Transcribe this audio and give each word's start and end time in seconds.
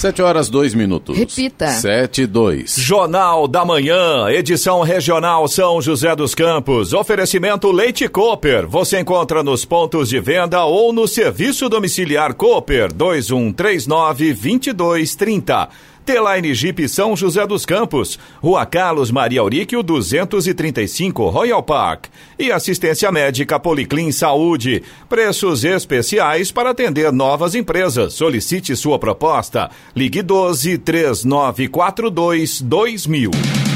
Sete 0.00 0.22
horas, 0.22 0.48
dois 0.48 0.72
minutos. 0.72 1.14
Repita. 1.14 1.68
Sete, 1.72 2.24
dois. 2.24 2.74
Jornal 2.78 3.46
da 3.46 3.66
Manhã, 3.66 4.30
edição 4.30 4.80
regional 4.80 5.46
São 5.46 5.82
José 5.82 6.16
dos 6.16 6.34
Campos. 6.34 6.94
Oferecimento 6.94 7.70
Leite 7.70 8.08
Cooper. 8.08 8.66
Você 8.66 8.98
encontra 8.98 9.42
nos 9.42 9.66
pontos 9.66 10.08
de 10.08 10.18
venda 10.18 10.64
ou 10.64 10.90
no 10.90 11.06
serviço 11.06 11.68
domiciliar 11.68 12.32
Cooper 12.32 12.90
2139 12.94 14.32
2230. 14.32 15.68
T-Line 16.10 16.52
Jeep 16.52 16.88
São 16.88 17.14
José 17.14 17.46
dos 17.46 17.64
Campos, 17.64 18.18
Rua 18.42 18.66
Carlos 18.66 19.12
Maria 19.12 19.42
Auríquio 19.42 19.80
235 19.80 21.28
Royal 21.28 21.62
Park 21.62 22.06
e 22.36 22.50
assistência 22.50 23.12
médica 23.12 23.60
Policlin 23.60 24.10
Saúde. 24.10 24.82
Preços 25.08 25.62
especiais 25.62 26.50
para 26.50 26.70
atender 26.70 27.12
novas 27.12 27.54
empresas. 27.54 28.14
Solicite 28.14 28.74
sua 28.74 28.98
proposta. 28.98 29.70
Ligue 29.94 30.20
12 30.20 30.78
3942 30.78 32.60
2000. 32.60 33.69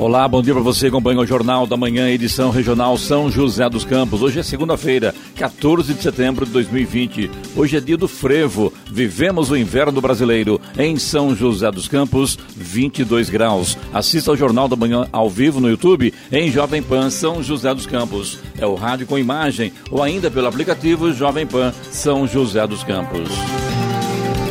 Olá, 0.00 0.26
bom 0.26 0.40
dia 0.40 0.54
para 0.54 0.62
você. 0.62 0.86
Acompanha 0.86 1.20
o 1.20 1.26
Jornal 1.26 1.66
da 1.66 1.76
Manhã, 1.76 2.08
edição 2.08 2.48
regional 2.48 2.96
São 2.96 3.30
José 3.30 3.68
dos 3.68 3.84
Campos. 3.84 4.22
Hoje 4.22 4.40
é 4.40 4.42
segunda-feira, 4.42 5.14
14 5.36 5.92
de 5.92 6.02
setembro 6.02 6.46
de 6.46 6.52
2020. 6.52 7.30
Hoje 7.54 7.76
é 7.76 7.80
dia 7.80 7.98
do 7.98 8.08
frevo. 8.08 8.72
Vivemos 8.90 9.50
o 9.50 9.56
inverno 9.58 10.00
brasileiro 10.00 10.58
em 10.78 10.96
São 10.96 11.36
José 11.36 11.70
dos 11.70 11.86
Campos, 11.86 12.38
22 12.56 13.28
graus. 13.28 13.76
Assista 13.92 14.30
ao 14.30 14.36
Jornal 14.38 14.68
da 14.68 14.74
Manhã 14.74 15.06
ao 15.12 15.28
vivo 15.28 15.60
no 15.60 15.68
YouTube 15.68 16.14
em 16.32 16.50
Jovem 16.50 16.82
Pan 16.82 17.10
São 17.10 17.42
José 17.42 17.74
dos 17.74 17.84
Campos. 17.84 18.38
É 18.56 18.64
o 18.64 18.76
rádio 18.76 19.06
com 19.06 19.18
imagem 19.18 19.70
ou 19.90 20.02
ainda 20.02 20.30
pelo 20.30 20.46
aplicativo 20.48 21.12
Jovem 21.12 21.46
Pan 21.46 21.74
São 21.90 22.26
José 22.26 22.66
dos 22.66 22.82
Campos. 22.82 23.28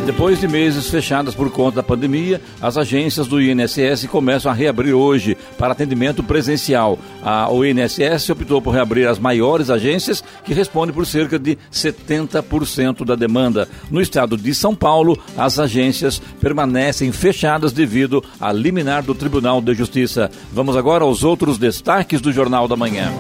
Depois 0.10 0.40
de 0.40 0.48
meses 0.48 0.90
fechadas 0.90 1.36
por 1.36 1.52
conta 1.52 1.76
da 1.76 1.84
pandemia, 1.84 2.42
as 2.60 2.80
agências 2.80 3.28
do 3.28 3.40
INSS 3.40 4.08
começam 4.08 4.52
a 4.52 4.56
reabrir 4.56 4.92
hoje 4.92 5.38
para 5.56 5.72
atendimento 5.72 6.24
presencial. 6.24 6.98
A, 7.22 7.48
o 7.52 7.64
INSS 7.64 8.28
optou 8.32 8.60
por 8.60 8.74
reabrir 8.74 9.08
as 9.08 9.20
maiores 9.20 9.70
agências, 9.70 10.24
que 10.44 10.52
respondem 10.52 10.96
por 10.96 11.06
cerca 11.06 11.38
de 11.38 11.60
70% 11.72 13.06
da 13.06 13.14
demanda. 13.14 13.70
No 13.92 14.02
estado 14.02 14.36
de 14.36 14.52
São 14.56 14.74
Paulo, 14.74 15.16
as 15.38 15.60
agências 15.60 16.20
permanecem 16.42 17.12
fechadas 17.12 17.72
devido 17.72 18.24
a 18.42 18.52
liminar 18.52 19.04
do 19.04 19.14
Tribunal 19.14 19.62
de 19.62 19.76
Justiça. 19.76 20.32
Vamos 20.52 20.76
agora 20.76 21.04
aos 21.04 21.24
outros 21.24 21.60
destaques 21.60 22.20
do 22.20 22.32
Jornal 22.32 22.68
da 22.68 22.76
Manhã. 22.76 23.14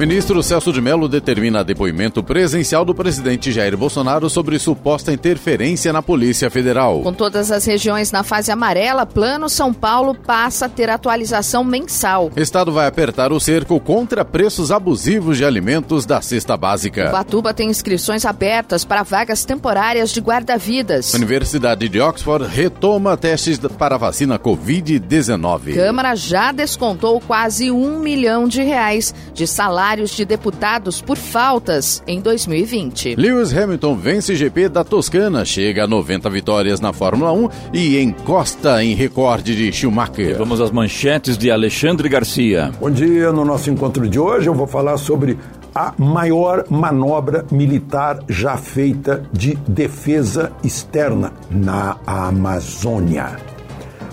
Ministro 0.00 0.42
Celso 0.42 0.72
de 0.72 0.80
Mello 0.80 1.06
determina 1.06 1.62
depoimento 1.62 2.24
presencial 2.24 2.86
do 2.86 2.94
presidente 2.94 3.52
Jair 3.52 3.76
Bolsonaro 3.76 4.30
sobre 4.30 4.58
suposta 4.58 5.12
interferência 5.12 5.92
na 5.92 6.00
Polícia 6.00 6.48
Federal. 6.48 7.02
Com 7.02 7.12
todas 7.12 7.52
as 7.52 7.66
regiões 7.66 8.10
na 8.10 8.22
fase 8.22 8.50
amarela, 8.50 9.04
Plano 9.04 9.46
São 9.50 9.74
Paulo 9.74 10.14
passa 10.14 10.64
a 10.64 10.68
ter 10.70 10.88
atualização 10.88 11.62
mensal. 11.62 12.32
Estado 12.34 12.72
vai 12.72 12.86
apertar 12.86 13.30
o 13.30 13.38
cerco 13.38 13.78
contra 13.78 14.24
preços 14.24 14.72
abusivos 14.72 15.36
de 15.36 15.44
alimentos 15.44 16.06
da 16.06 16.22
cesta 16.22 16.56
básica. 16.56 17.10
Batuba 17.10 17.52
tem 17.52 17.68
inscrições 17.68 18.24
abertas 18.24 18.86
para 18.86 19.02
vagas 19.02 19.44
temporárias 19.44 20.10
de 20.10 20.20
guarda-vidas. 20.22 21.12
Universidade 21.12 21.90
de 21.90 22.00
Oxford 22.00 22.46
retoma 22.46 23.18
testes 23.18 23.58
para 23.58 23.98
vacina 23.98 24.38
Covid-19. 24.38 25.74
Câmara 25.74 26.14
já 26.14 26.52
descontou 26.52 27.20
quase 27.20 27.70
um 27.70 27.98
milhão 27.98 28.48
de 28.48 28.62
reais 28.62 29.14
de 29.34 29.46
salário 29.46 29.89
salários 29.90 30.10
de 30.12 30.24
deputados 30.24 31.02
por 31.02 31.16
faltas 31.16 32.00
em 32.06 32.20
2020. 32.20 33.16
Lewis 33.16 33.56
Hamilton 33.56 33.96
vence 33.96 34.36
GP 34.36 34.68
da 34.68 34.84
Toscana, 34.84 35.44
chega 35.44 35.84
a 35.84 35.86
90 35.86 36.30
vitórias 36.30 36.80
na 36.80 36.92
Fórmula 36.92 37.32
1 37.32 37.48
e 37.72 38.00
encosta 38.00 38.84
em 38.84 38.94
recorde 38.94 39.56
de 39.56 39.72
Schumacher. 39.72 40.30
E 40.30 40.34
vamos 40.34 40.60
às 40.60 40.70
manchetes 40.70 41.36
de 41.36 41.50
Alexandre 41.50 42.08
Garcia. 42.08 42.70
Bom 42.78 42.90
dia, 42.90 43.32
no 43.32 43.44
nosso 43.44 43.68
encontro 43.68 44.08
de 44.08 44.18
hoje 44.18 44.46
eu 44.46 44.54
vou 44.54 44.66
falar 44.66 44.96
sobre 44.96 45.36
a 45.74 45.92
maior 45.98 46.64
manobra 46.70 47.44
militar 47.50 48.20
já 48.28 48.56
feita 48.56 49.24
de 49.32 49.56
defesa 49.66 50.52
externa 50.62 51.32
na 51.50 51.96
Amazônia. 52.06 53.59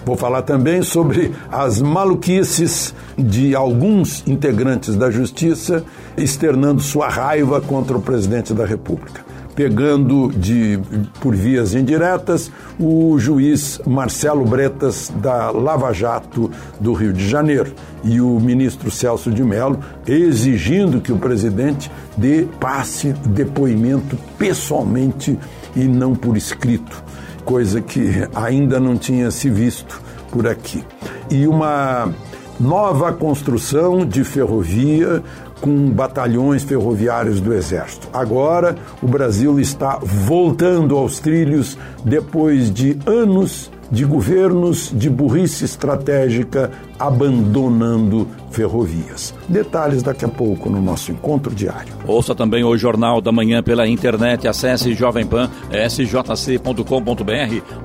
Vou 0.07 0.15
falar 0.15 0.43
também 0.43 0.83
sobre 0.83 1.33
as 1.51 1.81
maluquices 1.81 2.95
de 3.17 3.53
alguns 3.53 4.25
integrantes 4.25 4.95
da 4.95 5.11
justiça 5.11 5.83
externando 6.15 6.81
sua 6.81 7.09
raiva 7.09 7.59
contra 7.59 7.97
o 7.97 8.01
presidente 8.01 8.53
da 8.53 8.65
República. 8.65 9.25
Pegando 9.53 10.31
de, 10.31 10.79
por 11.19 11.35
vias 11.35 11.73
indiretas 11.73 12.49
o 12.79 13.19
juiz 13.19 13.81
Marcelo 13.85 14.45
Bretas 14.45 15.11
da 15.17 15.51
Lava 15.51 15.91
Jato 15.91 16.49
do 16.79 16.93
Rio 16.93 17.11
de 17.11 17.27
Janeiro 17.27 17.73
e 18.01 18.21
o 18.21 18.39
ministro 18.39 18.89
Celso 18.89 19.29
de 19.29 19.43
Mello 19.43 19.77
exigindo 20.07 21.01
que 21.01 21.11
o 21.11 21.17
presidente 21.17 21.91
dê 22.15 22.47
passe 22.61 23.11
depoimento 23.25 24.17
pessoalmente 24.37 25.37
e 25.75 25.83
não 25.83 26.15
por 26.15 26.37
escrito 26.37 27.03
coisa 27.47 27.79
que 27.79 28.27
ainda 28.35 28.77
não 28.77 28.97
tinha 28.97 29.31
se 29.31 29.49
visto 29.49 30.01
por 30.29 30.45
aqui. 30.45 30.83
E 31.31 31.47
uma 31.47 32.13
nova 32.59 33.13
construção 33.13 34.05
de 34.05 34.25
ferrovia 34.25 35.23
com 35.61 35.89
batalhões 35.89 36.63
ferroviários 36.63 37.39
do 37.39 37.53
Exército. 37.53 38.09
Agora 38.11 38.75
o 39.01 39.07
Brasil 39.07 39.61
está 39.61 39.97
voltando 39.97 40.97
aos 40.97 41.19
trilhos 41.19 41.77
depois 42.03 42.69
de 42.69 42.99
anos 43.05 43.71
de 43.91 44.05
governos 44.05 44.91
de 44.93 45.09
burrice 45.09 45.65
estratégica 45.65 46.71
abandonando 46.99 48.27
ferrovias. 48.49 49.33
Detalhes 49.47 50.01
daqui 50.01 50.25
a 50.25 50.27
pouco 50.27 50.69
no 50.69 50.81
nosso 50.81 51.11
encontro 51.11 51.53
diário. 51.53 51.93
Ouça 52.07 52.33
também 52.33 52.63
o 52.63 52.77
Jornal 52.77 53.21
da 53.21 53.31
Manhã 53.31 53.61
pela 53.61 53.87
internet. 53.87 54.47
Acesse 54.47 54.93
Jovem 54.93 55.25
Pan, 55.25 55.49
sjc.com.br 55.89 56.81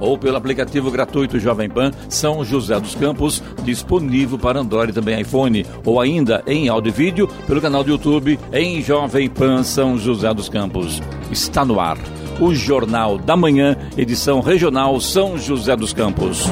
ou 0.01 0.17
pelo 0.17 0.37
aplicativo 0.37 0.91
gratuito 0.91 1.39
Jovem 1.39 1.69
Pan 1.69 1.91
São 2.09 2.45
José 2.45 2.79
dos 2.81 2.95
Campos, 2.95 3.43
disponível 3.65 4.39
para 4.39 4.61
Android 4.61 4.93
e 4.93 4.95
também 4.95 5.21
iPhone, 5.21 5.67
ou 5.85 6.01
ainda 6.01 6.43
em 6.47 6.69
áudio 6.69 6.91
e 6.91 6.93
vídeo 6.93 7.29
pelo 7.47 7.61
canal 7.61 7.85
do 7.85 7.91
YouTube 7.91 8.39
em 8.53 8.81
Jovem 8.81 9.29
Pan 9.29 9.63
São 9.63 9.99
José 9.99 10.33
dos 10.33 10.49
Campos. 10.49 11.03
Está 11.31 11.65
no 11.65 11.79
ar 11.79 11.99
o 12.41 12.55
Jornal 12.55 13.19
da 13.19 13.37
Manhã, 13.37 13.77
edição 13.97 14.41
regional 14.41 15.01
São 15.01 15.39
José 15.39 15.77
dos 15.77 15.93
Campos. 15.93 16.47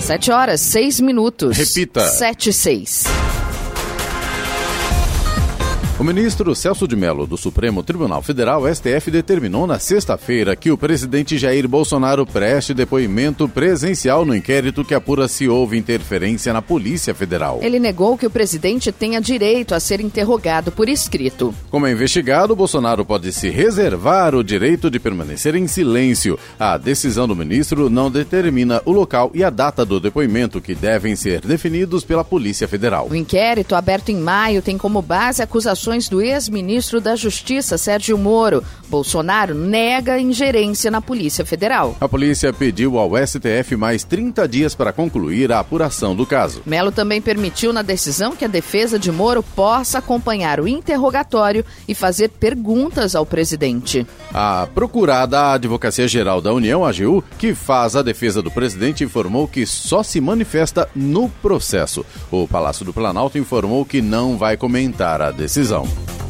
Sete 0.00 0.30
horas, 0.30 0.60
seis 0.60 1.00
minutos. 1.00 1.56
Repita. 1.56 2.06
Sete 2.08 2.50
e 2.50 2.52
seis. 2.52 3.04
O 6.02 6.04
ministro 6.04 6.52
Celso 6.52 6.88
de 6.88 6.96
Mello, 6.96 7.28
do 7.28 7.36
Supremo 7.36 7.80
Tribunal 7.80 8.20
Federal, 8.22 8.64
STF, 8.66 9.08
determinou 9.08 9.68
na 9.68 9.78
sexta-feira 9.78 10.56
que 10.56 10.68
o 10.68 10.76
presidente 10.76 11.38
Jair 11.38 11.68
Bolsonaro 11.68 12.26
preste 12.26 12.74
depoimento 12.74 13.48
presencial 13.48 14.24
no 14.24 14.34
inquérito 14.34 14.84
que 14.84 14.96
apura 14.96 15.28
se 15.28 15.46
houve 15.46 15.78
interferência 15.78 16.52
na 16.52 16.60
Polícia 16.60 17.14
Federal. 17.14 17.60
Ele 17.62 17.78
negou 17.78 18.18
que 18.18 18.26
o 18.26 18.30
presidente 18.30 18.90
tenha 18.90 19.20
direito 19.20 19.76
a 19.76 19.78
ser 19.78 20.00
interrogado 20.00 20.72
por 20.72 20.88
escrito. 20.88 21.54
Como 21.70 21.86
é 21.86 21.92
investigado, 21.92 22.56
Bolsonaro 22.56 23.04
pode 23.04 23.32
se 23.32 23.48
reservar 23.48 24.34
o 24.34 24.42
direito 24.42 24.90
de 24.90 24.98
permanecer 24.98 25.54
em 25.54 25.68
silêncio. 25.68 26.36
A 26.58 26.76
decisão 26.78 27.28
do 27.28 27.36
ministro 27.36 27.88
não 27.88 28.10
determina 28.10 28.82
o 28.84 28.90
local 28.90 29.30
e 29.32 29.44
a 29.44 29.50
data 29.50 29.84
do 29.84 30.00
depoimento, 30.00 30.60
que 30.60 30.74
devem 30.74 31.14
ser 31.14 31.42
definidos 31.42 32.02
pela 32.02 32.24
Polícia 32.24 32.66
Federal. 32.66 33.06
O 33.08 33.14
inquérito, 33.14 33.76
aberto 33.76 34.08
em 34.08 34.16
maio, 34.16 34.60
tem 34.60 34.76
como 34.76 35.00
base 35.00 35.40
acusações 35.40 35.91
do 36.08 36.22
ex-ministro 36.22 37.00
da 37.00 37.14
Justiça, 37.14 37.76
Sérgio 37.76 38.16
Moro. 38.16 38.64
Bolsonaro 38.88 39.54
nega 39.54 40.18
ingerência 40.18 40.90
na 40.90 41.00
Polícia 41.00 41.44
Federal. 41.44 41.96
A 42.00 42.08
polícia 42.08 42.52
pediu 42.52 42.98
ao 42.98 43.10
STF 43.16 43.76
mais 43.76 44.04
30 44.04 44.46
dias 44.48 44.74
para 44.74 44.92
concluir 44.92 45.52
a 45.52 45.60
apuração 45.60 46.14
do 46.14 46.26
caso. 46.26 46.62
Melo 46.66 46.92
também 46.92 47.20
permitiu 47.20 47.72
na 47.72 47.82
decisão 47.82 48.34
que 48.34 48.44
a 48.44 48.48
defesa 48.48 48.98
de 48.98 49.12
Moro 49.12 49.42
possa 49.42 49.98
acompanhar 49.98 50.60
o 50.60 50.68
interrogatório 50.68 51.64
e 51.86 51.94
fazer 51.94 52.28
perguntas 52.28 53.14
ao 53.14 53.24
presidente. 53.24 54.06
A 54.32 54.66
procurada 54.74 55.38
a 55.38 55.52
Advocacia 55.54 56.08
Geral 56.08 56.40
da 56.40 56.52
União, 56.52 56.84
AGU, 56.84 57.24
que 57.38 57.54
faz 57.54 57.96
a 57.96 58.02
defesa 58.02 58.42
do 58.42 58.50
presidente, 58.50 59.04
informou 59.04 59.48
que 59.48 59.64
só 59.66 60.02
se 60.02 60.20
manifesta 60.20 60.88
no 60.94 61.28
processo. 61.28 62.04
O 62.30 62.46
Palácio 62.46 62.84
do 62.84 62.92
Planalto 62.92 63.38
informou 63.38 63.84
que 63.84 64.00
não 64.00 64.36
vai 64.36 64.56
comentar 64.56 65.20
a 65.22 65.30
decisão. 65.30 65.81
home. 65.84 66.21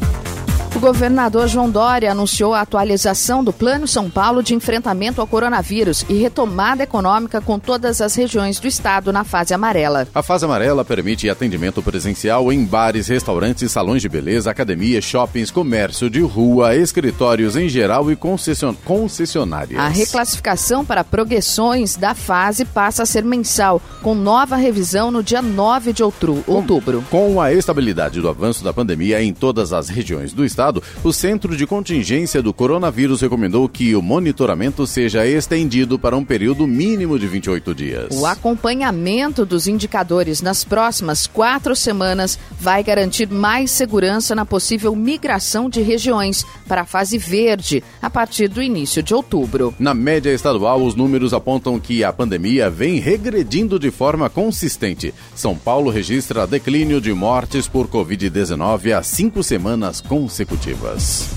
O 0.75 0.79
governador 0.79 1.47
João 1.47 1.69
Dória 1.69 2.11
anunciou 2.11 2.55
a 2.55 2.61
atualização 2.61 3.43
do 3.43 3.53
Plano 3.53 3.87
São 3.87 4.09
Paulo 4.09 4.41
de 4.41 4.55
enfrentamento 4.55 5.21
ao 5.21 5.27
coronavírus 5.27 6.03
e 6.09 6.15
retomada 6.15 6.81
econômica 6.81 7.39
com 7.39 7.59
todas 7.59 8.01
as 8.01 8.15
regiões 8.15 8.59
do 8.59 8.67
estado 8.67 9.13
na 9.13 9.23
fase 9.23 9.53
amarela. 9.53 10.07
A 10.15 10.23
fase 10.23 10.45
amarela 10.45 10.83
permite 10.83 11.29
atendimento 11.29 11.79
presencial 11.83 12.51
em 12.51 12.65
bares, 12.65 13.07
restaurantes, 13.07 13.71
salões 13.71 14.01
de 14.01 14.09
beleza, 14.09 14.49
academias, 14.49 15.03
shoppings, 15.03 15.51
comércio 15.51 16.09
de 16.09 16.21
rua, 16.21 16.75
escritórios 16.75 17.55
em 17.55 17.69
geral 17.69 18.11
e 18.11 18.15
concession... 18.15 18.73
concessionárias. 18.83 19.79
A 19.79 19.87
reclassificação 19.87 20.83
para 20.83 21.03
progressões 21.03 21.95
da 21.95 22.15
fase 22.15 22.65
passa 22.65 23.03
a 23.03 23.05
ser 23.05 23.23
mensal, 23.23 23.79
com 24.01 24.15
nova 24.15 24.55
revisão 24.55 25.11
no 25.11 25.21
dia 25.21 25.41
9 25.41 25.93
de 25.93 26.01
outubro. 26.01 26.43
Com, 26.43 27.03
com 27.03 27.39
a 27.39 27.53
estabilidade 27.53 28.19
do 28.19 28.27
avanço 28.27 28.63
da 28.63 28.73
pandemia 28.73 29.21
em 29.21 29.31
todas 29.31 29.71
as 29.71 29.87
regiões 29.87 30.33
do 30.33 30.43
estado, 30.43 30.62
estado, 30.63 30.81
o 31.03 31.11
Centro 31.11 31.57
de 31.57 31.67
Contingência 31.67 32.41
do 32.41 32.53
Coronavírus 32.53 33.21
recomendou 33.21 33.67
que 33.67 33.95
o 33.95 34.01
monitoramento 34.01 34.87
seja 34.87 35.27
estendido 35.27 35.99
para 35.99 36.15
um 36.15 36.23
período 36.23 36.65
mínimo 36.65 37.19
de 37.19 37.27
28 37.27 37.75
dias. 37.75 38.07
O 38.11 38.25
acompanhamento 38.25 39.45
dos 39.45 39.67
indicadores 39.67 40.41
nas 40.41 40.63
próximas 40.63 41.27
quatro 41.27 41.75
semanas 41.75 42.39
vai 42.59 42.81
garantir 42.83 43.29
mais 43.29 43.71
segurança 43.71 44.33
na 44.33 44.45
possível 44.45 44.95
migração 44.95 45.69
de 45.69 45.81
regiões 45.81 46.45
para 46.67 46.81
a 46.81 46.85
fase 46.85 47.17
verde 47.17 47.83
a 48.01 48.09
partir 48.09 48.47
do 48.47 48.61
início 48.61 49.03
de 49.03 49.13
outubro. 49.13 49.73
Na 49.77 49.93
média 49.93 50.31
estadual, 50.31 50.81
os 50.81 50.95
números 50.95 51.33
apontam 51.33 51.79
que 51.79 52.03
a 52.03 52.13
pandemia 52.13 52.69
vem 52.69 52.99
regredindo 52.99 53.77
de 53.77 53.91
forma 53.91 54.29
consistente. 54.29 55.13
São 55.35 55.55
Paulo 55.55 55.89
registra 55.89 56.47
declínio 56.47 57.01
de 57.01 57.13
mortes 57.13 57.67
por 57.67 57.87
Covid-19 57.87 58.97
há 58.97 59.03
cinco 59.03 59.43
semanas 59.43 59.99
consecutivas 59.99 60.52
consecutivas. 60.53 61.29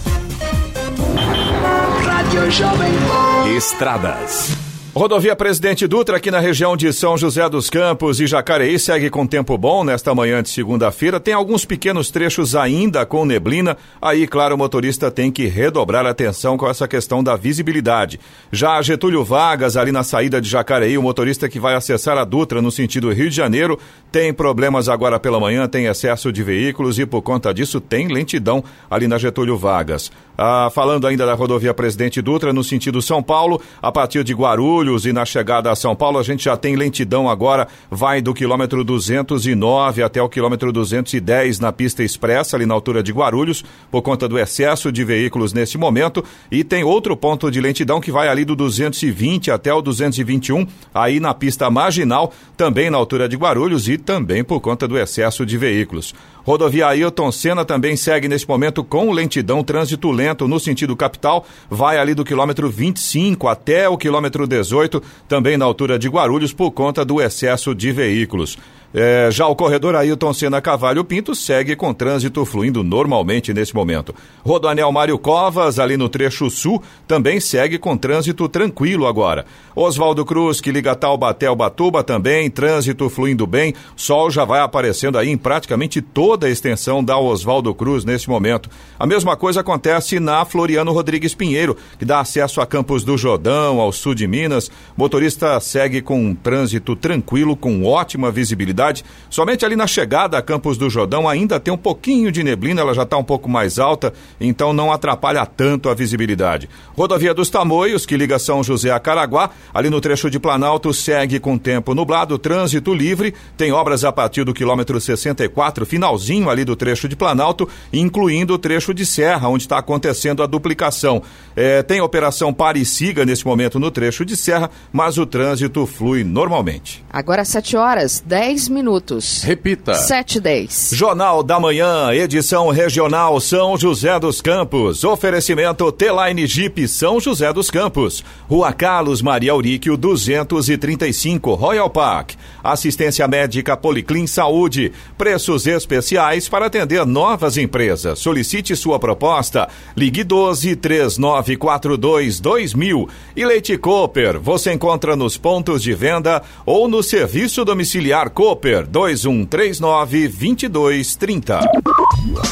Estradas. 3.56 4.75
Rodovia 4.96 5.36
Presidente 5.36 5.86
Dutra, 5.86 6.16
aqui 6.16 6.30
na 6.30 6.40
região 6.40 6.74
de 6.74 6.90
São 6.90 7.18
José 7.18 7.46
dos 7.50 7.68
Campos 7.68 8.18
e 8.18 8.26
Jacareí, 8.26 8.78
segue 8.78 9.10
com 9.10 9.26
tempo 9.26 9.58
bom 9.58 9.84
nesta 9.84 10.14
manhã 10.14 10.42
de 10.42 10.48
segunda-feira. 10.48 11.20
Tem 11.20 11.34
alguns 11.34 11.66
pequenos 11.66 12.10
trechos 12.10 12.56
ainda 12.56 13.04
com 13.04 13.26
neblina. 13.26 13.76
Aí, 14.00 14.26
claro, 14.26 14.54
o 14.54 14.58
motorista 14.58 15.10
tem 15.10 15.30
que 15.30 15.44
redobrar 15.48 16.06
a 16.06 16.10
atenção 16.12 16.56
com 16.56 16.66
essa 16.66 16.88
questão 16.88 17.22
da 17.22 17.36
visibilidade. 17.36 18.18
Já 18.50 18.80
Getúlio 18.80 19.22
Vargas, 19.22 19.76
ali 19.76 19.92
na 19.92 20.02
saída 20.02 20.40
de 20.40 20.48
Jacareí, 20.48 20.96
o 20.96 21.02
motorista 21.02 21.46
que 21.46 21.60
vai 21.60 21.74
acessar 21.74 22.16
a 22.16 22.24
Dutra 22.24 22.62
no 22.62 22.70
sentido 22.70 23.12
Rio 23.12 23.28
de 23.28 23.36
Janeiro, 23.36 23.78
tem 24.10 24.32
problemas 24.32 24.88
agora 24.88 25.20
pela 25.20 25.38
manhã, 25.38 25.68
tem 25.68 25.84
excesso 25.84 26.32
de 26.32 26.42
veículos 26.42 26.98
e, 26.98 27.04
por 27.04 27.20
conta 27.20 27.52
disso, 27.52 27.82
tem 27.82 28.08
lentidão 28.08 28.64
ali 28.90 29.06
na 29.06 29.18
Getúlio 29.18 29.58
Vargas. 29.58 30.10
Ah, 30.38 30.70
falando 30.72 31.06
ainda 31.06 31.26
da 31.26 31.34
rodovia 31.34 31.74
Presidente 31.74 32.22
Dutra, 32.22 32.50
no 32.50 32.64
sentido 32.64 33.02
São 33.02 33.22
Paulo, 33.22 33.60
a 33.82 33.92
partir 33.92 34.24
de 34.24 34.32
Guarulhos 34.32 34.85
e 34.86 35.12
na 35.12 35.24
chegada 35.24 35.70
a 35.70 35.74
São 35.74 35.96
Paulo, 35.96 36.18
a 36.18 36.22
gente 36.22 36.44
já 36.44 36.56
tem 36.56 36.76
lentidão 36.76 37.28
agora, 37.28 37.66
vai 37.90 38.22
do 38.22 38.32
quilômetro 38.32 38.84
209 38.84 40.02
até 40.02 40.22
o 40.22 40.28
quilômetro 40.28 40.72
210 40.72 41.58
na 41.58 41.72
pista 41.72 42.04
expressa, 42.04 42.56
ali 42.56 42.64
na 42.64 42.74
altura 42.74 43.02
de 43.02 43.12
Guarulhos, 43.12 43.64
por 43.90 44.02
conta 44.02 44.28
do 44.28 44.38
excesso 44.38 44.92
de 44.92 45.02
veículos 45.02 45.52
nesse 45.52 45.76
momento. 45.76 46.24
E 46.50 46.62
tem 46.62 46.84
outro 46.84 47.16
ponto 47.16 47.50
de 47.50 47.60
lentidão 47.60 48.00
que 48.00 48.12
vai 48.12 48.28
ali 48.28 48.44
do 48.44 48.54
220 48.54 49.50
até 49.50 49.74
o 49.74 49.82
221, 49.82 50.64
aí 50.94 51.18
na 51.18 51.34
pista 51.34 51.68
marginal, 51.68 52.32
também 52.56 52.88
na 52.88 52.96
altura 52.96 53.28
de 53.28 53.36
Guarulhos 53.36 53.88
e 53.88 53.98
também 53.98 54.44
por 54.44 54.60
conta 54.60 54.86
do 54.86 54.96
excesso 54.96 55.44
de 55.44 55.58
veículos. 55.58 56.14
Rodovia 56.46 56.86
Ailton 56.86 57.32
Senna 57.32 57.64
também 57.64 57.96
segue 57.96 58.28
nesse 58.28 58.48
momento 58.48 58.84
com 58.84 59.10
lentidão, 59.10 59.64
trânsito 59.64 60.12
lento 60.12 60.46
no 60.46 60.60
sentido 60.60 60.94
capital, 60.94 61.44
vai 61.68 61.98
ali 61.98 62.14
do 62.14 62.24
quilômetro 62.24 62.70
25 62.70 63.48
até 63.48 63.88
o 63.88 63.98
quilômetro 63.98 64.46
18, 64.46 65.02
também 65.26 65.56
na 65.56 65.64
altura 65.64 65.98
de 65.98 66.08
Guarulhos, 66.08 66.52
por 66.52 66.70
conta 66.70 67.04
do 67.04 67.20
excesso 67.20 67.74
de 67.74 67.90
veículos. 67.90 68.56
É, 68.98 69.28
já 69.30 69.46
o 69.46 69.54
corredor 69.54 69.94
Ailton 69.94 70.32
Senna 70.32 70.58
Cavalho 70.58 71.04
Pinto 71.04 71.34
segue 71.34 71.76
com 71.76 71.92
trânsito 71.92 72.42
fluindo 72.46 72.82
normalmente 72.82 73.52
nesse 73.52 73.74
momento. 73.74 74.14
Rodoanel 74.42 74.90
Mário 74.90 75.18
Covas, 75.18 75.78
ali 75.78 75.98
no 75.98 76.08
trecho 76.08 76.48
sul, 76.48 76.82
também 77.06 77.38
segue 77.38 77.76
com 77.76 77.94
trânsito 77.94 78.48
tranquilo 78.48 79.06
agora. 79.06 79.44
Oswaldo 79.74 80.24
Cruz, 80.24 80.62
que 80.62 80.72
liga 80.72 80.94
Taubaté 80.94 81.44
ao 81.44 81.54
Batuba, 81.54 82.02
também 82.02 82.50
trânsito 82.50 83.10
fluindo 83.10 83.46
bem. 83.46 83.74
Sol 83.94 84.30
já 84.30 84.46
vai 84.46 84.60
aparecendo 84.60 85.18
aí 85.18 85.28
em 85.28 85.36
praticamente 85.36 86.00
toda 86.00 86.46
a 86.46 86.50
extensão 86.50 87.04
da 87.04 87.18
Oswaldo 87.18 87.74
Cruz 87.74 88.02
nesse 88.02 88.30
momento. 88.30 88.70
A 88.98 89.06
mesma 89.06 89.36
coisa 89.36 89.60
acontece 89.60 90.18
na 90.18 90.42
Floriano 90.46 90.92
Rodrigues 90.92 91.34
Pinheiro, 91.34 91.76
que 91.98 92.06
dá 92.06 92.20
acesso 92.20 92.62
a 92.62 92.66
Campos 92.66 93.04
do 93.04 93.18
Jordão, 93.18 93.78
ao 93.78 93.92
sul 93.92 94.14
de 94.14 94.26
Minas. 94.26 94.70
Motorista 94.96 95.60
segue 95.60 96.00
com 96.00 96.34
trânsito 96.34 96.96
tranquilo, 96.96 97.54
com 97.54 97.84
ótima 97.84 98.30
visibilidade 98.30 98.85
cidade. 98.86 99.04
Somente 99.28 99.64
ali 99.64 99.76
na 99.76 99.86
chegada 99.86 100.38
a 100.38 100.42
Campos 100.42 100.78
do 100.78 100.88
Jordão 100.88 101.28
ainda 101.28 101.58
tem 101.58 101.72
um 101.72 101.76
pouquinho 101.76 102.30
de 102.30 102.42
neblina, 102.42 102.80
ela 102.80 102.94
já 102.94 103.02
está 103.02 103.16
um 103.16 103.24
pouco 103.24 103.48
mais 103.48 103.78
alta, 103.78 104.12
então 104.40 104.72
não 104.72 104.92
atrapalha 104.92 105.44
tanto 105.44 105.88
a 105.88 105.94
visibilidade. 105.94 106.68
Rodovia 106.96 107.34
dos 107.34 107.50
Tamoios, 107.50 108.06
que 108.06 108.16
liga 108.16 108.38
São 108.38 108.62
José 108.62 108.90
a 108.90 109.00
Caraguá, 109.00 109.50
ali 109.74 109.90
no 109.90 110.00
trecho 110.00 110.30
de 110.30 110.38
Planalto, 110.38 110.92
segue 110.92 111.38
com 111.38 111.58
tempo 111.58 111.94
nublado, 111.94 112.38
trânsito 112.38 112.94
livre, 112.94 113.34
tem 113.56 113.72
obras 113.72 114.04
a 114.04 114.12
partir 114.12 114.44
do 114.44 114.54
quilômetro 114.54 115.00
64, 115.00 115.84
finalzinho 115.84 116.48
ali 116.48 116.64
do 116.64 116.76
trecho 116.76 117.08
de 117.08 117.16
Planalto, 117.16 117.68
incluindo 117.92 118.54
o 118.54 118.58
trecho 118.58 118.94
de 118.94 119.04
Serra, 119.04 119.48
onde 119.48 119.64
está 119.64 119.78
acontecendo 119.78 120.42
a 120.42 120.46
duplicação. 120.46 121.22
É, 121.54 121.82
tem 121.82 122.00
operação 122.00 122.52
pare 122.52 122.80
e 122.80 122.84
siga 122.84 123.24
nesse 123.24 123.44
momento 123.44 123.78
no 123.78 123.90
trecho 123.90 124.24
de 124.24 124.36
Serra, 124.36 124.70
mas 124.92 125.18
o 125.18 125.26
trânsito 125.26 125.86
flui 125.86 126.22
normalmente. 126.22 127.04
Agora 127.10 127.44
7 127.44 127.76
horas, 127.76 128.22
10 128.24 128.65
minutos. 128.68 129.42
Repita. 129.42 129.94
7 129.94 130.40
10. 130.40 130.90
Jornal 130.92 131.42
da 131.42 131.60
Manhã, 131.60 132.12
edição 132.12 132.70
regional 132.70 133.40
São 133.40 133.76
José 133.76 134.18
dos 134.18 134.40
Campos. 134.40 135.04
Oferecimento 135.04 135.90
T-Line 135.92 136.46
Jeep 136.46 136.88
São 136.88 137.20
José 137.20 137.52
dos 137.52 137.70
Campos. 137.70 138.24
Rua 138.48 138.72
Carlos 138.72 139.22
Maria 139.22 139.52
Auríquio, 139.52 139.96
235, 139.96 141.54
Royal 141.54 141.88
Park. 141.88 142.32
Assistência 142.62 143.26
médica 143.28 143.76
Policlin 143.76 144.26
Saúde. 144.26 144.92
Preços 145.16 145.66
especiais 145.66 146.48
para 146.48 146.66
atender 146.66 147.06
novas 147.06 147.56
empresas. 147.56 148.18
Solicite 148.18 148.74
sua 148.74 148.98
proposta. 148.98 149.68
Ligue 149.96 150.24
12 150.24 150.76
3942 150.76 152.40
2000. 152.40 153.08
E 153.36 153.44
Leite 153.44 153.76
Cooper, 153.78 154.40
você 154.40 154.72
encontra 154.72 155.14
nos 155.14 155.36
pontos 155.36 155.82
de 155.82 155.94
venda 155.94 156.42
ou 156.64 156.88
no 156.88 157.02
serviço 157.02 157.64
domiciliar 157.64 158.30
Cooper 158.30 158.55
Cooper 158.56 158.86
2139 158.86 160.28
2230. 160.28 161.60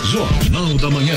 Jornal 0.04 0.74
da 0.76 0.90
Manhã. 0.90 1.14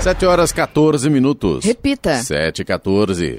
7 0.00 0.26
horas 0.26 0.50
14 0.50 1.08
minutos. 1.08 1.64
Repita. 1.64 2.16
7 2.16 2.64
14. 2.64 3.38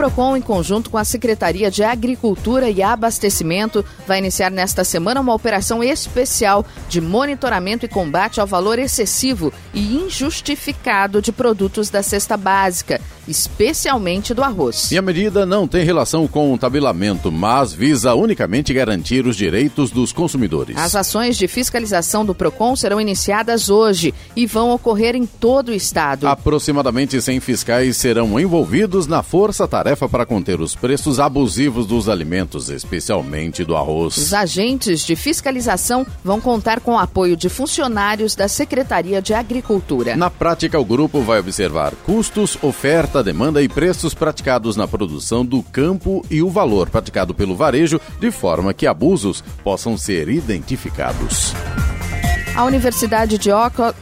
PROCON, 0.00 0.34
em 0.34 0.40
conjunto 0.40 0.88
com 0.88 0.96
a 0.96 1.04
Secretaria 1.04 1.70
de 1.70 1.84
Agricultura 1.84 2.70
e 2.70 2.82
Abastecimento, 2.82 3.84
vai 4.06 4.18
iniciar 4.18 4.48
nesta 4.48 4.82
semana 4.82 5.20
uma 5.20 5.34
operação 5.34 5.84
especial 5.84 6.64
de 6.88 7.02
monitoramento 7.02 7.84
e 7.84 7.88
combate 7.88 8.40
ao 8.40 8.46
valor 8.46 8.78
excessivo 8.78 9.52
e 9.74 9.96
injustificado 9.96 11.20
de 11.20 11.30
produtos 11.30 11.90
da 11.90 12.02
cesta 12.02 12.34
básica, 12.34 12.98
especialmente 13.30 14.34
do 14.34 14.42
arroz. 14.42 14.90
E 14.90 14.98
a 14.98 15.02
medida 15.02 15.44
não 15.44 15.68
tem 15.68 15.84
relação 15.84 16.26
com 16.26 16.52
o 16.52 16.58
tabelamento, 16.58 17.30
mas 17.30 17.72
visa 17.72 18.14
unicamente 18.14 18.72
garantir 18.72 19.26
os 19.26 19.36
direitos 19.36 19.90
dos 19.90 20.12
consumidores. 20.12 20.76
As 20.76 20.94
ações 20.94 21.36
de 21.36 21.46
fiscalização 21.46 22.24
do 22.24 22.34
PROCON 22.34 22.74
serão 22.74 23.00
iniciadas 23.00 23.68
hoje 23.68 24.14
e 24.34 24.46
vão 24.46 24.70
ocorrer 24.70 25.14
em 25.14 25.26
todo 25.26 25.68
o 25.68 25.74
estado. 25.74 26.26
Aproximadamente 26.26 27.20
100 27.20 27.40
fiscais 27.40 27.96
serão 27.96 28.38
envolvidos 28.38 29.06
na 29.06 29.22
força-tarefa 29.22 29.80
tarefa 30.00 30.08
para 30.08 30.26
conter 30.26 30.60
os 30.60 30.74
preços 30.74 31.18
abusivos 31.18 31.86
dos 31.86 32.08
alimentos, 32.08 32.68
especialmente 32.70 33.64
do 33.64 33.76
arroz. 33.76 34.16
Os 34.16 34.32
agentes 34.32 35.00
de 35.04 35.16
fiscalização 35.16 36.06
vão 36.24 36.40
contar 36.40 36.80
com 36.80 36.92
o 36.92 36.98
apoio 36.98 37.36
de 37.36 37.48
funcionários 37.48 38.34
da 38.34 38.46
Secretaria 38.48 39.20
de 39.20 39.34
Agricultura. 39.34 40.16
Na 40.16 40.30
prática, 40.30 40.78
o 40.78 40.84
grupo 40.84 41.20
vai 41.20 41.40
observar 41.40 41.92
custos, 42.04 42.56
oferta, 43.20 43.22
demanda 43.22 43.62
e 43.62 43.68
preços 43.68 44.14
praticados 44.14 44.76
na 44.76 44.88
produção 44.88 45.44
do 45.44 45.62
campo 45.62 46.24
e 46.30 46.42
o 46.42 46.50
valor 46.50 46.88
praticado 46.88 47.34
pelo 47.34 47.54
varejo, 47.54 48.00
de 48.18 48.30
forma 48.30 48.74
que 48.74 48.86
abusos 48.86 49.42
possam 49.62 49.96
ser 49.96 50.28
identificados. 50.28 51.54
A 52.56 52.64
Universidade 52.64 53.38
de 53.38 53.50
Oxford 53.52 53.96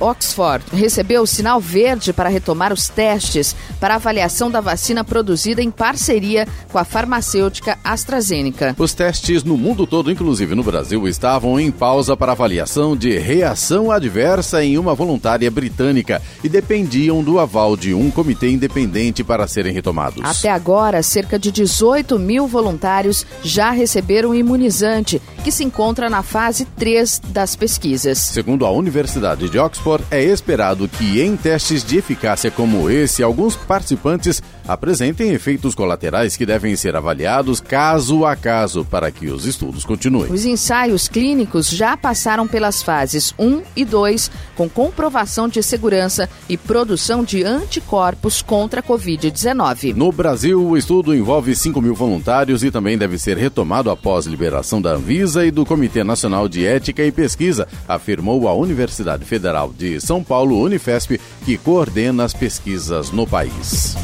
Oxford 0.00 0.64
recebeu 0.72 1.22
o 1.22 1.26
sinal 1.26 1.60
verde 1.60 2.12
para 2.12 2.28
retomar 2.28 2.72
os 2.72 2.88
testes 2.88 3.54
para 3.80 3.96
avaliação 3.96 4.50
da 4.50 4.60
vacina 4.60 5.04
produzida 5.04 5.62
em 5.62 5.70
parceria 5.70 6.46
com 6.70 6.78
a 6.78 6.84
farmacêutica 6.84 7.78
AstraZeneca. 7.82 8.74
Os 8.78 8.94
testes 8.94 9.44
no 9.44 9.56
mundo 9.56 9.86
todo, 9.86 10.10
inclusive 10.10 10.54
no 10.54 10.62
Brasil, 10.62 11.06
estavam 11.08 11.58
em 11.58 11.70
pausa 11.70 12.16
para 12.16 12.32
avaliação 12.32 12.96
de 12.96 13.16
reação 13.18 13.90
adversa 13.90 14.62
em 14.62 14.78
uma 14.78 14.94
voluntária 14.94 15.50
britânica 15.50 16.20
e 16.42 16.48
dependiam 16.48 17.22
do 17.22 17.38
aval 17.38 17.76
de 17.76 17.94
um 17.94 18.10
comitê 18.10 18.50
independente 18.50 19.24
para 19.24 19.46
serem 19.46 19.72
retomados. 19.72 20.22
Até 20.24 20.50
agora, 20.50 21.02
cerca 21.02 21.38
de 21.38 21.50
18 21.50 22.18
mil 22.18 22.46
voluntários 22.46 23.26
já 23.42 23.70
receberam 23.70 24.30
o 24.30 24.34
imunizante, 24.34 25.20
que 25.42 25.50
se 25.50 25.64
encontra 25.64 26.10
na 26.10 26.22
fase 26.22 26.64
3 26.64 27.20
das 27.28 27.56
pesquisas. 27.56 28.18
Segundo 28.18 28.66
a 28.66 28.70
Universidade 28.70 29.48
de 29.48 29.58
Oxford, 29.58 29.85
é 30.10 30.22
esperado 30.22 30.88
que 30.88 31.20
em 31.20 31.36
testes 31.36 31.84
de 31.84 31.98
eficácia 31.98 32.50
como 32.50 32.90
esse, 32.90 33.22
alguns 33.22 33.54
participantes 33.54 34.42
apresentem 34.66 35.30
efeitos 35.30 35.74
colaterais 35.74 36.36
que 36.36 36.46
devem 36.46 36.74
ser 36.76 36.96
avaliados 36.96 37.60
caso 37.60 38.24
a 38.24 38.34
caso 38.34 38.84
para 38.84 39.10
que 39.10 39.28
os 39.28 39.46
estudos 39.46 39.84
continuem. 39.84 40.30
Os 40.30 40.44
ensaios 40.44 41.08
clínicos 41.08 41.68
já 41.68 41.96
passaram 41.96 42.46
pelas 42.46 42.82
fases 42.82 43.34
1 43.38 43.62
e 43.74 43.84
2, 43.84 44.30
com 44.54 44.68
comprovação 44.68 45.48
de 45.48 45.62
segurança 45.62 46.28
e 46.48 46.56
produção 46.56 47.24
de 47.24 47.44
anticorpos 47.44 48.42
contra 48.42 48.80
a 48.80 48.82
Covid-19. 48.82 49.94
No 49.94 50.10
Brasil, 50.12 50.62
o 50.62 50.76
estudo 50.76 51.14
envolve 51.14 51.54
5 51.54 51.80
mil 51.80 51.94
voluntários 51.94 52.62
e 52.62 52.70
também 52.70 52.98
deve 52.98 53.18
ser 53.18 53.36
retomado 53.36 53.90
após 53.90 54.26
liberação 54.26 54.80
da 54.80 54.92
Anvisa 54.92 55.44
e 55.44 55.50
do 55.50 55.64
Comitê 55.64 56.02
Nacional 56.02 56.48
de 56.48 56.66
Ética 56.66 57.04
e 57.04 57.12
Pesquisa, 57.12 57.68
afirmou 57.88 58.48
a 58.48 58.54
Universidade 58.54 59.24
Federal 59.24 59.72
de 59.76 60.00
São 60.00 60.22
Paulo, 60.22 60.60
Unifesp, 60.60 61.20
que 61.44 61.56
coordena 61.56 62.24
as 62.24 62.32
pesquisas 62.32 63.10
no 63.10 63.26
país. 63.26 63.96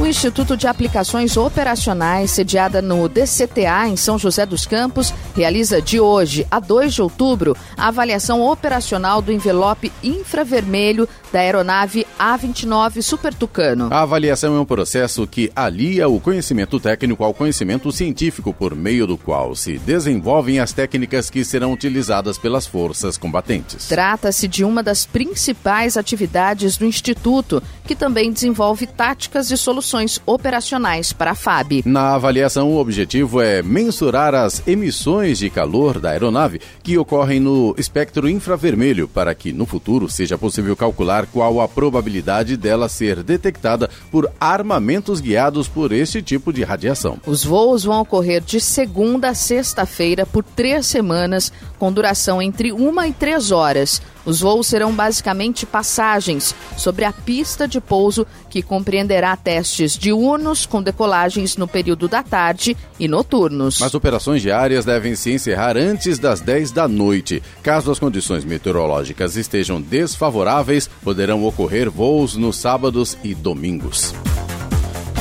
O 0.00 0.06
Instituto 0.06 0.56
de 0.56 0.66
Aplicações 0.66 1.36
Operacionais, 1.36 2.32
sediada 2.32 2.82
no 2.82 3.08
DCTA 3.08 3.86
em 3.86 3.96
São 3.96 4.18
José 4.18 4.44
dos 4.44 4.66
Campos, 4.66 5.14
realiza 5.36 5.80
de 5.80 6.00
hoje 6.00 6.44
a 6.50 6.58
2 6.58 6.94
de 6.94 7.00
outubro 7.00 7.56
a 7.76 7.88
avaliação 7.88 8.42
operacional 8.42 9.22
do 9.22 9.32
envelope 9.32 9.92
infravermelho 10.02 11.08
da 11.32 11.38
aeronave 11.38 12.06
A-29 12.18 13.02
Super 13.02 13.32
Tucano. 13.32 13.88
A 13.90 14.02
avaliação 14.02 14.56
é 14.56 14.60
um 14.60 14.64
processo 14.64 15.26
que 15.28 15.50
alia 15.54 16.08
o 16.08 16.20
conhecimento 16.20 16.80
técnico 16.80 17.22
ao 17.22 17.32
conhecimento 17.32 17.90
científico, 17.92 18.52
por 18.52 18.74
meio 18.74 19.06
do 19.06 19.16
qual 19.16 19.54
se 19.54 19.78
desenvolvem 19.78 20.58
as 20.58 20.72
técnicas 20.72 21.30
que 21.30 21.44
serão 21.44 21.72
utilizadas 21.72 22.36
pelas 22.36 22.66
forças 22.66 23.16
combatentes. 23.16 23.86
Trata-se 23.86 24.48
de 24.48 24.64
uma 24.64 24.82
das 24.82 25.06
principais 25.06 25.96
atividades 25.96 26.76
do 26.76 26.84
Instituto, 26.84 27.62
que 27.86 27.94
também 27.94 28.32
desenvolve 28.32 28.86
táticas 28.86 29.50
e 29.50 29.56
soluções 29.56 29.83
soluções 29.84 30.20
operacionais 30.24 31.12
para 31.12 31.32
a 31.32 31.34
FAB. 31.34 31.82
Na 31.84 32.14
avaliação, 32.14 32.70
o 32.70 32.78
objetivo 32.78 33.40
é 33.40 33.62
mensurar 33.62 34.34
as 34.34 34.66
emissões 34.66 35.38
de 35.38 35.50
calor 35.50 36.00
da 36.00 36.10
aeronave 36.10 36.60
que 36.82 36.96
ocorrem 36.96 37.38
no 37.38 37.74
espectro 37.78 38.28
infravermelho, 38.28 39.06
para 39.06 39.34
que 39.34 39.52
no 39.52 39.66
futuro 39.66 40.08
seja 40.08 40.38
possível 40.38 40.74
calcular 40.74 41.26
qual 41.26 41.60
a 41.60 41.68
probabilidade 41.68 42.56
dela 42.56 42.88
ser 42.88 43.22
detectada 43.22 43.90
por 44.10 44.30
armamentos 44.40 45.20
guiados 45.20 45.68
por 45.68 45.92
este 45.92 46.22
tipo 46.22 46.52
de 46.52 46.64
radiação. 46.64 47.18
Os 47.26 47.44
voos 47.44 47.84
vão 47.84 48.00
ocorrer 48.00 48.42
de 48.42 48.60
segunda 48.60 49.28
a 49.28 49.34
sexta-feira 49.34 50.24
por 50.24 50.42
três 50.42 50.86
semanas, 50.86 51.52
com 51.78 51.92
duração 51.92 52.40
entre 52.40 52.72
uma 52.72 53.06
e 53.06 53.12
três 53.12 53.50
horas. 53.50 54.00
Os 54.24 54.40
voos 54.40 54.66
serão 54.66 54.92
basicamente 54.92 55.66
passagens 55.66 56.54
sobre 56.76 57.04
a 57.04 57.12
pista 57.12 57.68
de 57.68 57.80
pouso, 57.80 58.26
que 58.48 58.62
compreenderá 58.62 59.36
testes 59.36 59.98
diurnos 59.98 60.64
com 60.64 60.82
decolagens 60.82 61.56
no 61.56 61.68
período 61.68 62.08
da 62.08 62.22
tarde 62.22 62.76
e 62.98 63.06
noturnos. 63.06 63.82
As 63.82 63.94
operações 63.94 64.40
diárias 64.40 64.84
devem 64.84 65.14
se 65.14 65.32
encerrar 65.32 65.76
antes 65.76 66.18
das 66.18 66.40
10 66.40 66.72
da 66.72 66.88
noite. 66.88 67.42
Caso 67.62 67.90
as 67.90 67.98
condições 67.98 68.44
meteorológicas 68.44 69.36
estejam 69.36 69.80
desfavoráveis, 69.80 70.88
poderão 71.02 71.44
ocorrer 71.44 71.90
voos 71.90 72.36
nos 72.36 72.56
sábados 72.56 73.18
e 73.22 73.34
domingos. 73.34 74.14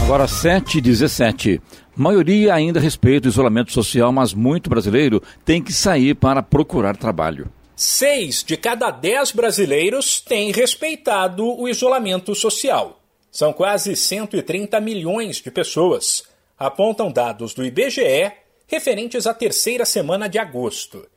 Agora 0.02 0.28
7 0.28 0.78
e 0.78 0.82
17. 0.82 1.62
Maioria 1.96 2.54
ainda 2.54 2.80
respeita 2.80 3.28
o 3.28 3.32
isolamento 3.32 3.72
social, 3.72 4.12
mas 4.12 4.34
muito 4.34 4.70
brasileiro 4.70 5.22
tem 5.46 5.62
que 5.62 5.72
sair 5.72 6.16
para 6.16 6.42
procurar 6.42 6.98
trabalho. 6.98 7.48
Seis 7.76 8.44
de 8.44 8.56
cada 8.56 8.92
dez 8.92 9.32
brasileiros 9.32 10.22
têm 10.22 10.52
respeitado 10.52 11.60
o 11.60 11.68
isolamento 11.68 12.36
social. 12.36 13.00
São 13.32 13.52
quase 13.52 13.96
130 13.96 14.80
milhões 14.80 15.38
de 15.38 15.50
pessoas, 15.50 16.24
apontam 16.58 17.12
dados 17.12 17.56
do 17.56 17.66
IBGE 17.66 18.32
referentes 18.68 19.26
à 19.26 19.34
terceira 19.34 19.86
semana 19.86 20.30
de 20.30 20.38
agosto. 20.38 21.08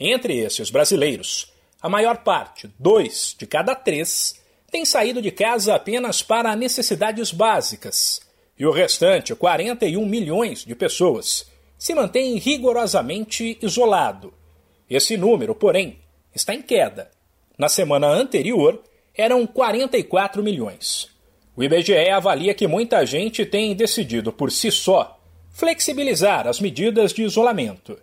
Entre 0.00 0.38
esses 0.38 0.70
brasileiros, 0.70 1.52
a 1.82 1.88
maior 1.88 2.18
parte, 2.18 2.70
dois 2.78 3.36
de 3.38 3.46
cada 3.46 3.74
três, 3.74 4.40
tem 4.70 4.86
saído 4.86 5.20
de 5.20 5.30
casa 5.30 5.74
apenas 5.74 6.22
para 6.22 6.56
necessidades 6.56 7.30
básicas, 7.30 8.22
e 8.58 8.64
o 8.64 8.72
restante, 8.72 9.34
41 9.34 10.06
milhões 10.06 10.64
de 10.64 10.74
pessoas, 10.74 11.46
se 11.78 11.94
mantém 11.94 12.38
rigorosamente 12.38 13.58
isolado. 13.60 14.32
Esse 14.88 15.16
número, 15.18 15.54
porém, 15.54 15.98
está 16.36 16.54
em 16.54 16.62
queda. 16.62 17.10
Na 17.58 17.68
semana 17.68 18.06
anterior, 18.06 18.82
eram 19.16 19.46
44 19.46 20.42
milhões. 20.42 21.08
O 21.56 21.64
IBGE 21.64 22.10
avalia 22.10 22.54
que 22.54 22.66
muita 22.66 23.04
gente 23.06 23.46
tem 23.46 23.74
decidido 23.74 24.30
por 24.30 24.52
si 24.52 24.70
só 24.70 25.18
flexibilizar 25.50 26.46
as 26.46 26.60
medidas 26.60 27.14
de 27.14 27.22
isolamento, 27.22 27.98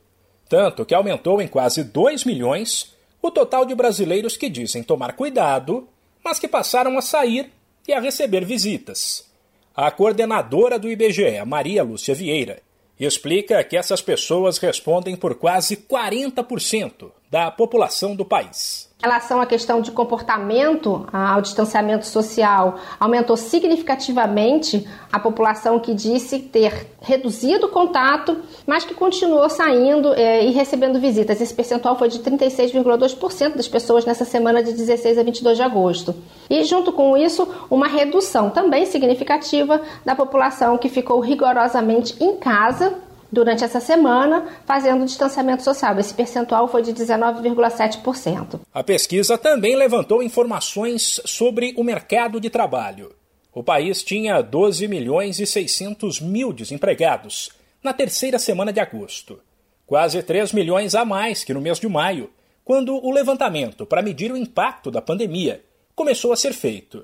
tanto 0.50 0.84
que 0.84 0.96
aumentou 0.96 1.40
em 1.40 1.48
quase 1.48 1.84
2 1.84 2.26
milhões 2.26 2.96
o 3.22 3.30
total 3.30 3.64
de 3.64 3.76
brasileiros 3.76 4.36
que 4.36 4.50
dizem 4.50 4.82
tomar 4.82 5.16
cuidado, 5.16 5.88
mas 6.26 6.40
que 6.40 6.48
passaram 6.48 6.98
a 6.98 7.02
sair 7.02 7.52
e 7.88 7.94
a 7.94 8.00
receber 8.00 8.44
visitas. 8.44 9.32
A 9.76 9.92
coordenadora 9.92 10.80
do 10.80 10.90
IBGE, 10.90 11.46
Maria 11.46 11.84
Lúcia 11.84 12.16
Vieira, 12.16 12.60
explica 13.00 13.64
que 13.64 13.78
essas 13.78 14.02
pessoas 14.02 14.58
respondem 14.58 15.16
por 15.16 15.36
quase 15.36 15.78
40% 15.78 17.12
da 17.34 17.50
população 17.50 18.16
do 18.16 18.24
país. 18.24 18.88
Em 19.00 19.08
relação 19.08 19.42
à 19.42 19.46
questão 19.48 19.82
de 19.82 19.90
comportamento 19.90 21.08
ao 21.12 21.42
distanciamento 21.42 22.06
social, 22.06 22.76
aumentou 23.00 23.36
significativamente 23.36 24.88
a 25.12 25.20
população 25.20 25.80
que 25.80 25.96
disse 25.96 26.38
ter 26.38 26.86
reduzido 27.02 27.66
o 27.66 27.70
contato, 27.70 28.38
mas 28.68 28.86
que 28.86 28.94
continuou 28.94 29.50
saindo 29.50 30.14
é, 30.14 30.46
e 30.46 30.52
recebendo 30.52 31.00
visitas. 31.00 31.42
Esse 31.42 31.56
percentual 31.56 31.98
foi 31.98 32.08
de 32.08 32.20
36,2% 32.20 33.56
das 33.56 33.68
pessoas 33.68 34.06
nessa 34.06 34.26
semana 34.26 34.62
de 34.62 34.72
16 34.72 35.18
a 35.18 35.24
22 35.24 35.58
de 35.58 35.64
agosto. 35.64 36.16
E, 36.48 36.64
junto 36.64 36.94
com 36.94 37.18
isso, 37.18 37.48
uma 37.68 37.88
redução 37.88 38.52
também 38.52 38.86
significativa 38.86 39.82
da 40.06 40.16
população 40.16 40.78
que 40.78 40.88
ficou 40.88 41.20
rigorosamente 41.20 42.16
em 42.24 42.38
casa 42.38 43.02
durante 43.34 43.64
essa 43.64 43.80
semana, 43.80 44.46
fazendo 44.66 45.06
distanciamento 45.06 45.64
social. 45.64 46.00
Esse 46.00 46.14
percentual 46.14 46.68
foi 46.68 46.84
de 46.84 46.94
19,7%. 46.94 48.60
A 48.72 48.84
pesquisa 48.84 49.38
também 49.38 49.76
levantou 49.76 50.22
informações 50.22 51.20
sobre 51.26 51.74
o 51.76 51.84
mercado 51.84 52.40
de 52.40 52.50
trabalho. 52.50 53.16
O 53.52 53.64
país 53.64 54.04
tinha 54.04 54.42
12 54.42 54.88
milhões 54.88 55.40
e 55.40 55.48
600 55.48 56.22
mil 56.22 56.54
desempregados 56.54 57.50
na 57.84 57.92
terceira 57.92 58.40
semana 58.40 58.72
de 58.72 58.80
agosto, 58.80 59.40
quase 59.86 60.22
3 60.22 60.54
milhões 60.54 60.96
a 60.96 61.04
mais 61.04 61.44
que 61.44 61.54
no 61.54 61.62
mês 61.62 61.80
de 61.80 61.88
maio, 61.88 62.30
quando 62.64 62.96
o 62.96 63.12
levantamento 63.12 63.86
para 63.86 64.02
medir 64.02 64.32
o 64.32 64.38
impacto 64.38 64.90
da 64.90 65.02
pandemia 65.02 65.64
começou 65.96 66.32
a 66.32 66.36
ser 66.36 66.54
feito. 66.54 67.04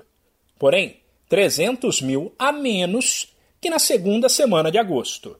Porém, 0.58 1.00
300 1.28 2.00
mil 2.02 2.32
a 2.38 2.50
menos 2.50 3.34
que 3.60 3.70
na 3.70 3.78
segunda 3.78 4.28
semana 4.28 4.70
de 4.70 4.78
agosto. 4.78 5.36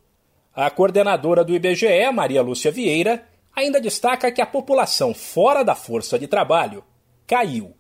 A 0.61 0.69
coordenadora 0.69 1.43
do 1.43 1.55
IBGE, 1.55 2.13
Maria 2.13 2.43
Lúcia 2.43 2.71
Vieira, 2.71 3.27
ainda 3.57 3.81
destaca 3.81 4.31
que 4.31 4.43
a 4.43 4.47
população 4.47 5.15
fora 5.15 5.63
da 5.63 5.75
força 5.75 6.19
de 6.19 6.27
trabalho 6.27 6.85
caiu. 7.27 7.73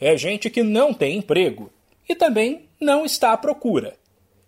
É 0.00 0.16
gente 0.16 0.48
que 0.48 0.62
não 0.62 0.94
tem 0.94 1.18
emprego 1.18 1.70
e 2.08 2.14
também 2.14 2.70
não 2.80 3.04
está 3.04 3.34
à 3.34 3.36
procura. 3.36 3.98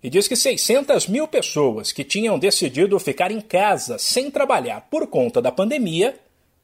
E 0.02 0.08
diz 0.08 0.26
que 0.26 0.34
600 0.34 1.06
mil 1.08 1.28
pessoas 1.28 1.92
que 1.92 2.04
tinham 2.04 2.38
decidido 2.38 2.98
ficar 2.98 3.30
em 3.30 3.42
casa 3.42 3.98
sem 3.98 4.30
trabalhar 4.30 4.88
por 4.90 5.06
conta 5.06 5.42
da 5.42 5.52
pandemia 5.52 6.18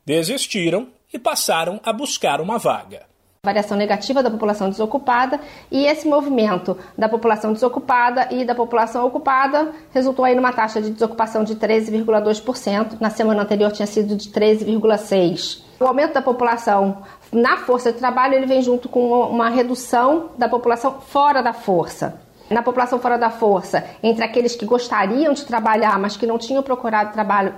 desistiram 0.07 0.89
e 1.13 1.19
passaram 1.19 1.79
a 1.85 1.93
buscar 1.93 2.41
uma 2.41 2.57
vaga 2.57 3.10
variação 3.43 3.75
negativa 3.75 4.23
da 4.23 4.31
população 4.31 4.69
desocupada 4.69 5.41
e 5.71 5.87
esse 5.87 6.07
movimento 6.07 6.77
da 6.99 7.09
população 7.09 7.55
desocupada 7.55 8.29
e 8.31 8.45
da 8.45 8.55
população 8.55 9.07
ocupada 9.07 9.73
resultou 9.95 10.27
aí 10.27 10.35
numa 10.35 10.53
taxa 10.53 10.79
de 10.79 10.91
desocupação 10.91 11.43
de 11.43 11.57
13,2%, 11.57 13.01
na 13.01 13.09
semana 13.09 13.41
anterior 13.41 13.73
tinha 13.73 13.87
sido 13.87 14.15
de 14.15 14.29
13,6%. 14.29 15.63
O 15.81 15.87
aumento 15.87 16.13
da 16.13 16.21
população 16.21 16.99
na 17.33 17.57
força 17.57 17.91
de 17.91 17.99
trabalho 17.99 18.35
ele 18.35 18.45
vem 18.45 18.61
junto 18.61 18.91
com 18.91 19.09
uma 19.09 19.49
redução 19.49 20.33
da 20.37 20.47
população 20.47 21.01
fora 21.01 21.43
da 21.43 21.55
força. 21.55 22.21
Na 22.51 22.63
população 22.63 22.99
fora 22.99 23.17
da 23.17 23.31
força, 23.31 23.87
entre 24.03 24.23
aqueles 24.23 24.55
que 24.55 24.67
gostariam 24.67 25.33
de 25.33 25.47
trabalhar, 25.47 25.99
mas 25.99 26.15
que 26.15 26.27
não 26.27 26.37
tinham 26.37 26.63
procurado 26.63 27.15
trabalho 27.15 27.55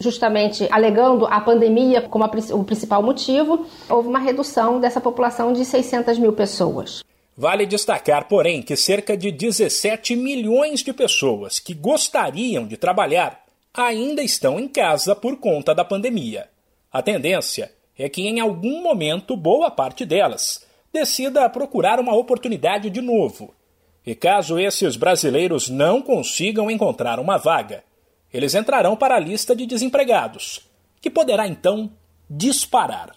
justamente 0.00 0.66
alegando 0.70 1.26
a 1.26 1.40
pandemia 1.40 2.02
como 2.02 2.24
a, 2.24 2.30
o 2.54 2.64
principal 2.64 3.02
motivo, 3.02 3.66
houve 3.88 4.08
uma 4.08 4.18
redução 4.18 4.80
dessa 4.80 5.00
população 5.00 5.52
de 5.52 5.64
600 5.64 6.18
mil 6.18 6.32
pessoas. 6.32 7.04
Vale 7.36 7.66
destacar, 7.66 8.26
porém, 8.26 8.62
que 8.62 8.76
cerca 8.76 9.16
de 9.16 9.30
17 9.30 10.16
milhões 10.16 10.80
de 10.80 10.92
pessoas 10.92 11.58
que 11.58 11.74
gostariam 11.74 12.66
de 12.66 12.76
trabalhar 12.76 13.40
ainda 13.72 14.22
estão 14.22 14.58
em 14.58 14.66
casa 14.66 15.14
por 15.14 15.36
conta 15.36 15.74
da 15.74 15.84
pandemia. 15.84 16.48
A 16.92 17.00
tendência 17.00 17.70
é 17.96 18.08
que 18.08 18.22
em 18.22 18.40
algum 18.40 18.82
momento 18.82 19.36
boa 19.36 19.70
parte 19.70 20.04
delas 20.04 20.66
decida 20.92 21.48
procurar 21.48 22.00
uma 22.00 22.16
oportunidade 22.16 22.90
de 22.90 23.00
novo. 23.00 23.54
E 24.04 24.14
caso 24.14 24.58
esses 24.58 24.96
brasileiros 24.96 25.68
não 25.68 26.02
consigam 26.02 26.70
encontrar 26.70 27.20
uma 27.20 27.36
vaga, 27.36 27.84
eles 28.32 28.54
entrarão 28.54 28.96
para 28.96 29.16
a 29.16 29.20
lista 29.20 29.54
de 29.54 29.66
desempregados, 29.66 30.60
que 31.00 31.10
poderá 31.10 31.46
então 31.46 31.90
disparar. 32.28 33.10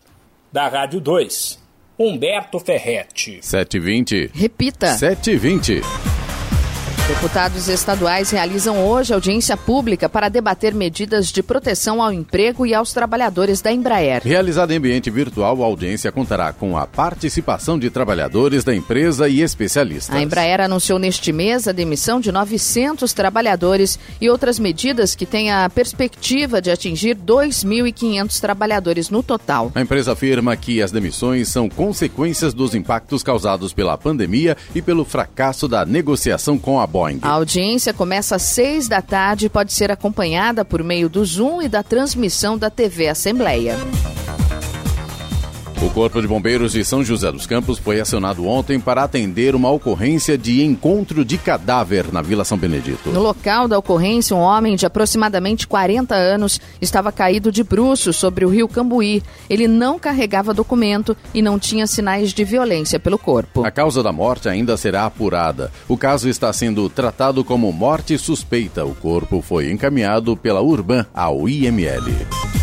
Da 0.52 0.68
Rádio 0.68 1.00
2, 1.00 1.60
Humberto 1.98 2.60
Ferretti. 2.60 3.40
720. 3.42 4.32
Repita. 4.34 4.94
720. 4.94 6.23
Deputados 7.06 7.68
estaduais 7.68 8.32
realizam 8.32 8.88
hoje 8.88 9.14
audiência 9.14 9.58
pública 9.58 10.08
para 10.08 10.30
debater 10.30 10.74
medidas 10.74 11.34
de 11.34 11.44
proteção 11.44 12.02
ao 12.02 12.14
emprego 12.14 12.66
e 12.66 12.74
aos 12.74 12.94
trabalhadores 12.94 13.60
da 13.60 13.74
Embraer. 13.74 14.22
Realizada 14.24 14.74
em 14.74 14.78
ambiente 14.78 15.10
virtual, 15.10 15.62
a 15.62 15.66
audiência 15.66 16.14
contará 16.14 16.54
com 16.54 16.78
a 16.78 16.88
participação 16.88 17.78
de 17.78 17.90
trabalhadores 17.90 18.64
da 18.64 18.74
empresa 18.74 19.28
e 19.28 19.42
especialistas. 19.42 20.16
A 20.16 20.22
Embraer 20.22 20.62
anunciou 20.62 20.98
neste 20.98 21.34
mês 21.34 21.68
a 21.68 21.74
demissão 21.74 22.22
de 22.22 22.32
900 22.32 23.12
trabalhadores 23.12 24.00
e 24.22 24.30
outras 24.30 24.58
medidas 24.58 25.14
que 25.14 25.26
têm 25.26 25.52
a 25.52 25.70
perspectiva 25.70 26.62
de 26.62 26.72
atingir 26.72 27.18
2.500 27.18 28.40
trabalhadores 28.40 29.10
no 29.10 29.22
total. 29.22 29.74
A 29.76 29.82
empresa 29.82 30.14
afirma 30.14 30.56
que 30.56 30.82
as 30.82 30.92
demissões 30.92 31.50
são 31.50 31.68
consequências 31.68 32.54
dos 32.54 32.74
impactos 32.74 33.22
causados 33.22 33.74
pela 33.74 33.98
pandemia 33.98 34.56
e 34.74 34.82
pelo 34.82 35.04
fracasso 35.04 35.68
da 35.68 35.86
negociação 35.86 36.58
com 36.58 36.80
a 36.80 36.93
Boeing. 36.94 37.18
A 37.24 37.30
audiência 37.30 37.92
começa 37.92 38.36
às 38.36 38.44
seis 38.44 38.88
da 38.88 39.02
tarde 39.02 39.48
e 39.48 39.50
pode 39.50 39.74
ser 39.74 39.92
acompanhada 39.92 40.64
por 40.64 40.84
meio 40.84 41.10
do 41.10 41.26
Zoom 41.26 41.64
e 41.64 41.68
da 41.68 41.82
transmissão 41.82 42.56
da 42.56 42.70
TV 42.70 43.08
Assembleia. 43.08 43.76
O 45.84 45.90
Corpo 45.90 46.22
de 46.22 46.28
Bombeiros 46.28 46.72
de 46.72 46.86
São 46.86 47.04
José 47.04 47.30
dos 47.30 47.46
Campos 47.46 47.78
foi 47.78 48.00
acionado 48.00 48.48
ontem 48.48 48.80
para 48.80 49.04
atender 49.04 49.54
uma 49.54 49.70
ocorrência 49.70 50.38
de 50.38 50.64
encontro 50.64 51.26
de 51.26 51.38
cadáver 51.38 52.06
na 52.10 52.22
Vila 52.22 52.46
São 52.46 52.58
Benedito. 52.58 53.10
No 53.10 53.22
local 53.22 53.68
da 53.68 53.78
ocorrência, 53.78 54.34
um 54.34 54.40
homem 54.40 54.78
de 54.78 54.86
aproximadamente 54.86 55.68
40 55.68 56.16
anos 56.16 56.62
estava 56.80 57.12
caído 57.12 57.52
de 57.52 57.66
bruços 57.66 58.16
sobre 58.16 58.46
o 58.46 58.50
rio 58.50 58.66
Cambuí. 58.70 59.22
Ele 59.50 59.68
não 59.68 60.00
carregava 60.00 60.54
documento 60.54 61.18
e 61.34 61.42
não 61.42 61.60
tinha 61.60 61.86
sinais 61.86 62.32
de 62.32 62.46
violência 62.46 62.98
pelo 62.98 63.20
corpo. 63.20 63.66
A 63.66 63.70
causa 63.70 64.02
da 64.02 64.14
morte 64.14 64.48
ainda 64.48 64.78
será 64.78 65.06
apurada. 65.06 65.70
O 65.90 65.98
caso 65.98 66.30
está 66.30 66.54
sendo 66.54 66.90
tratado 66.90 67.44
como 67.44 67.70
morte 67.74 68.18
suspeita. 68.18 68.86
O 68.86 68.96
corpo 68.96 69.42
foi 69.42 69.70
encaminhado 69.70 70.38
pela 70.38 70.62
Urban 70.62 71.06
ao 71.14 71.50
IML. 71.50 72.63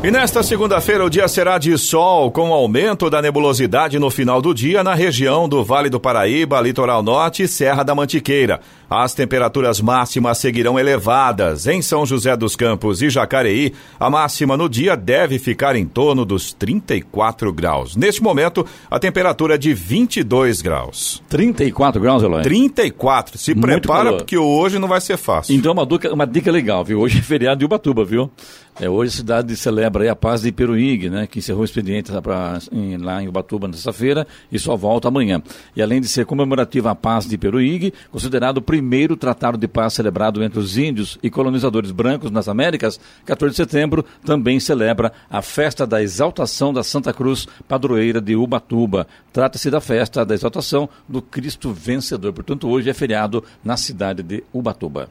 E 0.00 0.12
nesta 0.12 0.44
segunda-feira 0.44 1.04
o 1.04 1.10
dia 1.10 1.26
será 1.26 1.58
de 1.58 1.76
sol, 1.76 2.30
com 2.30 2.52
aumento 2.52 3.10
da 3.10 3.20
nebulosidade 3.20 3.98
no 3.98 4.10
final 4.10 4.40
do 4.40 4.54
dia 4.54 4.84
na 4.84 4.94
região 4.94 5.48
do 5.48 5.64
Vale 5.64 5.90
do 5.90 5.98
Paraíba, 5.98 6.60
Litoral 6.60 7.02
Norte 7.02 7.42
e 7.42 7.48
Serra 7.48 7.82
da 7.82 7.96
Mantiqueira. 7.96 8.60
As 8.88 9.12
temperaturas 9.12 9.80
máximas 9.80 10.38
seguirão 10.38 10.78
elevadas. 10.78 11.66
Em 11.66 11.82
São 11.82 12.06
José 12.06 12.34
dos 12.36 12.54
Campos 12.54 13.02
e 13.02 13.10
Jacareí, 13.10 13.74
a 13.98 14.08
máxima 14.08 14.56
no 14.56 14.68
dia 14.68 14.96
deve 14.96 15.36
ficar 15.38 15.74
em 15.74 15.84
torno 15.84 16.24
dos 16.24 16.52
34 16.52 17.52
graus. 17.52 17.96
Neste 17.96 18.22
momento, 18.22 18.64
a 18.88 18.98
temperatura 19.00 19.56
é 19.56 19.58
de 19.58 19.74
22 19.74 20.62
graus. 20.62 21.22
34 21.28 22.00
graus, 22.00 22.22
Eloy? 22.22 22.42
34. 22.44 23.36
Se 23.36 23.52
Muito 23.52 23.66
prepara, 23.66 24.04
calor. 24.04 24.16
porque 24.18 24.38
hoje 24.38 24.78
não 24.78 24.88
vai 24.88 25.00
ser 25.00 25.16
fácil. 25.18 25.54
Então, 25.56 25.72
uma 25.72 25.84
dica, 25.84 26.14
uma 26.14 26.26
dica 26.26 26.50
legal, 26.52 26.82
viu? 26.84 27.00
Hoje 27.00 27.18
é 27.18 27.22
feriado 27.22 27.58
de 27.58 27.64
Ubatuba, 27.66 28.04
viu? 28.04 28.30
É, 28.80 28.88
hoje 28.88 29.12
a 29.12 29.16
cidade 29.16 29.56
celebra 29.56 30.10
a 30.10 30.14
paz 30.14 30.42
de 30.42 30.52
Peruígue, 30.52 31.10
né? 31.10 31.26
Que 31.26 31.40
encerrou 31.40 31.62
o 31.62 31.64
expediente 31.64 32.12
lá, 32.12 32.22
pra, 32.22 32.60
em, 32.70 32.96
lá 32.96 33.20
em 33.20 33.26
Ubatuba 33.26 33.66
na 33.66 33.74
sexta-feira 33.74 34.24
e 34.52 34.58
só 34.58 34.76
volta 34.76 35.08
amanhã. 35.08 35.42
E 35.74 35.82
além 35.82 36.00
de 36.00 36.06
ser 36.06 36.24
comemorativa 36.24 36.92
a 36.92 36.94
paz 36.94 37.26
de 37.26 37.36
Peruígue, 37.36 37.92
considerado 38.12 38.58
o 38.58 38.62
primeiro 38.62 39.16
tratado 39.16 39.58
de 39.58 39.66
paz 39.66 39.94
celebrado 39.94 40.44
entre 40.44 40.60
os 40.60 40.78
índios 40.78 41.18
e 41.20 41.28
colonizadores 41.28 41.90
brancos 41.90 42.30
nas 42.30 42.46
Américas, 42.46 43.00
14 43.26 43.50
de 43.50 43.56
setembro 43.56 44.04
também 44.24 44.60
celebra 44.60 45.12
a 45.28 45.42
festa 45.42 45.84
da 45.84 46.00
exaltação 46.00 46.72
da 46.72 46.84
Santa 46.84 47.12
Cruz, 47.12 47.48
padroeira 47.66 48.20
de 48.20 48.36
Ubatuba. 48.36 49.08
Trata-se 49.32 49.72
da 49.72 49.80
festa 49.80 50.24
da 50.24 50.34
exaltação 50.34 50.88
do 51.08 51.20
Cristo 51.20 51.72
vencedor. 51.72 52.32
Portanto, 52.32 52.68
hoje 52.68 52.88
é 52.88 52.94
feriado 52.94 53.42
na 53.64 53.76
cidade 53.76 54.22
de 54.22 54.44
Ubatuba. 54.52 55.08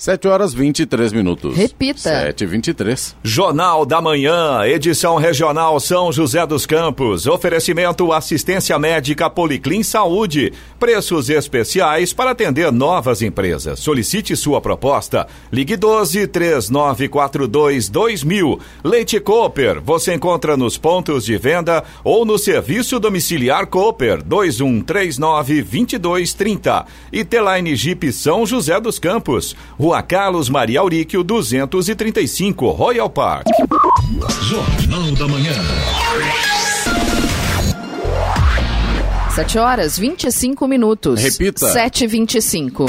7 0.00 0.28
horas 0.28 0.54
23 0.54 1.12
minutos. 1.12 1.54
Repita. 1.54 2.00
7 2.00 2.44
e 2.44 2.46
23. 2.46 3.16
Jornal 3.22 3.84
da 3.84 4.00
Manhã, 4.00 4.62
edição 4.64 5.16
regional 5.16 5.78
São 5.78 6.10
José 6.10 6.46
dos 6.46 6.64
Campos. 6.64 7.26
Oferecimento 7.26 8.10
assistência 8.10 8.78
médica 8.78 9.28
Policlin 9.28 9.82
Saúde. 9.82 10.54
Preços 10.78 11.28
especiais 11.28 12.14
para 12.14 12.30
atender 12.30 12.72
novas 12.72 13.20
empresas. 13.20 13.78
Solicite 13.80 14.34
sua 14.36 14.58
proposta. 14.58 15.26
Ligue 15.52 15.76
12 15.76 16.26
3942 16.28 17.90
2000. 17.90 18.58
Leite 18.82 19.20
Cooper. 19.20 19.82
Você 19.82 20.14
encontra 20.14 20.56
nos 20.56 20.78
pontos 20.78 21.26
de 21.26 21.36
venda 21.36 21.84
ou 22.02 22.24
no 22.24 22.38
serviço 22.38 22.98
domiciliar 22.98 23.66
Cooper 23.66 24.22
2139 24.22 25.60
2230. 25.60 26.86
E 27.12 27.22
Teline 27.22 27.76
Jeep 27.76 28.10
São 28.14 28.46
José 28.46 28.80
dos 28.80 28.98
Campos. 28.98 29.54
Rua 29.78 29.89
Carlos 30.02 30.48
Maria 30.48 30.80
Auríquio 30.80 31.22
235, 31.22 32.70
Royal 32.70 33.10
Park. 33.10 33.46
Jornal 34.42 35.12
da 35.12 35.28
Manhã. 35.28 35.52
7 39.34 39.58
horas 39.58 39.98
25 39.98 40.66
minutos. 40.66 41.22
Repita. 41.22 41.72
7 41.72 42.04
e 42.04 42.06
25 42.06 42.86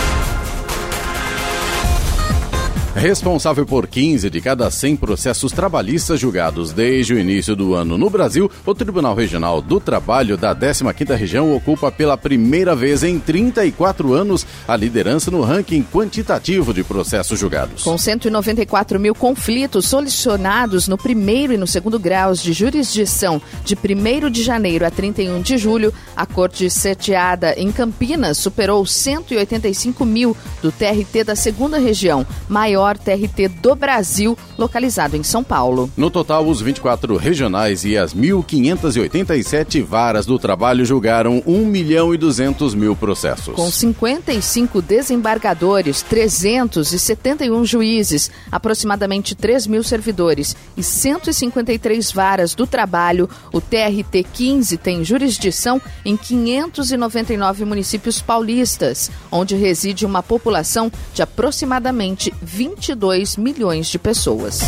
Responsável 2.95 3.65
por 3.65 3.87
15 3.87 4.29
de 4.29 4.41
cada 4.41 4.69
100 4.69 4.97
processos 4.97 5.53
trabalhistas 5.53 6.19
julgados 6.19 6.73
desde 6.73 7.13
o 7.13 7.19
início 7.19 7.55
do 7.55 7.73
ano 7.73 7.97
no 7.97 8.09
Brasil, 8.09 8.51
o 8.65 8.75
Tribunal 8.75 9.15
Regional 9.15 9.61
do 9.61 9.79
Trabalho 9.79 10.35
da 10.35 10.53
15ª 10.53 11.15
Região 11.15 11.55
ocupa 11.55 11.89
pela 11.89 12.17
primeira 12.17 12.75
vez 12.75 13.01
em 13.01 13.17
34 13.17 14.13
anos 14.13 14.45
a 14.67 14.75
liderança 14.75 15.31
no 15.31 15.41
ranking 15.41 15.83
quantitativo 15.83 16.73
de 16.73 16.83
processos 16.83 17.39
julgados. 17.39 17.83
Com 17.83 17.97
194 17.97 18.99
mil 18.99 19.15
conflitos 19.15 19.87
solucionados 19.87 20.89
no 20.89 20.97
primeiro 20.97 21.53
e 21.53 21.57
no 21.57 21.65
segundo 21.65 21.97
graus 21.97 22.43
de 22.43 22.51
jurisdição 22.51 23.41
de 23.63 23.73
1 23.73 24.29
de 24.29 24.43
janeiro 24.43 24.85
a 24.85 24.91
31 24.91 25.41
de 25.41 25.57
julho, 25.57 25.93
a 26.13 26.25
Corte 26.25 26.69
sediada 26.69 27.53
em 27.57 27.71
Campinas 27.71 28.37
superou 28.37 28.85
185 28.85 30.03
mil 30.03 30.35
do 30.61 30.73
TRT 30.73 31.23
da 31.23 31.37
segunda 31.37 31.79
região, 31.79 32.27
maior 32.49 32.80
TRT 32.97 33.47
do 33.61 33.75
Brasil, 33.75 34.37
localizado 34.57 35.15
em 35.15 35.23
São 35.23 35.43
Paulo. 35.43 35.89
No 35.95 36.09
total, 36.09 36.47
os 36.47 36.61
24 36.61 37.15
regionais 37.15 37.85
e 37.85 37.97
as 37.97 38.13
1.587 38.13 39.83
varas 39.83 40.25
do 40.25 40.37
trabalho 40.37 40.85
julgaram 40.85 41.41
1 41.45 41.65
milhão 41.65 42.13
e 42.13 42.17
200 42.17 42.73
mil 42.75 42.95
processos. 42.95 43.55
Com 43.55 43.69
55 43.69 44.81
desembargadores, 44.81 46.01
371 46.01 47.65
juízes, 47.65 48.31
aproximadamente 48.51 49.35
3 49.35 49.67
mil 49.67 49.83
servidores 49.83 50.55
e 50.75 50.83
153 50.83 52.11
varas 52.11 52.55
do 52.55 52.65
trabalho, 52.65 53.29
o 53.51 53.61
TRT 53.61 54.25
15 54.33 54.77
tem 54.77 55.03
jurisdição 55.03 55.81
em 56.03 56.17
599 56.17 57.65
municípios 57.65 58.21
paulistas, 58.21 59.11
onde 59.31 59.55
reside 59.55 60.05
uma 60.05 60.23
população 60.23 60.91
de 61.13 61.21
aproximadamente 61.21 62.33
22 62.75 63.35
milhões 63.35 63.87
de 63.87 63.99
pessoas. 63.99 64.61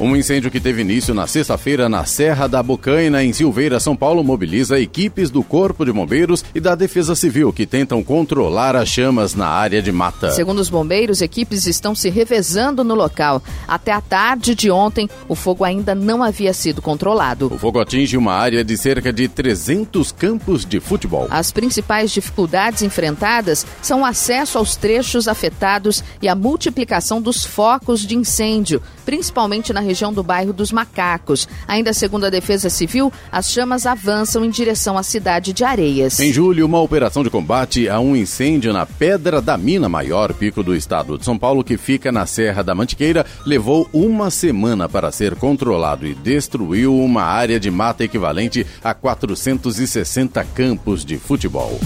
Um 0.00 0.16
incêndio 0.16 0.50
que 0.50 0.58
teve 0.58 0.80
início 0.80 1.12
na 1.12 1.26
sexta-feira 1.26 1.86
na 1.86 2.06
Serra 2.06 2.46
da 2.46 2.62
Bocaina, 2.62 3.22
em 3.22 3.34
Silveira, 3.34 3.78
São 3.78 3.94
Paulo, 3.94 4.24
mobiliza 4.24 4.80
equipes 4.80 5.28
do 5.28 5.42
Corpo 5.42 5.84
de 5.84 5.92
Bombeiros 5.92 6.42
e 6.54 6.58
da 6.58 6.74
Defesa 6.74 7.14
Civil 7.14 7.52
que 7.52 7.66
tentam 7.66 8.02
controlar 8.02 8.74
as 8.74 8.88
chamas 8.88 9.34
na 9.34 9.46
área 9.46 9.82
de 9.82 9.92
mata. 9.92 10.30
Segundo 10.30 10.58
os 10.58 10.70
bombeiros, 10.70 11.20
equipes 11.20 11.66
estão 11.66 11.94
se 11.94 12.08
revezando 12.08 12.82
no 12.82 12.94
local. 12.94 13.42
Até 13.68 13.92
a 13.92 14.00
tarde 14.00 14.54
de 14.54 14.70
ontem, 14.70 15.06
o 15.28 15.34
fogo 15.34 15.64
ainda 15.64 15.94
não 15.94 16.22
havia 16.22 16.54
sido 16.54 16.80
controlado. 16.80 17.52
O 17.52 17.58
fogo 17.58 17.78
atinge 17.78 18.16
uma 18.16 18.32
área 18.32 18.64
de 18.64 18.78
cerca 18.78 19.12
de 19.12 19.28
300 19.28 20.12
campos 20.12 20.64
de 20.64 20.80
futebol. 20.80 21.26
As 21.28 21.52
principais 21.52 22.10
dificuldades 22.10 22.80
enfrentadas 22.80 23.66
são 23.82 24.00
o 24.00 24.06
acesso 24.06 24.56
aos 24.56 24.76
trechos 24.76 25.28
afetados 25.28 26.02
e 26.22 26.28
a 26.28 26.34
multiplicação 26.34 27.20
dos 27.20 27.44
focos 27.44 28.00
de 28.00 28.16
incêndio, 28.16 28.80
principalmente 29.04 29.74
na 29.74 29.80
região 29.80 29.89
do 30.12 30.22
bairro 30.22 30.52
dos 30.52 30.70
Macacos. 30.70 31.48
Ainda 31.66 31.92
segundo 31.92 32.26
a 32.26 32.30
Defesa 32.30 32.70
Civil, 32.70 33.12
as 33.30 33.50
chamas 33.50 33.86
avançam 33.86 34.44
em 34.44 34.50
direção 34.50 34.96
à 34.96 35.02
cidade 35.02 35.52
de 35.52 35.64
Areias. 35.64 36.20
Em 36.20 36.32
julho, 36.32 36.64
uma 36.64 36.80
operação 36.80 37.22
de 37.22 37.30
combate 37.30 37.88
a 37.88 37.98
um 37.98 38.14
incêndio 38.14 38.72
na 38.72 38.86
Pedra 38.86 39.42
da 39.42 39.58
Mina, 39.58 39.88
maior 39.88 40.32
pico 40.32 40.62
do 40.62 40.74
estado 40.74 41.18
de 41.18 41.24
São 41.24 41.36
Paulo, 41.36 41.64
que 41.64 41.76
fica 41.76 42.12
na 42.12 42.24
Serra 42.24 42.62
da 42.62 42.74
Mantiqueira, 42.74 43.26
levou 43.44 43.88
uma 43.92 44.30
semana 44.30 44.88
para 44.88 45.10
ser 45.10 45.34
controlado 45.34 46.06
e 46.06 46.14
destruiu 46.14 46.94
uma 46.96 47.22
área 47.22 47.58
de 47.58 47.70
mata 47.70 48.04
equivalente 48.04 48.66
a 48.82 48.94
460 48.94 50.44
campos 50.54 51.04
de 51.04 51.18
futebol. 51.18 51.78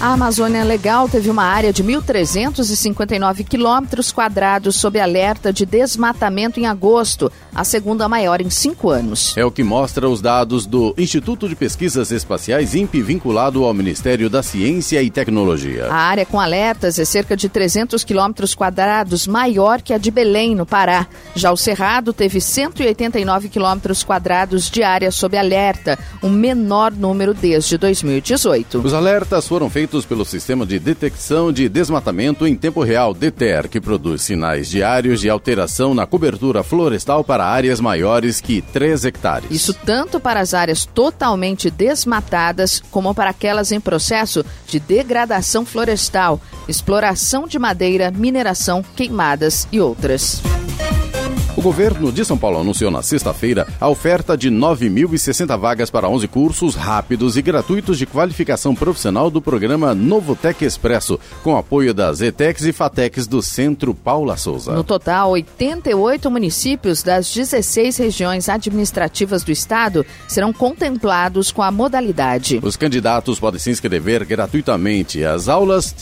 A 0.00 0.14
Amazônia 0.14 0.64
Legal 0.64 1.10
teve 1.10 1.28
uma 1.28 1.42
área 1.42 1.74
de 1.74 1.84
1.359 1.84 3.44
quilômetros 3.44 4.10
quadrados 4.10 4.76
sob 4.76 4.98
alerta 4.98 5.52
de 5.52 5.66
desmatamento 5.66 6.58
em 6.58 6.64
agosto, 6.64 7.30
a 7.54 7.64
segunda 7.64 8.08
maior 8.08 8.40
em 8.40 8.48
cinco 8.48 8.88
anos. 8.88 9.36
É 9.36 9.44
o 9.44 9.50
que 9.50 9.62
mostra 9.62 10.08
os 10.08 10.22
dados 10.22 10.64
do 10.64 10.94
Instituto 10.96 11.46
de 11.46 11.54
Pesquisas 11.54 12.10
Espaciais 12.10 12.74
INPE 12.74 13.02
vinculado 13.02 13.62
ao 13.62 13.74
Ministério 13.74 14.30
da 14.30 14.42
Ciência 14.42 15.02
e 15.02 15.10
Tecnologia. 15.10 15.88
A 15.90 15.96
área 15.96 16.24
com 16.24 16.40
alertas 16.40 16.98
é 16.98 17.04
cerca 17.04 17.36
de 17.36 17.50
300 17.50 18.02
quilômetros 18.02 18.54
quadrados, 18.54 19.26
maior 19.26 19.82
que 19.82 19.92
a 19.92 19.98
de 19.98 20.10
Belém, 20.10 20.54
no 20.54 20.64
Pará. 20.64 21.06
Já 21.34 21.52
o 21.52 21.58
Cerrado 21.58 22.14
teve 22.14 22.40
189 22.40 23.50
quilômetros 23.50 24.02
quadrados 24.02 24.70
de 24.70 24.82
área 24.82 25.10
sob 25.10 25.36
alerta, 25.36 25.98
o 26.22 26.28
um 26.28 26.30
menor 26.30 26.90
número 26.90 27.34
desde 27.34 27.76
2018. 27.76 28.78
Os 28.78 28.94
alertas 28.94 29.46
foram 29.46 29.68
feitos 29.68 29.89
feitos 29.90 30.06
pelo 30.06 30.24
Sistema 30.24 30.64
de 30.64 30.78
Detecção 30.78 31.52
de 31.52 31.68
Desmatamento 31.68 32.46
em 32.46 32.54
Tempo 32.54 32.80
Real, 32.80 33.12
DETER, 33.12 33.68
que 33.68 33.80
produz 33.80 34.22
sinais 34.22 34.68
diários 34.68 35.20
de 35.20 35.28
alteração 35.28 35.94
na 35.94 36.06
cobertura 36.06 36.62
florestal 36.62 37.24
para 37.24 37.44
áreas 37.44 37.80
maiores 37.80 38.40
que 38.40 38.62
3 38.62 39.06
hectares. 39.06 39.50
Isso 39.50 39.74
tanto 39.74 40.20
para 40.20 40.38
as 40.38 40.54
áreas 40.54 40.86
totalmente 40.86 41.68
desmatadas, 41.70 42.80
como 42.88 43.12
para 43.12 43.30
aquelas 43.30 43.72
em 43.72 43.80
processo 43.80 44.44
de 44.68 44.78
degradação 44.78 45.66
florestal, 45.66 46.40
exploração 46.68 47.48
de 47.48 47.58
madeira, 47.58 48.12
mineração, 48.12 48.84
queimadas 48.94 49.66
e 49.72 49.80
outras. 49.80 50.40
O 51.56 51.62
governo 51.62 52.12
de 52.12 52.24
São 52.24 52.38
Paulo 52.38 52.60
anunciou 52.60 52.92
na 52.92 53.02
sexta-feira 53.02 53.66
a 53.80 53.88
oferta 53.88 54.36
de 54.36 54.48
9.060 54.50 55.58
vagas 55.58 55.90
para 55.90 56.08
11 56.08 56.28
cursos 56.28 56.76
rápidos 56.76 57.36
e 57.36 57.42
gratuitos 57.42 57.98
de 57.98 58.06
qualificação 58.06 58.74
profissional 58.74 59.30
do 59.30 59.42
programa 59.42 59.92
Novotec 59.92 60.64
Expresso, 60.64 61.18
com 61.42 61.56
apoio 61.56 61.92
das 61.92 62.20
ETECs 62.20 62.64
e 62.66 62.72
FATECs 62.72 63.26
do 63.26 63.42
Centro 63.42 63.92
Paula 63.92 64.36
Souza. 64.36 64.72
No 64.72 64.84
total, 64.84 65.32
88 65.32 66.30
municípios 66.30 67.02
das 67.02 67.34
16 67.34 67.96
regiões 67.96 68.48
administrativas 68.48 69.42
do 69.42 69.50
estado 69.50 70.06
serão 70.28 70.52
contemplados 70.52 71.50
com 71.50 71.62
a 71.62 71.72
modalidade. 71.72 72.60
Os 72.62 72.76
candidatos 72.76 73.40
podem 73.40 73.58
se 73.58 73.70
inscrever 73.70 74.24
gratuitamente. 74.24 75.24
As 75.24 75.48
aulas 75.48 75.94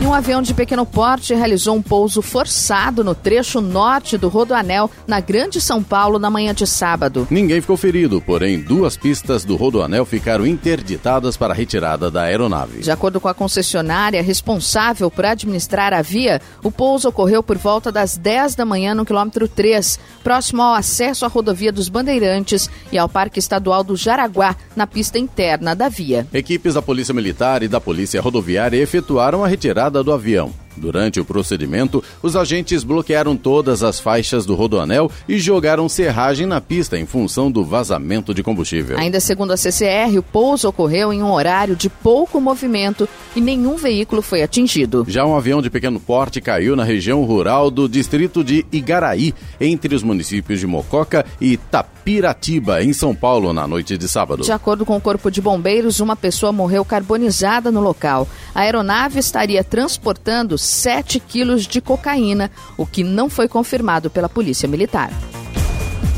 E 0.01 0.07
um 0.07 0.13
avião 0.13 0.43
de 0.43 0.53
pequeno 0.53 0.85
porte 0.85 1.33
realizou 1.35 1.75
um 1.75 1.81
pouso 1.81 2.21
forçado 2.21 3.05
no 3.05 3.15
trecho 3.15 3.61
norte 3.61 4.19
do 4.19 4.29
Rodoanel, 4.29 4.91
na 5.07 5.21
Grande 5.21 5.61
São 5.61 5.83
Paulo, 5.83 6.19
na 6.19 6.29
manhã 6.29 6.53
de 6.53 6.67
sábado. 6.67 7.27
Ninguém 7.31 7.61
ficou 7.61 7.77
ferido, 7.77 8.21
porém 8.21 8.61
duas 8.61 8.97
pistas 8.97 9.45
do 9.45 9.57
Rodoanel 9.57 10.05
ficaram 10.05 10.47
interditadas 10.47 11.37
para 11.37 11.55
a 11.55 11.57
retirada 11.57 12.11
da 12.11 12.23
aeronave. 12.23 12.81
De 12.81 12.91
acordo 12.91 13.21
com 13.21 13.29
a 13.29 13.35
concessionária 13.35 14.23
responsável 14.23 15.11
por 15.11 15.25
administrar 15.25 15.95
a 15.95 16.03
via, 16.03 16.41
o 16.63 16.71
pouso 16.71 17.09
ocorreu 17.09 17.43
por 17.43 17.57
volta 17.57 17.91
das 17.91 18.17
10 18.17 18.57
da 18.57 18.65
manhã 18.65 18.95
no 18.95 19.07
quilômetro 19.07 19.49
3, 19.49 19.99
próximo 20.23 20.61
ao 20.61 20.75
acesso 20.75 21.25
à 21.25 21.29
rodovia 21.29 21.73
dos 21.73 21.89
Bandeirantes 21.89 22.69
e 22.91 22.99
ao 22.99 23.09
Parque 23.09 23.39
Estadual 23.39 23.85
do 23.85 23.97
Jaraguá, 23.97 24.57
na 24.75 24.87
pista 24.87 25.19
interna 25.19 25.75
da 25.75 25.89
via. 25.89 26.27
Equipes 26.35 26.75
da 26.75 26.83
Polícia 26.83 27.15
Militar 27.15 27.63
e 27.63 27.69
da 27.69 27.81
Polícia 27.81 28.21
Rodoviária 28.21 28.77
efetuaram 28.77 29.45
a 29.45 29.49
retirada 29.85 30.03
do 30.03 30.13
avião. 30.13 30.64
Durante 30.77 31.21
o 31.21 31.25
procedimento, 31.25 32.03
os 32.23 32.37
agentes 32.37 32.85
bloquearam 32.85 33.37
todas 33.37 33.83
as 33.83 34.01
faixas 34.01 34.45
do 34.47 34.55
rodoanel 34.55 35.11
e 35.29 35.39
jogaram 35.39 35.89
serragem 35.89 36.47
na 36.47 36.61
pista 36.61 36.99
em 36.99 37.07
função 37.07 37.51
do 37.51 37.65
vazamento 37.65 38.35
de 38.35 38.43
combustível. 38.43 38.99
Ainda 38.99 39.21
segundo 39.21 39.53
a 39.53 39.57
CCR, 39.57 40.19
o 40.19 40.23
pouso 40.23 40.69
ocorreu 40.69 41.13
em 41.13 41.23
um 41.23 41.33
horário 41.33 41.77
de 41.77 41.89
pouco 41.89 42.41
movimento 42.41 43.09
e 43.35 43.41
nenhum 43.41 43.77
veículo 43.77 44.23
foi 44.23 44.43
atingido. 44.43 45.05
Já 45.09 45.25
um 45.25 45.37
avião 45.37 45.61
de 45.61 45.71
pequeno 45.71 45.99
porte 46.01 46.41
caiu 46.41 46.77
na 46.77 46.85
região 46.85 47.25
rural 47.25 47.71
do 47.71 47.89
distrito 47.89 48.43
de 48.45 48.65
Igaraí, 48.73 49.35
entre 49.61 49.95
os 49.95 50.03
municípios 50.03 50.61
de 50.61 50.67
Mococa 50.67 51.25
e 51.41 51.57
Tapiratiba, 51.57 52.83
em 52.83 52.93
São 52.93 53.15
Paulo, 53.15 53.53
na 53.53 53.67
noite 53.67 53.97
de 53.97 54.09
sábado. 54.09 54.43
De 54.43 54.53
acordo 54.53 54.85
com 54.85 54.97
o 54.97 55.01
Corpo 55.01 55.31
de 55.31 55.41
Bombeiros, 55.41 56.01
uma 56.01 56.17
pessoa 56.17 56.53
morreu 56.53 56.85
carbonizada 56.85 57.71
no 57.71 57.81
local. 57.81 58.29
A 58.55 58.61
aeronave 58.61 59.19
estaria 59.19 59.65
transportando 59.65 60.57
7 60.65 61.21
quilos 61.21 61.67
de 61.67 61.81
cocaína, 61.81 62.51
o 62.77 62.87
que 62.87 63.05
não 63.05 63.29
foi 63.29 63.47
confirmado 63.49 64.11
pela 64.11 64.29
Polícia 64.29 64.69
Militar. 64.69 65.11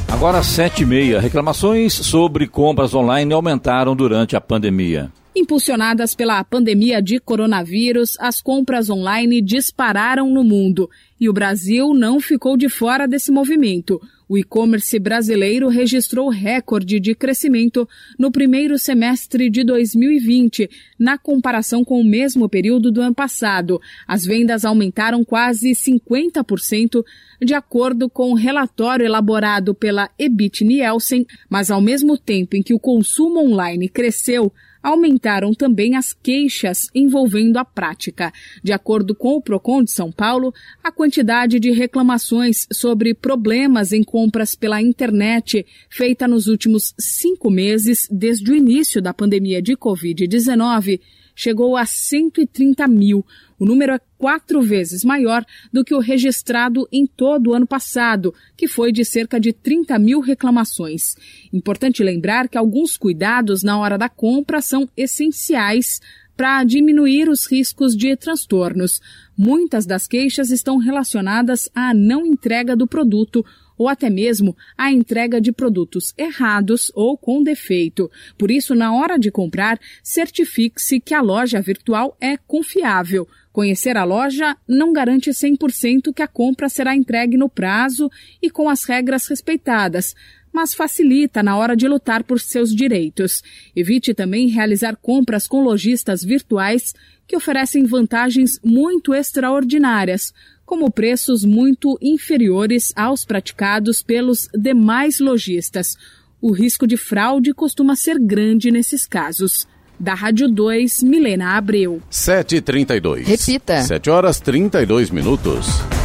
Agora, 0.08 0.42
7 0.42 0.82
e 0.82 0.86
meia. 0.86 1.20
Reclamações 1.20 1.92
sobre 1.92 2.46
compras 2.46 2.94
online 2.94 3.34
aumentaram 3.34 3.94
durante 3.94 4.36
a 4.36 4.40
pandemia. 4.40 5.10
Impulsionadas 5.34 6.14
pela 6.14 6.42
pandemia 6.42 7.02
de 7.02 7.20
coronavírus, 7.20 8.16
as 8.18 8.40
compras 8.40 8.88
online 8.88 9.42
dispararam 9.42 10.30
no 10.30 10.42
mundo 10.42 10.88
e 11.20 11.28
o 11.28 11.32
Brasil 11.32 11.92
não 11.92 12.18
ficou 12.18 12.56
de 12.56 12.70
fora 12.70 13.06
desse 13.06 13.30
movimento. 13.30 14.00
O 14.28 14.36
e-commerce 14.36 14.98
brasileiro 14.98 15.68
registrou 15.68 16.28
recorde 16.28 16.98
de 16.98 17.14
crescimento 17.14 17.88
no 18.18 18.32
primeiro 18.32 18.76
semestre 18.76 19.48
de 19.48 19.62
2020, 19.62 20.68
na 20.98 21.16
comparação 21.16 21.84
com 21.84 22.00
o 22.00 22.04
mesmo 22.04 22.48
período 22.48 22.90
do 22.90 23.00
ano 23.00 23.14
passado. 23.14 23.80
As 24.06 24.24
vendas 24.24 24.64
aumentaram 24.64 25.24
quase 25.24 25.70
50%, 25.70 27.04
de 27.40 27.54
acordo 27.54 28.10
com 28.10 28.30
o 28.30 28.32
um 28.32 28.34
relatório 28.34 29.06
elaborado 29.06 29.72
pela 29.74 30.10
Ebit 30.18 30.64
Nielsen, 30.64 31.24
mas 31.48 31.70
ao 31.70 31.80
mesmo 31.80 32.18
tempo 32.18 32.56
em 32.56 32.62
que 32.62 32.74
o 32.74 32.80
consumo 32.80 33.38
online 33.38 33.88
cresceu, 33.88 34.52
aumentaram 34.86 35.52
também 35.52 35.96
as 35.96 36.12
queixas 36.12 36.88
envolvendo 36.94 37.56
a 37.56 37.64
prática. 37.64 38.32
De 38.62 38.72
acordo 38.72 39.16
com 39.16 39.34
o 39.34 39.42
Procon 39.42 39.82
de 39.82 39.90
São 39.90 40.12
Paulo, 40.12 40.54
a 40.80 40.92
quantidade 40.92 41.58
de 41.58 41.72
reclamações 41.72 42.68
sobre 42.72 43.12
problemas 43.12 43.92
em 43.92 44.04
compras 44.04 44.54
pela 44.54 44.80
internet 44.80 45.66
feita 45.90 46.28
nos 46.28 46.46
últimos 46.46 46.94
cinco 46.96 47.50
meses, 47.50 48.06
desde 48.08 48.52
o 48.52 48.54
início 48.54 49.02
da 49.02 49.12
pandemia 49.12 49.60
de 49.60 49.76
Covid-19, 49.76 51.00
chegou 51.36 51.76
a 51.76 51.84
130 51.84 52.88
mil. 52.88 53.24
O 53.58 53.64
número 53.64 53.92
é 53.92 54.00
quatro 54.18 54.60
vezes 54.62 55.04
maior 55.04 55.44
do 55.72 55.84
que 55.84 55.94
o 55.94 56.00
registrado 56.00 56.88
em 56.90 57.06
todo 57.06 57.50
o 57.50 57.54
ano 57.54 57.66
passado, 57.66 58.34
que 58.56 58.66
foi 58.66 58.90
de 58.90 59.04
cerca 59.04 59.38
de 59.38 59.52
30 59.52 59.98
mil 59.98 60.20
reclamações. 60.20 61.14
Importante 61.52 62.02
lembrar 62.02 62.48
que 62.48 62.58
alguns 62.58 62.96
cuidados 62.96 63.62
na 63.62 63.78
hora 63.78 63.98
da 63.98 64.08
compra 64.08 64.60
são 64.60 64.88
essenciais 64.96 66.00
para 66.36 66.64
diminuir 66.64 67.28
os 67.28 67.46
riscos 67.50 67.96
de 67.96 68.14
transtornos. 68.16 69.00
Muitas 69.36 69.86
das 69.86 70.06
queixas 70.06 70.50
estão 70.50 70.76
relacionadas 70.76 71.68
à 71.74 71.94
não 71.94 72.26
entrega 72.26 72.76
do 72.76 72.86
produto 72.86 73.44
ou 73.78 73.88
até 73.88 74.10
mesmo 74.10 74.56
à 74.76 74.92
entrega 74.92 75.40
de 75.40 75.52
produtos 75.52 76.14
errados 76.16 76.90
ou 76.94 77.16
com 77.16 77.42
defeito. 77.42 78.10
Por 78.38 78.50
isso, 78.50 78.74
na 78.74 78.94
hora 78.94 79.18
de 79.18 79.30
comprar, 79.30 79.78
certifique-se 80.02 81.00
que 81.00 81.14
a 81.14 81.20
loja 81.20 81.60
virtual 81.60 82.16
é 82.20 82.36
confiável. 82.36 83.28
Conhecer 83.52 83.96
a 83.96 84.04
loja 84.04 84.56
não 84.68 84.92
garante 84.92 85.30
100% 85.30 86.12
que 86.14 86.22
a 86.22 86.28
compra 86.28 86.68
será 86.68 86.94
entregue 86.94 87.36
no 87.36 87.48
prazo 87.48 88.10
e 88.42 88.50
com 88.50 88.68
as 88.68 88.84
regras 88.84 89.26
respeitadas 89.26 90.14
mas 90.56 90.72
facilita 90.72 91.42
na 91.42 91.54
hora 91.54 91.76
de 91.76 91.86
lutar 91.86 92.24
por 92.24 92.40
seus 92.40 92.74
direitos. 92.74 93.42
Evite 93.76 94.14
também 94.14 94.48
realizar 94.48 94.96
compras 94.96 95.46
com 95.46 95.62
lojistas 95.62 96.24
virtuais 96.24 96.94
que 97.26 97.36
oferecem 97.36 97.84
vantagens 97.84 98.58
muito 98.64 99.12
extraordinárias, 99.12 100.32
como 100.66 100.90
preços 100.90 101.44
muito 101.44 101.96
inferiores 102.02 102.92
aos 102.96 103.24
praticados 103.24 104.02
pelos 104.02 104.48
demais 104.52 105.20
lojistas. 105.20 105.96
O 106.42 106.52
risco 106.52 106.86
de 106.86 106.96
fraude 106.96 107.54
costuma 107.54 107.94
ser 107.96 108.18
grande 108.18 108.70
nesses 108.70 109.06
casos. 109.06 109.66
Da 109.98 110.12
Rádio 110.12 110.48
2, 110.50 111.02
Milena 111.04 111.56
Abreu. 111.56 112.02
7h32. 112.10 113.24
Repita. 113.24 113.80
7 113.80 114.10
horas 114.10 114.40
32 114.40 115.08
minutos. 115.10 115.95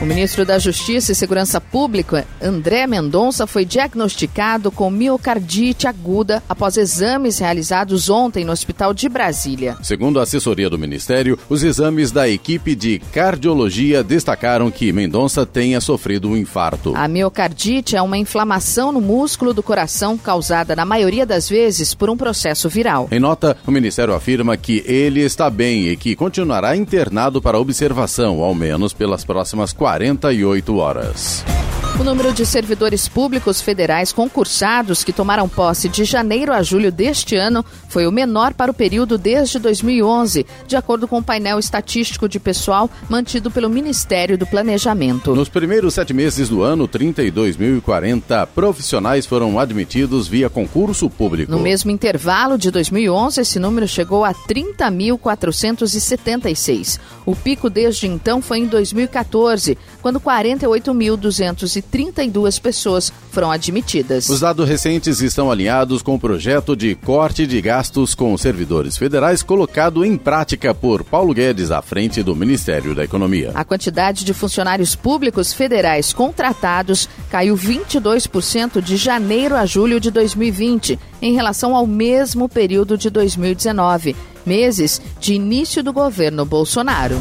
O 0.00 0.06
ministro 0.06 0.46
da 0.46 0.58
Justiça 0.58 1.12
e 1.12 1.14
Segurança 1.14 1.60
Pública, 1.60 2.26
André 2.40 2.86
Mendonça, 2.86 3.46
foi 3.46 3.66
diagnosticado 3.66 4.70
com 4.70 4.88
miocardite 4.88 5.86
aguda 5.86 6.42
após 6.48 6.78
exames 6.78 7.38
realizados 7.38 8.08
ontem 8.08 8.42
no 8.42 8.50
Hospital 8.50 8.94
de 8.94 9.10
Brasília. 9.10 9.76
Segundo 9.82 10.18
a 10.18 10.22
assessoria 10.22 10.70
do 10.70 10.78
Ministério, 10.78 11.38
os 11.50 11.62
exames 11.62 12.10
da 12.10 12.26
equipe 12.26 12.74
de 12.74 12.98
cardiologia 13.12 14.02
destacaram 14.02 14.70
que 14.70 14.90
Mendonça 14.90 15.44
tenha 15.44 15.82
sofrido 15.82 16.30
um 16.30 16.36
infarto. 16.36 16.94
A 16.96 17.06
miocardite 17.06 17.94
é 17.94 18.00
uma 18.00 18.16
inflamação 18.16 18.90
no 18.92 19.02
músculo 19.02 19.52
do 19.52 19.62
coração 19.62 20.16
causada, 20.16 20.74
na 20.74 20.86
maioria 20.86 21.26
das 21.26 21.46
vezes, 21.46 21.92
por 21.92 22.08
um 22.08 22.16
processo 22.16 22.70
viral. 22.70 23.06
Em 23.12 23.20
nota, 23.20 23.54
o 23.66 23.70
Ministério 23.70 24.14
afirma 24.14 24.56
que 24.56 24.82
ele 24.86 25.20
está 25.20 25.50
bem 25.50 25.88
e 25.88 25.96
que 25.96 26.16
continuará 26.16 26.74
internado 26.74 27.42
para 27.42 27.58
observação, 27.58 28.40
ao 28.42 28.54
menos 28.54 28.94
pelas 28.94 29.26
próximas 29.26 29.74
quatro 29.74 29.89
48 29.90 30.76
horas. 30.76 31.44
O 32.00 32.02
número 32.02 32.32
de 32.32 32.46
servidores 32.46 33.06
públicos 33.06 33.60
federais 33.60 34.10
concursados 34.10 35.04
que 35.04 35.12
tomaram 35.12 35.46
posse 35.46 35.86
de 35.86 36.02
janeiro 36.04 36.50
a 36.50 36.62
julho 36.62 36.90
deste 36.90 37.36
ano 37.36 37.62
foi 37.90 38.06
o 38.06 38.12
menor 38.12 38.54
para 38.54 38.70
o 38.70 38.74
período 38.74 39.18
desde 39.18 39.58
2011, 39.58 40.46
de 40.66 40.76
acordo 40.76 41.06
com 41.06 41.18
o 41.18 41.22
painel 41.22 41.58
estatístico 41.58 42.26
de 42.26 42.40
pessoal 42.40 42.88
mantido 43.06 43.50
pelo 43.50 43.68
Ministério 43.68 44.38
do 44.38 44.46
Planejamento. 44.46 45.34
Nos 45.34 45.50
primeiros 45.50 45.92
sete 45.92 46.14
meses 46.14 46.48
do 46.48 46.62
ano, 46.62 46.88
32.040 46.88 48.46
profissionais 48.46 49.26
foram 49.26 49.58
admitidos 49.58 50.26
via 50.26 50.48
concurso 50.48 51.10
público. 51.10 51.52
No 51.52 51.60
mesmo 51.60 51.90
intervalo 51.90 52.56
de 52.56 52.70
2011, 52.70 53.42
esse 53.42 53.58
número 53.58 53.86
chegou 53.86 54.24
a 54.24 54.32
30.476. 54.32 56.98
O 57.26 57.36
pico 57.36 57.68
desde 57.68 58.06
então 58.06 58.40
foi 58.40 58.60
em 58.60 58.66
2014, 58.66 59.76
quando 60.02 60.20
48.230 60.20 62.10
32 62.10 62.58
pessoas 62.58 63.12
foram 63.30 63.50
admitidas. 63.50 64.28
Os 64.28 64.40
dados 64.40 64.68
recentes 64.68 65.20
estão 65.20 65.50
alinhados 65.50 66.02
com 66.02 66.14
o 66.14 66.18
projeto 66.18 66.74
de 66.74 66.94
corte 66.94 67.46
de 67.46 67.60
gastos 67.60 68.14
com 68.14 68.36
servidores 68.36 68.96
federais 68.96 69.42
colocado 69.42 70.04
em 70.04 70.16
prática 70.16 70.74
por 70.74 71.04
Paulo 71.04 71.34
Guedes 71.34 71.70
à 71.70 71.82
frente 71.82 72.22
do 72.22 72.34
Ministério 72.34 72.94
da 72.94 73.04
Economia. 73.04 73.52
A 73.54 73.64
quantidade 73.64 74.24
de 74.24 74.34
funcionários 74.34 74.94
públicos 74.94 75.52
federais 75.52 76.12
contratados 76.12 77.08
caiu 77.30 77.56
22% 77.56 78.80
de 78.80 78.96
janeiro 78.96 79.54
a 79.54 79.66
julho 79.66 80.00
de 80.00 80.10
2020 80.10 80.98
em 81.22 81.34
relação 81.34 81.74
ao 81.76 81.86
mesmo 81.86 82.48
período 82.48 82.96
de 82.96 83.10
2019, 83.10 84.16
meses 84.44 85.00
de 85.18 85.34
início 85.34 85.82
do 85.82 85.92
governo 85.92 86.44
Bolsonaro. 86.44 87.20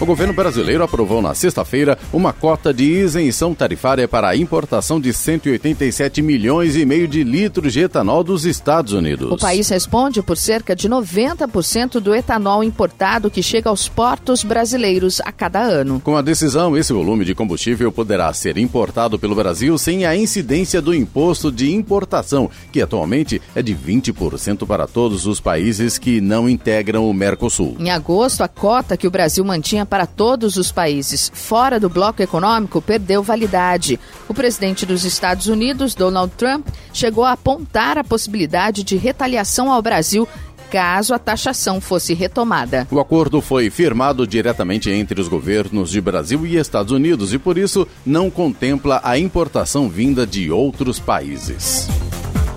O 0.00 0.04
governo 0.04 0.32
brasileiro 0.32 0.82
aprovou 0.82 1.22
na 1.22 1.34
sexta-feira 1.34 1.96
uma 2.12 2.32
cota 2.32 2.74
de 2.74 2.84
isenção 2.84 3.54
tarifária 3.54 4.08
para 4.08 4.28
a 4.28 4.36
importação 4.36 5.00
de 5.00 5.12
187 5.12 6.20
milhões 6.20 6.74
e 6.74 6.84
meio 6.84 7.06
de 7.06 7.22
litros 7.22 7.72
de 7.72 7.80
etanol 7.80 8.24
dos 8.24 8.44
Estados 8.44 8.92
Unidos. 8.92 9.30
O 9.30 9.36
país 9.36 9.68
responde 9.68 10.20
por 10.20 10.36
cerca 10.36 10.74
de 10.74 10.88
90% 10.88 12.00
do 12.00 12.12
etanol 12.12 12.64
importado 12.64 13.30
que 13.30 13.40
chega 13.40 13.70
aos 13.70 13.88
portos 13.88 14.42
brasileiros 14.42 15.20
a 15.20 15.30
cada 15.30 15.60
ano. 15.60 16.00
Com 16.00 16.16
a 16.16 16.22
decisão, 16.22 16.76
esse 16.76 16.92
volume 16.92 17.24
de 17.24 17.34
combustível 17.34 17.92
poderá 17.92 18.32
ser 18.32 18.58
importado 18.58 19.16
pelo 19.16 19.36
Brasil 19.36 19.78
sem 19.78 20.04
a 20.04 20.16
incidência 20.16 20.82
do 20.82 20.92
imposto 20.92 21.52
de 21.52 21.72
importação, 21.72 22.50
que 22.72 22.82
atualmente 22.82 23.40
é 23.54 23.62
de 23.62 23.74
20% 23.74 24.66
para 24.66 24.88
todos 24.88 25.24
os 25.24 25.38
países 25.38 25.98
que 25.98 26.20
não 26.20 26.48
integram 26.48 27.08
o 27.08 27.14
Mercosul. 27.14 27.76
Em 27.78 27.90
agosto, 27.90 28.42
a 28.42 28.48
cota 28.48 28.96
que 28.96 29.06
o 29.06 29.10
Brasil 29.10 29.44
mantinha 29.44 29.83
para 29.84 30.06
todos 30.06 30.56
os 30.56 30.72
países 30.72 31.30
fora 31.34 31.78
do 31.78 31.88
bloco 31.88 32.22
econômico 32.22 32.80
perdeu 32.80 33.22
validade. 33.22 33.98
O 34.28 34.34
presidente 34.34 34.84
dos 34.86 35.04
Estados 35.04 35.46
Unidos, 35.46 35.94
Donald 35.94 36.32
Trump, 36.36 36.66
chegou 36.92 37.24
a 37.24 37.32
apontar 37.32 37.98
a 37.98 38.04
possibilidade 38.04 38.82
de 38.82 38.96
retaliação 38.96 39.72
ao 39.72 39.82
Brasil 39.82 40.28
caso 40.70 41.14
a 41.14 41.20
taxação 41.20 41.80
fosse 41.80 42.14
retomada. 42.14 42.88
O 42.90 42.98
acordo 42.98 43.40
foi 43.40 43.70
firmado 43.70 44.26
diretamente 44.26 44.90
entre 44.90 45.20
os 45.20 45.28
governos 45.28 45.88
de 45.88 46.00
Brasil 46.00 46.44
e 46.44 46.56
Estados 46.56 46.92
Unidos 46.92 47.32
e, 47.32 47.38
por 47.38 47.56
isso, 47.56 47.86
não 48.04 48.28
contempla 48.28 49.00
a 49.04 49.16
importação 49.16 49.88
vinda 49.88 50.26
de 50.26 50.50
outros 50.50 50.98
países. 50.98 51.88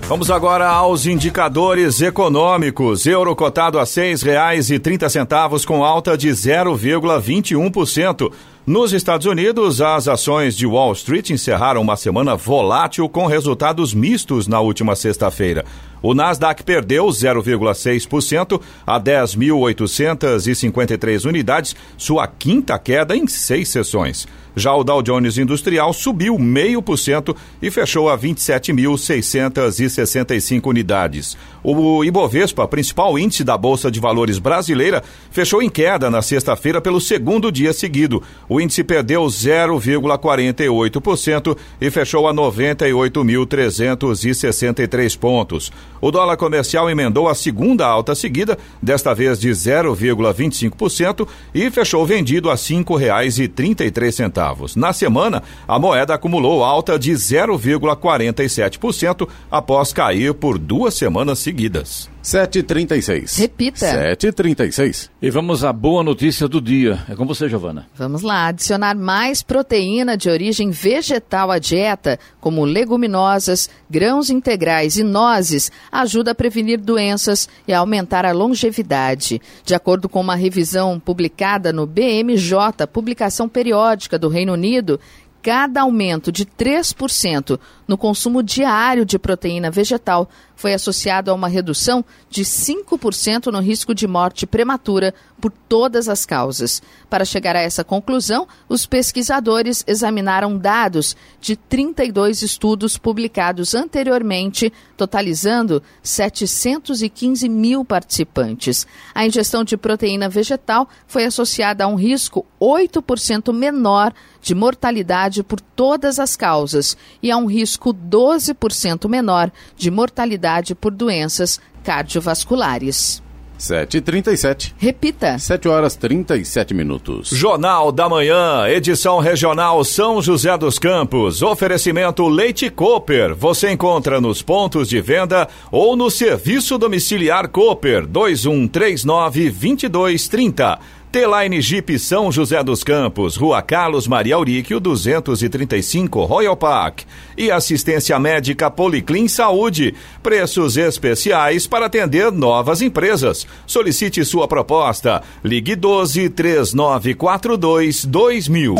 Vamos 0.08 0.30
agora 0.30 0.70
aos 0.70 1.04
indicadores 1.04 2.00
econômicos. 2.00 3.04
Euro 3.04 3.36
cotado 3.36 3.78
a 3.78 3.82
R$ 3.82 3.86
6,30 3.86 5.66
com 5.66 5.84
alta 5.84 6.16
de 6.16 6.30
0,21%. 6.30 8.32
Nos 8.68 8.92
Estados 8.92 9.26
Unidos, 9.26 9.80
as 9.80 10.06
ações 10.08 10.54
de 10.54 10.66
Wall 10.66 10.92
Street 10.92 11.30
encerraram 11.30 11.80
uma 11.80 11.96
semana 11.96 12.36
volátil 12.36 13.08
com 13.08 13.24
resultados 13.24 13.94
mistos 13.94 14.46
na 14.46 14.60
última 14.60 14.94
sexta-feira. 14.94 15.64
O 16.02 16.12
Nasdaq 16.14 16.62
perdeu 16.62 17.06
0,6% 17.06 18.60
a 18.86 19.00
10.853 19.00 21.24
unidades, 21.24 21.74
sua 21.96 22.26
quinta 22.26 22.78
queda 22.78 23.16
em 23.16 23.26
seis 23.26 23.70
sessões. 23.70 24.28
Já 24.54 24.74
o 24.74 24.82
Dow 24.82 25.02
Jones 25.02 25.36
Industrial 25.38 25.92
subiu 25.92 26.36
0,5% 26.36 27.36
e 27.62 27.70
fechou 27.70 28.10
a 28.10 28.18
27.665 28.18 30.66
unidades. 30.66 31.36
O 31.62 32.04
Ibovespa, 32.04 32.66
principal 32.66 33.16
índice 33.16 33.44
da 33.44 33.56
Bolsa 33.56 33.88
de 33.88 34.00
Valores 34.00 34.40
brasileira, 34.40 35.00
fechou 35.30 35.62
em 35.62 35.70
queda 35.70 36.10
na 36.10 36.22
sexta-feira 36.22 36.80
pelo 36.80 37.00
segundo 37.00 37.52
dia 37.52 37.72
seguido. 37.72 38.20
O 38.48 38.57
índice 38.60 38.84
perdeu 38.84 39.24
0,48% 39.24 41.56
e 41.80 41.90
fechou 41.90 42.28
a 42.28 42.34
98.363 42.34 45.18
pontos. 45.18 45.72
O 46.00 46.10
dólar 46.10 46.36
comercial 46.36 46.88
emendou 46.88 47.28
a 47.28 47.34
segunda 47.34 47.86
alta 47.86 48.14
seguida, 48.14 48.56
desta 48.82 49.14
vez 49.14 49.38
de 49.38 49.50
0,25%, 49.50 51.28
e 51.54 51.70
fechou 51.70 52.04
vendido 52.06 52.48
a 52.50 52.54
R$ 52.54 52.58
5,33 52.58 54.12
centavos. 54.12 54.74
Na 54.76 54.92
semana, 54.92 55.42
a 55.66 55.78
moeda 55.78 56.12
acumulou 56.14 56.62
alta 56.64 56.98
de 56.98 57.12
0,47% 57.12 59.28
após 59.50 59.90
cair 59.92 60.34
por 60.34 60.58
duas 60.58 60.94
semanas 60.94 61.38
seguidas. 61.38 62.10
7h36. 62.22 63.38
Repita. 63.38 63.86
7h36. 63.86 65.10
E 65.20 65.30
vamos 65.30 65.64
à 65.64 65.72
boa 65.72 66.02
notícia 66.02 66.48
do 66.48 66.60
dia. 66.60 67.04
É 67.08 67.14
com 67.14 67.24
você, 67.26 67.48
Giovana. 67.48 67.86
Vamos 67.94 68.22
lá. 68.22 68.48
Adicionar 68.48 68.96
mais 68.96 69.42
proteína 69.42 70.16
de 70.16 70.28
origem 70.28 70.70
vegetal 70.70 71.50
à 71.50 71.58
dieta, 71.58 72.18
como 72.40 72.64
leguminosas, 72.64 73.70
grãos 73.88 74.30
integrais 74.30 74.96
e 74.96 75.04
nozes, 75.04 75.70
ajuda 75.90 76.32
a 76.32 76.34
prevenir 76.34 76.78
doenças 76.78 77.48
e 77.66 77.72
a 77.72 77.78
aumentar 77.78 78.24
a 78.24 78.32
longevidade. 78.32 79.40
De 79.64 79.74
acordo 79.74 80.08
com 80.08 80.20
uma 80.20 80.34
revisão 80.34 80.98
publicada 80.98 81.72
no 81.72 81.86
BMJ, 81.86 82.86
publicação 82.92 83.48
periódica 83.48 84.18
do 84.18 84.28
Reino 84.28 84.52
Unido, 84.52 85.00
cada 85.42 85.82
aumento 85.82 86.30
de 86.30 86.44
3% 86.44 87.58
no 87.86 87.96
consumo 87.96 88.42
diário 88.42 89.04
de 89.04 89.18
proteína 89.18 89.70
vegetal 89.70 90.28
foi 90.58 90.74
associado 90.74 91.30
a 91.30 91.34
uma 91.34 91.46
redução 91.46 92.04
de 92.28 92.42
5% 92.42 93.46
no 93.46 93.60
risco 93.60 93.94
de 93.94 94.08
morte 94.08 94.44
prematura 94.44 95.14
por 95.40 95.52
todas 95.68 96.08
as 96.08 96.26
causas. 96.26 96.82
Para 97.08 97.24
chegar 97.24 97.54
a 97.54 97.60
essa 97.60 97.84
conclusão, 97.84 98.48
os 98.68 98.84
pesquisadores 98.84 99.84
examinaram 99.86 100.58
dados 100.58 101.16
de 101.40 101.54
32 101.54 102.42
estudos 102.42 102.98
publicados 102.98 103.72
anteriormente, 103.72 104.72
totalizando 104.96 105.80
715 106.02 107.48
mil 107.48 107.84
participantes. 107.84 108.84
A 109.14 109.24
ingestão 109.24 109.62
de 109.62 109.76
proteína 109.76 110.28
vegetal 110.28 110.88
foi 111.06 111.24
associada 111.24 111.84
a 111.84 111.86
um 111.86 111.94
risco 111.94 112.44
8% 112.60 113.52
menor 113.52 114.12
de 114.42 114.56
mortalidade 114.56 115.44
por 115.44 115.60
todas 115.60 116.18
as 116.18 116.34
causas 116.34 116.96
e 117.22 117.30
a 117.30 117.36
um 117.36 117.46
risco 117.46 117.94
12% 117.94 119.08
menor 119.08 119.52
de 119.76 119.88
mortalidade 119.88 120.47
por 120.74 120.92
doenças 120.92 121.60
cardiovasculares. 121.84 123.22
7h37. 123.58 124.72
Repita. 124.78 125.38
7 125.38 125.68
horas 125.68 125.96
37 125.96 126.72
minutos. 126.72 127.28
Jornal 127.30 127.90
da 127.90 128.08
Manhã, 128.08 128.68
edição 128.68 129.18
regional 129.18 129.84
São 129.84 130.22
José 130.22 130.56
dos 130.56 130.78
Campos. 130.78 131.42
Oferecimento 131.42 132.26
Leite 132.28 132.70
Cooper. 132.70 133.34
Você 133.34 133.72
encontra 133.72 134.20
nos 134.20 134.40
pontos 134.42 134.88
de 134.88 135.00
venda 135.00 135.48
ou 135.72 135.96
no 135.96 136.10
serviço 136.10 136.78
domiciliar 136.78 137.48
Cooper 137.48 138.06
2139 138.06 139.50
2230. 139.50 140.78
T-Line 141.10 141.60
Jeep 141.62 141.98
São 141.98 142.30
José 142.30 142.62
dos 142.62 142.84
Campos, 142.84 143.34
Rua 143.34 143.62
Carlos 143.62 144.06
Maria 144.06 144.34
Auríquio, 144.34 144.78
235, 144.78 146.24
Royal 146.24 146.56
Park. 146.56 147.00
E 147.36 147.50
assistência 147.50 148.18
médica 148.18 148.70
Policlin 148.70 149.26
Saúde. 149.26 149.94
Preços 150.22 150.76
especiais 150.76 151.66
para 151.66 151.86
atender 151.86 152.30
novas 152.30 152.82
empresas. 152.82 153.46
Solicite 153.66 154.22
sua 154.24 154.46
proposta. 154.46 155.22
Ligue 155.42 155.74
12 155.74 156.28
3942 156.28 158.04
2000. 158.04 158.74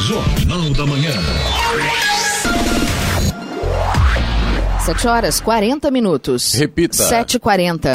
Jornal 0.00 0.70
da 0.70 0.86
Manhã. 0.86 1.12
7 4.86 5.08
horas 5.08 5.40
40 5.40 5.90
minutos. 5.90 6.54
Repita. 6.54 6.96
7h40. 6.96 7.94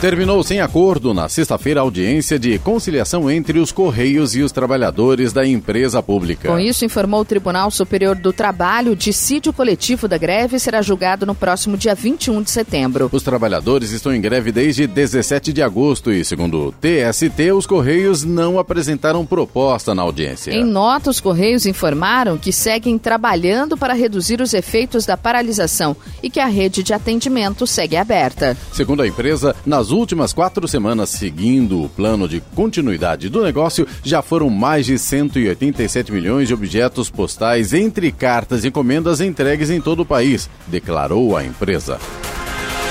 Terminou 0.00 0.42
sem 0.42 0.62
acordo 0.62 1.12
na 1.12 1.28
sexta-feira 1.28 1.80
a 1.80 1.82
audiência 1.82 2.38
de 2.38 2.58
conciliação 2.58 3.30
entre 3.30 3.58
os 3.58 3.70
Correios 3.70 4.34
e 4.34 4.40
os 4.40 4.50
trabalhadores 4.50 5.30
da 5.30 5.46
empresa 5.46 6.02
pública. 6.02 6.48
Com 6.48 6.58
isso, 6.58 6.86
informou 6.86 7.20
o 7.20 7.24
Tribunal 7.24 7.70
Superior 7.70 8.16
do 8.16 8.32
Trabalho, 8.32 8.92
o 8.92 8.96
dissídio 8.96 9.52
coletivo 9.52 10.08
da 10.08 10.16
greve 10.16 10.58
será 10.58 10.80
julgado 10.80 11.26
no 11.26 11.34
próximo 11.34 11.76
dia 11.76 11.94
21 11.94 12.40
de 12.40 12.50
setembro. 12.50 13.10
Os 13.12 13.22
trabalhadores 13.22 13.90
estão 13.90 14.14
em 14.14 14.22
greve 14.22 14.50
desde 14.50 14.86
17 14.86 15.52
de 15.52 15.60
agosto 15.60 16.10
e, 16.10 16.24
segundo 16.24 16.68
o 16.68 16.72
TST, 16.72 17.52
os 17.52 17.66
Correios 17.66 18.24
não 18.24 18.58
apresentaram 18.58 19.26
proposta 19.26 19.94
na 19.94 20.00
audiência. 20.00 20.50
Em 20.50 20.64
nota, 20.64 21.10
os 21.10 21.20
Correios 21.20 21.66
informaram 21.66 22.38
que 22.38 22.54
seguem 22.54 22.96
trabalhando 22.96 23.76
para 23.76 23.92
reduzir 23.92 24.40
os 24.40 24.54
efeitos 24.54 25.04
da 25.04 25.18
paralisação 25.18 25.94
e 26.22 26.30
que 26.30 26.40
a 26.40 26.46
rede 26.46 26.82
de 26.82 26.94
atendimento 26.94 27.66
segue 27.66 27.96
aberta. 27.96 28.56
Segundo 28.72 29.02
a 29.02 29.06
empresa, 29.06 29.54
nas 29.66 29.89
últimas 29.90 30.32
quatro 30.32 30.66
semanas 30.66 31.10
seguindo 31.10 31.82
o 31.82 31.88
plano 31.88 32.28
de 32.28 32.40
continuidade 32.54 33.28
do 33.28 33.42
negócio, 33.42 33.86
já 34.02 34.22
foram 34.22 34.48
mais 34.50 34.86
de 34.86 34.98
187 34.98 36.12
milhões 36.12 36.48
de 36.48 36.54
objetos 36.54 37.10
postais 37.10 37.72
entre 37.72 38.10
cartas 38.10 38.64
e 38.64 38.68
encomendas 38.68 39.20
entregues 39.20 39.70
em 39.70 39.80
todo 39.80 40.00
o 40.00 40.06
país, 40.06 40.48
declarou 40.66 41.36
a 41.36 41.44
empresa. 41.44 41.98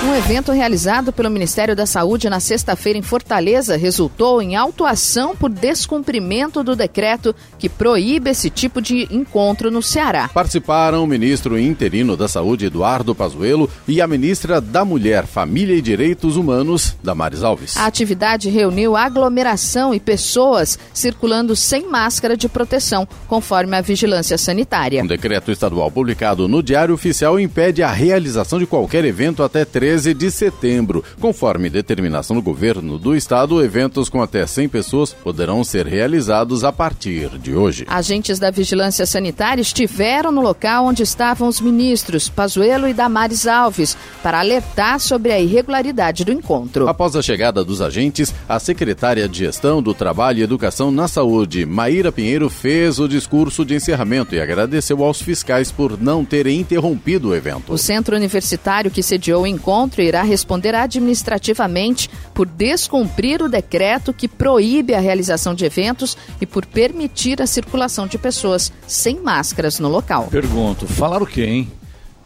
Um 0.02 0.14
evento 0.14 0.50
realizado 0.50 1.12
pelo 1.12 1.28
Ministério 1.28 1.76
da 1.76 1.84
Saúde 1.84 2.30
na 2.30 2.40
sexta-feira 2.40 2.98
em 2.98 3.02
Fortaleza 3.02 3.76
resultou 3.76 4.40
em 4.40 4.56
autuação 4.56 5.36
por 5.36 5.50
descumprimento 5.50 6.64
do 6.64 6.74
decreto 6.74 7.36
que 7.58 7.68
proíbe 7.68 8.30
esse 8.30 8.48
tipo 8.48 8.80
de 8.80 9.06
encontro 9.10 9.70
no 9.70 9.82
Ceará. 9.82 10.30
Participaram 10.32 11.04
o 11.04 11.06
ministro 11.06 11.58
interino 11.58 12.16
da 12.16 12.28
Saúde, 12.28 12.64
Eduardo 12.64 13.14
Pazuello, 13.14 13.68
e 13.86 14.00
a 14.00 14.06
ministra 14.06 14.58
da 14.58 14.86
Mulher, 14.86 15.26
Família 15.26 15.76
e 15.76 15.82
Direitos 15.82 16.34
Humanos, 16.34 16.96
Damares 17.04 17.42
Alves. 17.42 17.76
A 17.76 17.84
atividade 17.84 18.48
reuniu 18.48 18.96
aglomeração 18.96 19.94
e 19.94 20.00
pessoas 20.00 20.78
circulando 20.94 21.54
sem 21.54 21.86
máscara 21.86 22.38
de 22.38 22.48
proteção, 22.48 23.06
conforme 23.28 23.76
a 23.76 23.82
vigilância 23.82 24.38
sanitária. 24.38 25.02
Um 25.02 25.06
decreto 25.06 25.52
estadual 25.52 25.90
publicado 25.90 26.48
no 26.48 26.62
Diário 26.62 26.94
Oficial 26.94 27.38
impede 27.38 27.82
a 27.82 27.92
realização 27.92 28.58
de 28.58 28.64
qualquer 28.64 29.04
evento 29.04 29.42
até 29.42 29.62
13 29.62 29.89
de 29.90 30.30
setembro. 30.30 31.02
Conforme 31.20 31.68
determinação 31.68 32.36
do 32.36 32.42
governo 32.42 32.96
do 32.96 33.16
estado, 33.16 33.62
eventos 33.62 34.08
com 34.08 34.22
até 34.22 34.46
100 34.46 34.68
pessoas 34.68 35.12
poderão 35.12 35.64
ser 35.64 35.84
realizados 35.84 36.62
a 36.62 36.70
partir 36.70 37.28
de 37.38 37.52
hoje. 37.52 37.84
Agentes 37.88 38.38
da 38.38 38.52
Vigilância 38.52 39.04
Sanitária 39.04 39.60
estiveram 39.60 40.30
no 40.30 40.40
local 40.40 40.86
onde 40.86 41.02
estavam 41.02 41.48
os 41.48 41.60
ministros 41.60 42.28
Pazuello 42.28 42.86
e 42.86 42.94
Damares 42.94 43.48
Alves 43.48 43.96
para 44.22 44.38
alertar 44.38 45.00
sobre 45.00 45.32
a 45.32 45.40
irregularidade 45.40 46.24
do 46.24 46.32
encontro. 46.32 46.88
Após 46.88 47.16
a 47.16 47.22
chegada 47.22 47.64
dos 47.64 47.80
agentes, 47.80 48.32
a 48.48 48.60
secretária 48.60 49.28
de 49.28 49.40
Gestão 49.40 49.82
do 49.82 49.92
Trabalho 49.92 50.38
e 50.38 50.42
Educação 50.42 50.92
na 50.92 51.08
Saúde, 51.08 51.66
Maíra 51.66 52.12
Pinheiro, 52.12 52.48
fez 52.48 53.00
o 53.00 53.08
discurso 53.08 53.64
de 53.64 53.74
encerramento 53.74 54.36
e 54.36 54.40
agradeceu 54.40 55.02
aos 55.02 55.20
fiscais 55.20 55.72
por 55.72 56.00
não 56.00 56.24
terem 56.24 56.60
interrompido 56.60 57.30
o 57.30 57.34
evento. 57.34 57.72
O 57.72 57.78
centro 57.78 58.14
universitário 58.14 58.90
que 58.90 59.02
sediou 59.02 59.42
o 59.42 59.46
encontro 59.46 59.79
irá 60.02 60.22
responder 60.22 60.74
administrativamente 60.74 62.10
por 62.34 62.46
descumprir 62.46 63.42
o 63.42 63.48
decreto 63.48 64.12
que 64.12 64.26
proíbe 64.26 64.94
a 64.94 65.00
realização 65.00 65.54
de 65.54 65.64
eventos 65.64 66.16
e 66.40 66.46
por 66.46 66.66
permitir 66.66 67.40
a 67.40 67.46
circulação 67.46 68.06
de 68.06 68.18
pessoas 68.18 68.72
sem 68.86 69.20
máscaras 69.20 69.78
no 69.78 69.88
local. 69.88 70.28
Pergunto, 70.30 70.86
falar 70.86 71.22
o 71.22 71.26
quê, 71.26 71.44
hein? 71.44 71.72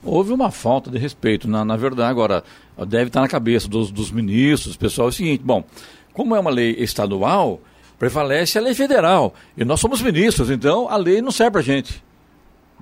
Houve 0.02 0.32
uma 0.32 0.50
falta 0.50 0.90
de 0.90 0.98
respeito. 0.98 1.48
Na, 1.48 1.64
na 1.64 1.76
verdade, 1.76 2.10
agora, 2.10 2.44
deve 2.86 3.06
estar 3.06 3.20
na 3.20 3.28
cabeça 3.28 3.68
dos, 3.68 3.90
dos 3.90 4.10
ministros, 4.10 4.76
pessoal, 4.76 5.08
é 5.08 5.10
o 5.10 5.12
seguinte, 5.12 5.42
bom, 5.42 5.64
como 6.12 6.36
é 6.36 6.40
uma 6.40 6.50
lei 6.50 6.76
estadual, 6.78 7.60
prevalece 7.98 8.58
a 8.58 8.60
lei 8.60 8.74
federal. 8.74 9.34
E 9.56 9.64
nós 9.64 9.80
somos 9.80 10.02
ministros, 10.02 10.50
então 10.50 10.88
a 10.90 10.96
lei 10.96 11.22
não 11.22 11.30
serve 11.30 11.52
para 11.52 11.62
gente 11.62 12.03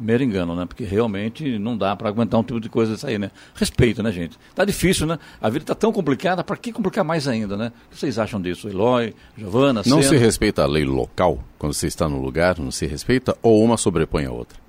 mero 0.03 0.23
engano, 0.23 0.55
né? 0.57 0.67
Porque 0.67 0.85
realmente 0.85 1.59
não 1.59 1.77
dá 1.77 1.95
para 1.95 2.09
aguentar 2.09 2.41
um 2.41 2.43
tipo 2.43 2.61
de 2.61 2.69
coisa 2.69 2.93
dessa 2.93 3.09
aí, 3.09 3.19
né? 3.19 3.31
Respeito, 3.55 4.03
né, 4.03 4.11
gente? 4.13 4.39
Tá 4.55 4.65
difícil, 4.65 5.07
né? 5.07 5.19
A 5.41 5.49
vida 5.49 5.65
tá 5.65 5.75
tão 5.75 5.93
complicada, 5.93 6.43
para 6.43 6.57
que 6.57 6.73
complicar 6.73 7.05
mais 7.05 7.29
ainda, 7.29 7.57
né? 7.57 7.73
O 7.87 7.91
que 7.95 7.99
vocês 8.01 8.19
acham 8.19 8.41
disso? 8.41 8.69
Eloy, 8.69 9.15
Giovana, 9.39 9.83
Não 9.87 10.03
Sena? 10.03 10.03
se 10.03 10.17
respeita 10.17 10.63
a 10.63 10.67
lei 10.67 10.85
local 10.85 11.43
quando 11.59 11.73
você 11.73 11.87
está 11.87 12.09
no 12.09 12.21
lugar, 12.21 12.59
não 12.59 12.71
se 12.71 12.87
respeita, 12.87 13.37
ou 13.43 13.63
uma 13.63 13.77
sobrepõe 13.77 14.27
a 14.27 14.33
outra? 14.33 14.61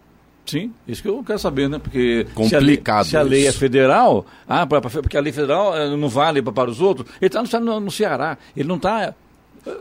Sim, 0.45 0.73
isso 0.85 1.01
que 1.01 1.07
eu 1.07 1.23
quero 1.23 1.39
saber, 1.39 1.69
né? 1.69 1.79
Porque 1.79 2.27
Complicado 2.35 3.05
se 3.05 3.15
a 3.15 3.21
lei, 3.21 3.41
se 3.41 3.45
a 3.45 3.47
lei 3.47 3.47
é 3.47 3.51
federal, 3.53 4.25
ah, 4.47 4.67
pra, 4.67 4.81
pra- 4.81 4.89
porque 5.01 5.17
a 5.17 5.21
lei 5.21 5.31
federal 5.31 5.75
eh, 5.75 5.95
não 5.95 6.09
vale 6.09 6.41
para 6.41 6.69
os 6.69 6.81
outros, 6.81 7.07
ele 7.21 7.33
está 7.33 7.59
no, 7.61 7.79
no 7.79 7.89
Ceará, 7.89 8.37
ele 8.55 8.67
não 8.67 8.75
está... 8.75 9.15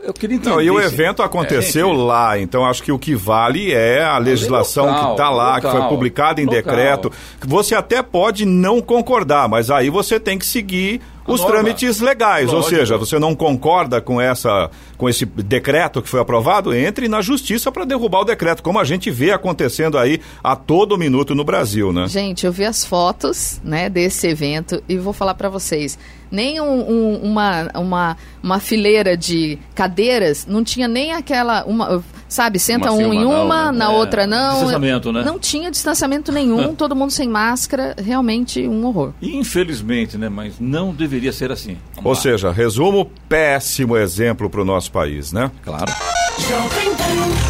Eu 0.03 0.13
queria 0.13 0.37
entender. 0.37 0.49
Não, 0.55 0.61
e 0.61 0.71
o 0.71 0.79
evento 0.79 1.21
aconteceu 1.21 1.89
É, 1.89 1.93
lá, 1.93 2.39
então 2.39 2.65
acho 2.65 2.81
que 2.81 2.91
o 2.91 2.97
que 2.97 3.15
vale 3.15 3.73
é 3.73 4.01
a 4.01 4.17
legislação 4.17 4.85
local, 4.85 5.05
que 5.05 5.11
está 5.11 5.29
lá, 5.29 5.55
que 5.55 5.67
foi 5.67 5.73
local, 5.73 5.89
publicada 5.89 6.41
em 6.41 6.45
local. 6.45 6.61
decreto. 6.61 7.11
Você 7.45 7.75
até 7.75 8.01
pode 8.01 8.45
não 8.45 8.81
concordar, 8.81 9.49
mas 9.49 9.69
aí 9.69 9.89
você 9.89 10.19
tem 10.21 10.37
que 10.39 10.45
seguir 10.45 11.01
A 11.25 11.31
os 11.33 11.41
norma. 11.41 11.55
trâmites 11.55 11.99
legais, 11.99 12.47
ou 12.49 12.55
Lógico. 12.61 12.75
seja, 12.77 12.97
você 12.97 13.19
não 13.19 13.35
concorda 13.35 13.99
com 13.99 14.21
essa 14.21 14.69
com 14.97 15.09
esse 15.09 15.25
decreto 15.25 16.01
que 16.01 16.07
foi 16.07 16.21
aprovado, 16.21 16.73
entre 16.73 17.09
na 17.09 17.19
justiça 17.21 17.69
para 17.69 17.83
derrubar 17.83 18.21
o 18.21 18.23
decreto, 18.25 18.63
como 18.63 18.79
a 18.79 18.85
gente 18.85 19.11
vê 19.11 19.31
acontecendo 19.31 19.97
aí 19.97 20.21
a 20.41 20.55
todo 20.55 20.97
minuto 20.97 21.35
no 21.35 21.43
Brasil, 21.43 21.91
né? 21.91 22.07
Gente, 22.07 22.45
eu 22.45 22.53
vi 22.53 22.63
as 22.63 22.85
fotos, 22.85 23.59
né, 23.61 23.89
desse 23.89 24.27
evento 24.27 24.81
e 24.87 24.97
vou 24.97 25.11
falar 25.11 25.33
para 25.33 25.49
vocês. 25.49 25.99
Nem 26.33 26.59
um- 26.59 26.89
um- 26.89 27.15
uma, 27.23 27.69
uma, 27.75 28.17
uma 28.41 28.59
fileira 28.59 29.15
de 29.15 29.59
cadeiras, 29.75 30.47
não 30.47 30.63
tinha 30.63 30.87
nem 30.87 31.13
aquela, 31.13 31.63
uma, 31.65 32.03
sabe, 32.27 32.57
senta 32.57 32.91
Uma 32.91 33.07
um 33.07 33.13
em 33.13 33.23
uma 33.23 33.23
não, 33.35 33.45
uma, 33.45 33.71
né? 33.71 33.77
na 33.77 33.85
É, 33.85 33.89
outra 33.89 34.25
não. 34.25 34.53
distanciamento, 34.53 35.11
né? 35.13 35.23
Não 35.23 35.37
tinha 35.37 35.69
distanciamento 35.69 36.31
nenhum, 36.31 36.73
todo 36.75 36.95
mundo 36.95 37.11
sem 37.11 37.29
máscara, 37.29 37.95
realmente 38.03 38.67
um 38.67 38.83
horror. 38.87 39.13
Infelizmente, 39.21 40.17
né? 40.17 40.27
Mas 40.27 40.55
não 40.59 40.91
deveria 40.91 41.31
ser 41.31 41.51
assim. 41.51 41.77
Vamos 41.95 42.05
Ou 42.05 42.13
lá. 42.13 42.19
seja, 42.19 42.51
resumo, 42.51 43.11
péssimo 43.29 43.95
exemplo 43.95 44.49
para 44.49 44.61
o 44.61 44.65
nosso 44.65 44.91
país, 44.91 45.31
né? 45.31 45.51
Claro. 45.63 45.93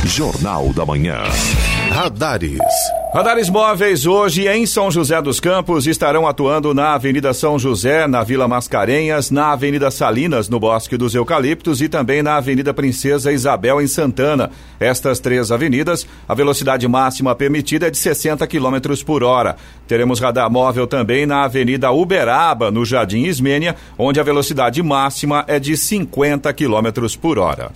Jornal 0.06 0.74
da 0.74 0.86
Manhã. 0.86 1.20
Radares. 1.90 2.60
Radares 3.14 3.48
móveis 3.48 4.08
hoje 4.08 4.48
em 4.48 4.66
São 4.66 4.90
José 4.90 5.22
dos 5.22 5.40
Campos 5.40 5.86
estarão 5.86 6.28
atuando 6.28 6.74
na 6.74 6.96
Avenida 6.96 7.32
São 7.32 7.60
José, 7.60 8.08
na 8.08 8.24
Vila 8.24 8.48
Mascarenhas, 8.48 9.30
na 9.30 9.52
Avenida 9.52 9.92
Salinas, 9.92 10.50
no 10.50 10.60
Bosque 10.60 10.98
dos 10.98 11.14
Eucaliptos 11.14 11.80
e 11.80 11.88
também 11.88 12.24
na 12.24 12.38
Avenida 12.38 12.74
Princesa 12.74 13.32
Isabel, 13.32 13.80
em 13.80 13.86
Santana. 13.86 14.50
Estas 14.80 15.20
três 15.20 15.52
avenidas, 15.52 16.08
a 16.28 16.34
velocidade 16.34 16.88
máxima 16.88 17.36
permitida 17.36 17.86
é 17.86 17.92
de 17.92 18.00
60 18.00 18.48
km 18.48 19.04
por 19.06 19.24
hora. 19.24 19.58
Teremos 19.88 20.20
radar 20.20 20.50
móvel 20.50 20.88
também 20.88 21.28
na 21.28 21.44
Avenida 21.44 21.92
Uberaba, 21.92 22.72
no 22.72 22.84
Jardim 22.84 23.26
Ismênia, 23.26 23.76
onde 23.96 24.20
a 24.20 24.24
velocidade 24.24 24.82
máxima 24.82 25.46
é 25.48 25.60
de 25.60 25.78
50 25.78 26.52
km 26.52 27.08
por 27.22 27.38
hora. 27.38 27.70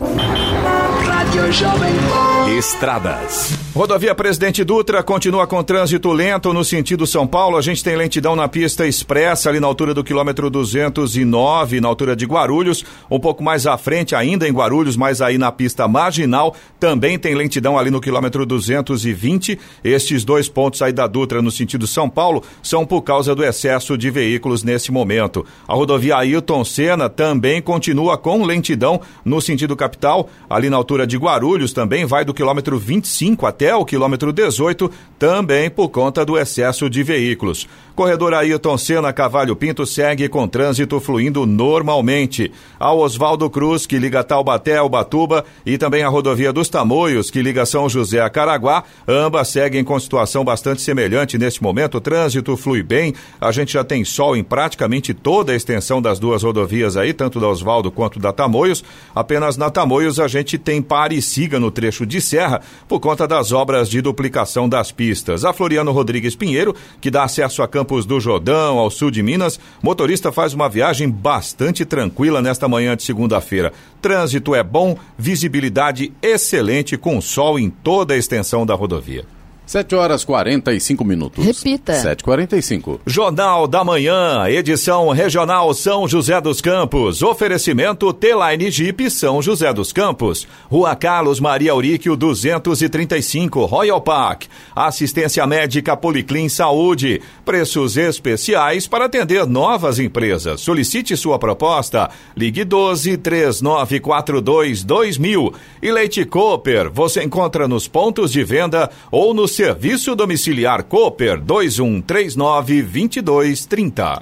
Estradas. 2.48 3.52
Rodovia 3.76 4.16
Presidente 4.16 4.64
Dutra 4.64 5.04
continua 5.04 5.46
com 5.46 5.62
trânsito 5.62 6.12
lento 6.14 6.54
no 6.54 6.64
sentido 6.64 7.06
São 7.06 7.28
Paulo. 7.28 7.58
A 7.58 7.62
gente 7.62 7.84
tem 7.84 7.96
lentidão 7.96 8.36
na 8.36 8.48
pista 8.48 8.88
expressa 8.88 9.50
ali 9.50 9.60
na 9.60 9.68
altura 9.68 9.94
do 9.94 10.04
quilômetro 10.04 10.50
209, 10.50 11.82
na 11.82 11.88
altura 11.88 12.16
de 12.16 12.26
Guarulhos. 12.26 12.86
Um 13.12 13.20
pouco 13.20 13.44
mais 13.44 13.68
à 13.68 13.78
frente 13.78 14.16
ainda 14.16 14.48
em 14.48 14.52
Guarulhos, 14.52 14.96
mas 14.96 15.22
aí 15.22 15.38
na 15.38 15.52
pista 15.52 15.88
marginal 15.88 16.56
também 16.80 17.20
tem 17.20 17.36
lentidão 17.36 17.78
ali 17.78 17.92
no 17.92 18.00
quilômetro 18.00 18.46
220. 18.46 19.60
Estes 19.84 20.24
dois 20.24 20.48
pontos 20.48 20.82
aí 20.82 20.94
da 20.94 21.06
Dutra 21.06 21.42
no 21.42 21.52
sentido 21.52 21.86
São 21.86 22.10
Paulo 22.10 22.42
são 22.64 22.86
por 22.86 23.02
causa 23.02 23.36
do 23.36 23.44
excesso 23.44 23.98
de 23.98 24.10
veículos 24.10 24.64
nesse 24.64 24.92
momento. 24.92 25.46
A 25.68 25.76
rodovia 25.76 26.16
Ailton 26.16 26.64
Senna 26.64 27.10
também 27.10 27.62
continua 27.62 28.18
com 28.18 28.44
lentidão 28.44 29.02
no 29.24 29.42
sentido 29.42 29.76
capital, 29.76 30.30
ali 30.50 30.70
na 30.70 30.78
altura 30.78 31.06
de 31.06 31.18
Guarulhos 31.18 31.74
também 31.74 32.06
vai 32.06 32.26
do 32.26 32.37
quilômetro 32.38 32.78
25 32.78 33.48
até 33.48 33.76
o 33.76 33.84
quilômetro 33.84 34.32
18, 34.32 34.92
também 35.18 35.72
por 35.72 35.90
conta 35.90 36.24
do 36.24 36.38
excesso 36.38 36.88
de 36.88 37.02
veículos. 37.02 37.68
Corredor 37.98 38.32
Ailton 38.36 38.78
Senna 38.78 39.12
Cavalho 39.12 39.56
Pinto 39.56 39.84
segue 39.84 40.30
com 40.30 40.48
trânsito 40.48 41.00
fluindo 41.00 41.48
normalmente. 41.48 42.52
A 42.80 42.94
Oswaldo 42.94 43.50
Cruz, 43.50 43.88
que 43.88 43.98
liga 43.98 44.24
Taubaté 44.24 44.78
ao 44.78 44.88
Batuba, 44.88 45.44
e 45.66 45.80
também 45.80 46.04
a 46.04 46.08
rodovia 46.08 46.54
dos 46.54 46.70
Tamoios, 46.70 47.32
que 47.32 47.42
liga 47.42 47.66
São 47.66 47.90
José 47.90 48.22
a 48.22 48.30
Caraguá, 48.30 48.84
ambas 49.08 49.48
seguem 49.48 49.84
com 49.84 50.00
situação 50.00 50.46
bastante 50.46 50.84
semelhante 50.84 51.40
neste 51.40 51.64
momento. 51.64 51.98
O 51.98 52.00
trânsito 52.00 52.56
flui 52.56 52.84
bem, 52.84 53.16
a 53.42 53.52
gente 53.52 53.74
já 53.74 53.84
tem 53.84 54.06
sol 54.06 54.38
em 54.38 54.44
praticamente 54.44 55.12
toda 55.12 55.52
a 55.52 55.56
extensão 55.56 56.00
das 56.00 56.20
duas 56.20 56.44
rodovias 56.44 56.96
aí, 56.96 57.14
tanto 57.14 57.40
da 57.40 57.48
Oswaldo 57.48 57.90
quanto 57.90 58.20
da 58.20 58.32
Tamoios. 58.32 58.84
Apenas 59.16 59.58
na 59.58 59.72
Tamoios 59.72 60.20
a 60.20 60.28
gente 60.28 60.60
tem 60.60 60.84
pare 60.84 61.16
e 61.18 61.22
siga 61.22 61.60
no 61.60 61.72
trecho 61.72 62.06
de 62.06 62.22
serra 62.22 62.62
por 62.88 63.00
conta 63.00 63.28
das 63.28 63.52
obras 63.52 63.90
de 63.90 64.02
duplicação 64.04 64.70
das 64.70 64.92
pistas. 64.92 65.44
A 65.44 65.52
Floriano 65.52 65.92
Rodrigues 65.92 66.36
Pinheiro, 66.36 66.76
que 67.02 67.10
dá 67.10 67.24
acesso 67.24 67.64
a 67.64 67.68
Campos 67.88 68.06
do 68.06 68.20
Jordão, 68.20 68.80
ao 68.80 68.92
sul 68.92 69.10
de 69.10 69.24
Minas, 69.24 69.58
motorista 69.82 70.30
faz 70.30 70.54
uma 70.54 70.68
viagem 70.68 71.10
bastante 71.10 71.86
tranquila 71.86 72.42
nesta 72.42 72.68
manhã 72.68 72.98
de 72.98 73.04
segunda-feira. 73.04 73.72
Trânsito 74.02 74.54
é 74.54 74.62
bom, 74.62 74.98
visibilidade 75.18 76.12
excelente 76.22 76.98
com 76.98 77.22
sol 77.22 77.58
em 77.58 77.70
toda 77.70 78.14
a 78.14 78.18
extensão 78.18 78.66
da 78.66 78.76
rodovia. 78.76 79.37
7 79.68 79.96
horas 79.96 80.24
45 80.24 81.04
minutos. 81.04 81.46
Repita. 81.46 81.92
7h45. 81.92 83.02
Jornal 83.06 83.68
da 83.68 83.84
Manhã, 83.84 84.48
edição 84.48 85.10
regional 85.10 85.74
São 85.74 86.08
José 86.08 86.40
dos 86.40 86.62
Campos. 86.62 87.22
Oferecimento 87.22 88.14
T-Line 88.14 88.72
Jeep 88.72 89.12
São 89.12 89.42
José 89.42 89.74
dos 89.74 89.92
Campos. 89.92 90.48
Rua 90.72 90.96
Carlos 90.96 91.42
Maria 91.42 91.74
Auríquio 91.74 92.16
235, 92.16 93.66
Royal 93.66 94.00
Park. 94.00 94.46
Assistência 94.74 95.46
médica 95.46 95.98
Policlin 95.98 96.48
Saúde. 96.48 97.22
Preços 97.44 97.98
especiais 97.98 98.88
para 98.88 99.06
atender 99.06 99.46
novas 99.46 100.00
empresas. 100.00 100.62
Solicite 100.62 101.18
sua 101.18 101.38
proposta. 101.38 102.10
Ligue 102.38 102.64
12 102.64 103.18
3942 103.18 104.86
2000. 104.86 105.54
E 105.82 105.92
Leite 105.92 106.24
Cooper, 106.24 106.90
você 106.90 107.22
encontra 107.22 107.68
nos 107.68 107.86
pontos 107.86 108.32
de 108.32 108.46
venda 108.46 108.90
ou 109.12 109.34
nos 109.34 109.57
Serviço 109.58 110.16
Domiciliar 110.16 110.84
Cooper 110.84 111.42
2139 111.42 112.84
2230. 112.84 114.20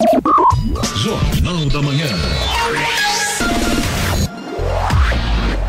Jornal 0.96 1.66
da 1.66 1.82
Manhã. 1.82 2.08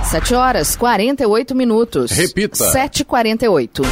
7 0.04 0.34
horas 0.36 0.76
48 0.76 1.52
minutos. 1.56 2.12
Repita. 2.12 2.72
7h48. 2.72 3.82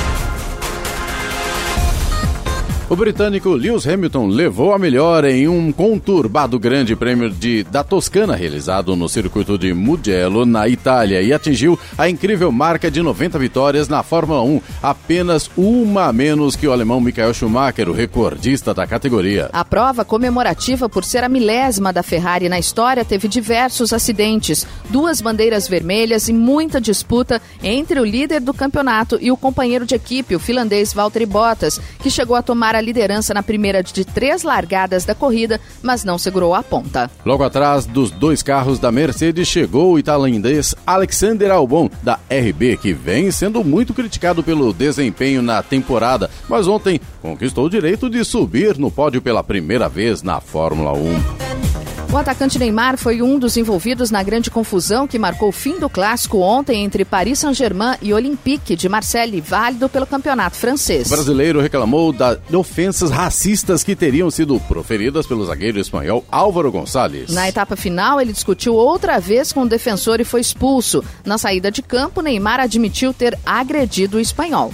O 2.95 2.97
britânico 2.97 3.49
Lewis 3.49 3.89
Hamilton 3.89 4.29
levou 4.29 4.73
a 4.73 4.79
melhor 4.79 5.25
em 5.25 5.49
um 5.49 5.73
conturbado 5.73 6.61
grande 6.61 6.95
prêmio 6.95 7.29
de, 7.29 7.65
da 7.65 7.83
Toscana 7.83 8.37
realizado 8.37 8.95
no 8.95 9.09
circuito 9.09 9.59
de 9.59 9.75
Mugello, 9.75 10.47
na 10.47 10.69
Itália, 10.69 11.21
e 11.21 11.33
atingiu 11.33 11.77
a 11.99 12.09
incrível 12.09 12.53
marca 12.53 12.89
de 12.89 13.03
90 13.03 13.37
vitórias 13.37 13.89
na 13.89 14.05
Fórmula 14.05 14.43
1, 14.43 14.61
apenas 14.81 15.51
uma 15.57 16.05
a 16.05 16.13
menos 16.13 16.55
que 16.55 16.69
o 16.69 16.73
alemão 16.73 17.01
Michael 17.01 17.35
Schumacher, 17.35 17.89
o 17.89 17.93
recordista 17.93 18.73
da 18.73 18.87
categoria. 18.87 19.51
A 19.53 19.65
prova 19.65 20.05
comemorativa 20.05 20.89
por 20.89 21.03
ser 21.03 21.25
a 21.25 21.29
milésima 21.29 21.93
da 21.93 22.05
Ferrari 22.05 22.49
na 22.49 22.61
história 22.61 23.05
teve 23.05 23.27
diversos 23.27 23.93
acidentes, 23.93 24.65
duas 24.89 25.21
bandeiras 25.21 25.67
vermelhas 25.67 26.29
e 26.29 26.33
muita 26.33 26.81
disputa 26.81 27.43
entre 27.61 27.99
o 27.99 28.05
líder 28.05 28.41
do 28.41 28.55
campeonato 28.55 29.19
e 29.21 29.33
o 29.33 29.37
companheiro 29.37 29.85
de 29.85 29.97
equipe, 29.97 30.37
o 30.37 30.39
finlandês 30.39 30.95
Valtteri 30.95 31.27
Bottas, 31.27 31.81
que 32.01 32.09
chegou 32.09 32.37
a 32.37 32.43
tomar 32.43 32.77
a 32.77 32.84
liderança 32.85 33.35
na 33.35 33.43
primeira 33.43 33.83
de 33.83 34.05
três 34.05 34.43
largadas 34.43 35.05
da 35.05 35.15
corrida, 35.15 35.61
mas 35.83 36.05
não 36.05 36.19
segurou 36.19 36.55
a 36.55 36.63
ponta. 36.63 37.11
Logo 37.25 37.43
atrás 37.43 37.87
dos 37.87 38.11
dois 38.11 38.43
carros 38.43 38.79
da 38.79 38.93
Mercedes 38.93 39.49
chegou 39.49 39.95
o 39.95 40.03
tailandês 40.03 40.75
Alexander 40.87 41.51
Albon, 41.51 41.91
da 42.03 42.19
RB, 42.31 42.77
que 42.77 42.93
vem 42.93 43.31
sendo 43.31 43.65
muito 43.65 43.95
criticado 43.95 44.43
pelo 44.43 44.73
desempenho 44.73 45.43
na 45.43 45.63
temporada, 45.63 46.31
mas 46.49 46.67
ontem 46.69 47.01
conquistou 47.21 47.67
o 47.67 47.71
direito 47.71 48.11
de 48.11 48.25
subir 48.25 48.77
no 48.79 48.91
pódio 48.91 49.23
pela 49.23 49.43
primeira 49.43 49.89
vez 49.89 50.23
na 50.23 50.41
Fórmula 50.41 50.93
1. 50.93 51.64
O 52.15 52.17
atacante 52.17 52.61
Neymar 52.61 52.97
foi 52.97 53.21
um 53.21 53.41
dos 53.41 53.57
envolvidos 53.57 54.09
na 54.09 54.23
grande 54.23 54.49
confusão 54.49 55.05
que 55.05 55.19
marcou 55.19 55.49
o 55.49 55.53
fim 55.53 55.81
do 55.81 55.91
clássico 55.91 56.39
ontem 56.39 56.85
entre 56.85 57.05
Paris 57.05 57.41
Saint-Germain 57.41 57.97
e 58.01 58.15
Olympique 58.15 58.77
de 58.77 58.89
Marseille, 58.89 59.41
válido 59.41 59.89
pelo 59.89 60.07
campeonato 60.07 60.57
francês. 60.57 61.09
O 61.09 61.11
brasileiro 61.11 61.61
reclamou 61.61 62.13
das 62.13 62.39
ofensas 62.53 63.11
racistas 63.11 63.83
que 63.83 63.97
teriam 63.97 64.31
sido 64.31 64.61
proferidas 64.61 65.27
pelo 65.27 65.45
zagueiro 65.45 65.81
espanhol 65.81 66.25
Álvaro 66.31 66.71
Gonçalves. 66.71 67.33
Na 67.33 67.49
etapa 67.49 67.75
final, 67.75 68.21
ele 68.21 68.33
discutiu 68.33 68.75
outra 68.77 69.19
vez 69.19 69.53
com 69.53 69.63
o 69.63 69.69
defensor 69.69 70.21
e 70.21 70.25
foi 70.25 70.41
expulso. 70.41 71.03
Na 71.25 71.37
saída 71.37 71.69
de 71.69 71.83
campo, 71.83 72.23
Neymar 72.23 72.61
admitiu 72.61 73.13
ter 73.13 73.37
agredido 73.45 74.19
o 74.19 74.21
espanhol. 74.21 74.73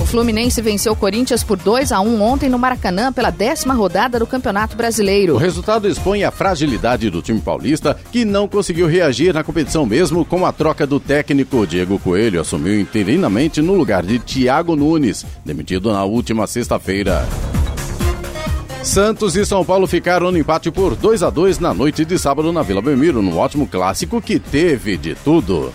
O 0.00 0.06
Fluminense 0.06 0.62
venceu 0.62 0.94
o 0.94 0.96
Corinthians 0.96 1.44
por 1.44 1.58
2 1.58 1.92
a 1.92 2.00
1 2.00 2.22
ontem 2.22 2.48
no 2.48 2.58
Maracanã 2.58 3.12
pela 3.12 3.30
décima 3.30 3.74
rodada 3.74 4.18
do 4.18 4.26
Campeonato 4.26 4.74
Brasileiro. 4.74 5.34
O 5.34 5.38
resultado 5.38 5.86
expõe 5.86 6.24
a 6.24 6.30
fragilidade 6.30 7.10
do 7.10 7.20
time 7.20 7.38
paulista, 7.38 7.96
que 8.10 8.24
não 8.24 8.48
conseguiu 8.48 8.86
reagir 8.86 9.34
na 9.34 9.44
competição 9.44 9.84
mesmo 9.84 10.24
com 10.24 10.46
a 10.46 10.52
troca 10.52 10.86
do 10.86 10.98
técnico. 10.98 11.66
Diego 11.66 11.98
Coelho 11.98 12.40
assumiu 12.40 12.80
interinamente 12.80 13.60
no 13.60 13.74
lugar 13.74 14.02
de 14.02 14.18
Thiago 14.18 14.74
Nunes, 14.74 15.26
demitido 15.44 15.92
na 15.92 16.02
última 16.02 16.46
sexta-feira. 16.46 17.28
Santos 18.82 19.36
e 19.36 19.44
São 19.44 19.62
Paulo 19.62 19.86
ficaram 19.86 20.32
no 20.32 20.38
empate 20.38 20.70
por 20.70 20.96
2 20.96 21.22
a 21.22 21.28
2 21.28 21.58
na 21.58 21.74
noite 21.74 22.06
de 22.06 22.18
sábado 22.18 22.50
na 22.50 22.62
Vila 22.62 22.80
Belmiro, 22.80 23.20
num 23.20 23.36
ótimo 23.36 23.66
clássico 23.66 24.22
que 24.22 24.38
teve 24.38 24.96
de 24.96 25.14
tudo. 25.14 25.70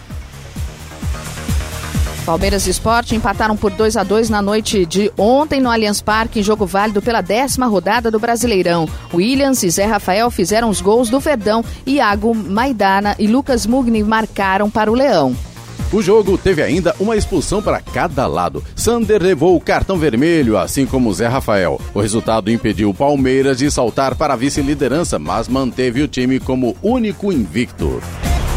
Palmeiras 2.26 2.66
e 2.66 2.72
Sport 2.72 3.12
empataram 3.12 3.56
por 3.56 3.70
2 3.70 3.96
a 3.96 4.04
2 4.04 4.32
na 4.32 4.42
noite 4.42 4.84
de 4.84 5.12
ontem 5.16 5.62
no 5.62 5.70
Allianz 5.70 6.02
Parque, 6.02 6.40
em 6.40 6.44
jogo 6.44 6.66
válido 6.66 7.00
pela 7.00 7.22
décima 7.22 7.68
rodada 7.68 8.10
do 8.10 8.20
Brasileirão. 8.20 8.90
Williams 9.14 9.62
e 9.62 9.70
Zé 9.70 9.86
Rafael 9.86 10.32
fizeram 10.32 10.70
os 10.70 10.82
gols 10.82 11.08
do 11.08 11.20
Verdão, 11.20 11.64
Iago 11.86 12.34
Maidana 12.34 13.16
e 13.20 13.28
Lucas 13.28 13.68
Mugni 13.68 14.04
marcaram 14.04 14.72
para 14.72 14.92
o 14.92 14.96
Leão. 14.96 15.36
O 15.94 16.02
jogo 16.02 16.36
teve 16.36 16.64
ainda 16.64 16.96
uma 17.00 17.16
expulsão 17.16 17.62
para 17.62 17.80
cada 17.80 18.26
lado. 18.26 18.64
Sander 18.76 19.22
levou 19.22 19.56
o 19.56 19.62
cartão 19.62 19.98
vermelho, 19.98 20.58
assim 20.58 20.86
como 20.88 21.14
Zé 21.14 21.28
Rafael. 21.28 21.80
O 21.94 22.02
resultado 22.02 22.50
impediu 22.50 22.90
o 22.90 22.94
Palmeiras 22.94 23.60
de 23.60 23.70
saltar 23.70 24.16
para 24.16 24.34
a 24.34 24.38
vice-liderança, 24.38 25.20
mas 25.20 25.48
manteve 25.48 26.02
o 26.02 26.08
time 26.08 26.40
como 26.40 26.76
único 26.82 27.32
invicto. 27.32 28.02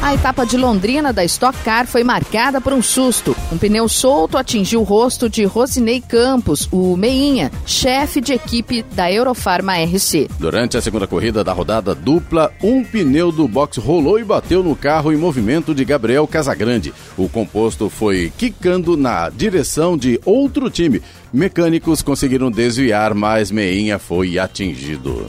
A 0.01 0.15
etapa 0.15 0.47
de 0.47 0.57
Londrina 0.57 1.13
da 1.13 1.25
Stock 1.25 1.59
Car 1.65 1.85
foi 1.85 2.05
marcada 2.05 2.61
por 2.61 2.73
um 2.73 2.81
susto. 2.81 3.37
Um 3.53 3.59
pneu 3.59 3.89
solto 3.89 4.39
atingiu 4.39 4.81
o 4.81 4.85
rosto 4.85 5.29
de 5.29 5.45
Rosinei 5.45 6.01
Campos, 6.01 6.69
o 6.71 6.97
Meinha, 6.97 7.51
chefe 7.67 8.21
de 8.21 8.33
equipe 8.33 8.85
da 8.95 9.11
Eurofarma 9.13 9.75
RC. 9.77 10.29
Durante 10.39 10.77
a 10.77 10.81
segunda 10.81 11.09
corrida 11.09 11.43
da 11.43 11.53
rodada 11.53 11.97
dupla, 11.97 12.53
um 12.63 12.85
pneu 12.85 13.33
do 13.33 13.49
box 13.49 13.79
rolou 13.79 14.21
e 14.21 14.25
bateu 14.25 14.63
no 14.63 14.77
carro 14.77 15.13
em 15.13 15.17
movimento 15.17 15.75
de 15.75 15.85
Gabriel 15.85 16.29
Casagrande. 16.29 16.95
O 17.17 17.29
composto 17.29 17.91
foi 17.91 18.33
quicando 18.39 18.97
na 18.97 19.29
direção 19.29 19.97
de 19.97 20.21
outro 20.25 20.71
time. 20.71 21.03
Mecânicos 21.33 22.03
conseguiram 22.03 22.53
desviar, 22.53 23.15
mas 23.15 23.51
Meinha 23.51 23.99
foi 23.99 24.39
atingido. 24.39 25.27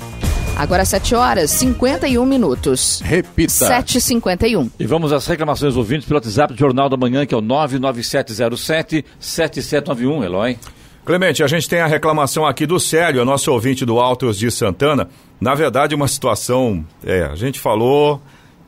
Agora 0.59 0.83
7 0.83 1.15
horas 1.15 1.49
51 1.51 2.25
minutos. 2.25 2.99
Repita. 3.01 3.53
7h51. 3.53 4.69
E 4.77 4.85
vamos 4.85 5.13
às 5.13 5.25
reclamações 5.25 5.77
ouvintes 5.77 6.05
pelo 6.05 6.17
WhatsApp 6.17 6.53
do 6.53 6.59
Jornal 6.59 6.89
da 6.89 6.97
Manhã, 6.97 7.25
que 7.25 7.33
é 7.33 7.37
o 7.37 7.41
99707-7791, 7.41 10.25
Eloy. 10.25 10.57
Clemente, 11.05 11.41
a 11.41 11.47
gente 11.47 11.69
tem 11.69 11.79
a 11.79 11.87
reclamação 11.87 12.45
aqui 12.45 12.65
do 12.65 12.77
Célio, 12.77 13.23
nosso 13.23 13.49
ouvinte 13.53 13.85
do 13.85 14.01
Altos 14.01 14.37
de 14.37 14.51
Santana. 14.51 15.07
Na 15.39 15.55
verdade, 15.55 15.95
uma 15.95 16.09
situação. 16.09 16.85
É, 17.05 17.23
a 17.23 17.35
gente 17.35 17.57
falou. 17.57 18.21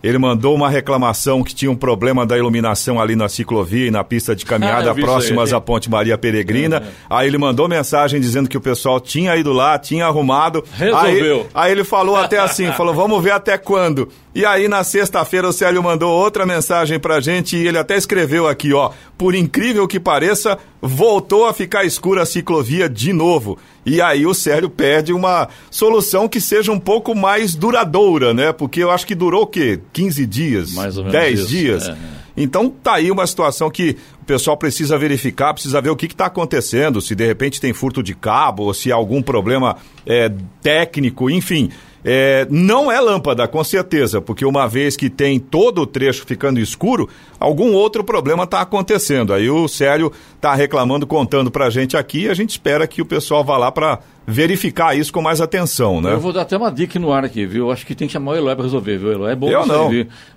Ele 0.04 0.18
mandou 0.18 0.56
uma 0.56 0.70
reclamação 0.70 1.43
que 1.43 1.54
tinha 1.54 1.70
um 1.72 1.76
problema 1.76 2.26
da 2.26 2.38
iluminação 2.38 2.99
ali 2.99 3.16
na 3.16 3.30
ciclovia 3.30 3.88
e 3.88 3.91
na 3.91 4.04
pista 4.04 4.36
de 4.36 4.45
caminhada 4.45 4.91
Ah, 4.91 4.95
próximas 4.95 5.54
à 5.54 5.62
Ponte 5.62 5.89
Maria 5.89 6.18
Peregrina. 6.18 6.84
Aí 7.10 7.28
ele 7.28 7.38
mandou 7.38 7.68
mensagem 7.68 8.20
dizendo 8.20 8.49
que 8.49 8.58
o 8.58 8.62
pessoal 8.62 8.99
tinha 8.99 9.36
ido 9.36 9.54
lá, 9.54 9.78
tinha 9.78 10.06
arrumado. 10.06 10.64
Resolveu. 10.74 11.47
Aí, 11.54 11.66
aí 11.66 11.72
ele 11.72 11.84
falou 11.84 12.16
até 12.16 12.39
assim, 12.39 12.72
falou, 12.74 12.93
vamos 12.93 13.22
ver 13.24 13.32
até 13.32 13.58
quando. 13.58 14.10
E 14.34 14.45
aí 14.45 14.68
na 14.68 14.84
sexta-feira 14.84 15.47
o 15.47 15.54
Célio 15.54 15.84
mandou 15.84 16.12
outra 16.12 16.45
mensagem 16.45 16.97
pra 16.99 17.20
gente 17.20 17.58
e 17.58 17.68
ele 17.68 17.78
até 17.78 17.97
escreveu 17.97 18.47
aqui, 18.47 18.74
ó, 18.74 18.91
por 19.22 19.36
incrível 19.36 19.88
que 19.88 19.99
pareça, 19.99 20.57
voltou 20.82 21.45
a 21.45 21.53
ficar 21.53 21.86
escura 21.86 22.24
a 22.24 22.26
ciclovia 22.26 22.89
de 22.89 23.13
novo. 23.13 23.55
E 23.86 24.01
aí 24.01 24.26
o 24.26 24.34
Célio 24.34 24.67
pede 24.67 25.13
uma 25.13 25.47
solução 25.69 26.28
que 26.28 26.41
seja 26.41 26.72
um 26.72 26.80
pouco 26.80 27.13
mais 27.13 27.53
duradoura, 27.53 28.34
né? 28.34 28.51
Porque 28.51 28.82
eu 28.82 28.89
acho 28.89 29.05
que 29.05 29.13
durou 29.13 29.43
o 29.43 29.45
quê? 29.45 29.80
15 29.93 30.26
dias? 30.26 30.74
Mais 30.74 30.97
ou 30.97 31.03
menos 31.03 31.19
10 31.19 31.39
isso, 31.39 31.47
dias? 31.49 31.88
é. 31.88 31.95
Então 32.36 32.67
tá 32.67 32.95
aí 32.95 33.11
uma 33.11 33.28
situação 33.28 33.69
que 33.69 33.95
o 34.24 34.26
pessoal 34.26 34.57
precisa 34.57 34.97
verificar, 34.97 35.53
precisa 35.53 35.80
ver 35.80 35.91
o 35.91 35.95
que 35.95 36.07
está 36.07 36.26
acontecendo, 36.26 36.99
se 36.99 37.13
de 37.13 37.28
repente 37.28 37.61
tem 37.61 37.74
furto 37.74 38.01
de 38.01 38.15
cabo, 38.15 38.63
ou 38.63 38.74
se 38.74 38.91
há 38.91 38.95
algum 38.95 39.22
problema 39.22 39.78
é, 40.03 40.32
técnico, 40.63 41.30
enfim. 41.30 41.69
É, 42.04 42.47
não 42.49 42.91
é 42.91 42.99
lâmpada, 42.99 43.47
com 43.47 43.64
certeza, 43.64 44.20
porque 44.20 44.43
uma 44.45 44.68
vez 44.68 44.97
que 44.97 45.10
tem 45.10 45.39
todo 45.39 45.82
o 45.82 45.86
trecho 45.86 46.26
ficando 46.26 46.60
escuro, 46.60 47.08
algum 47.39 47.74
outro 47.74 48.04
problema 48.04 48.43
está 48.43 48.62
acontecendo. 48.62 49.34
Aí 49.34 49.49
o 49.49 49.68
Célio 49.68 50.12
está 50.36 50.56
reclamando, 50.56 51.06
contando 51.06 51.52
pra 51.52 51.70
gente 51.70 51.95
aqui, 51.95 52.24
e 52.24 52.30
a 52.30 52.34
gente 52.34 52.52
espera 52.52 52.88
que 52.88 53.02
o 53.02 53.06
pessoal 53.06 53.43
vá 53.43 53.58
lá 53.58 53.72
para 53.72 53.99
verificar 54.26 54.95
isso 54.95 55.11
com 55.11 55.22
mais 55.22 55.41
atenção, 55.41 55.99
né? 55.99 56.13
Eu 56.13 56.19
vou 56.19 56.32
dar 56.32 56.41
até 56.41 56.55
uma 56.55 56.72
dica 56.72 56.99
no 56.99 57.11
ar 57.11 57.26
aqui, 57.26 57.45
viu? 57.45 57.72
Acho 57.72 57.86
que 57.86 57.95
tem 57.95 58.07
que 58.07 58.13
chamar 58.13 58.34
o 58.34 58.36
Eloy 58.36 58.55
pra 58.55 58.63
resolver, 58.63 58.97
viu, 58.97 59.11
Eloy? 59.11 59.32
É 59.32 59.36
bom 59.36 59.49
Eu 59.49 59.65
não. 59.65 59.91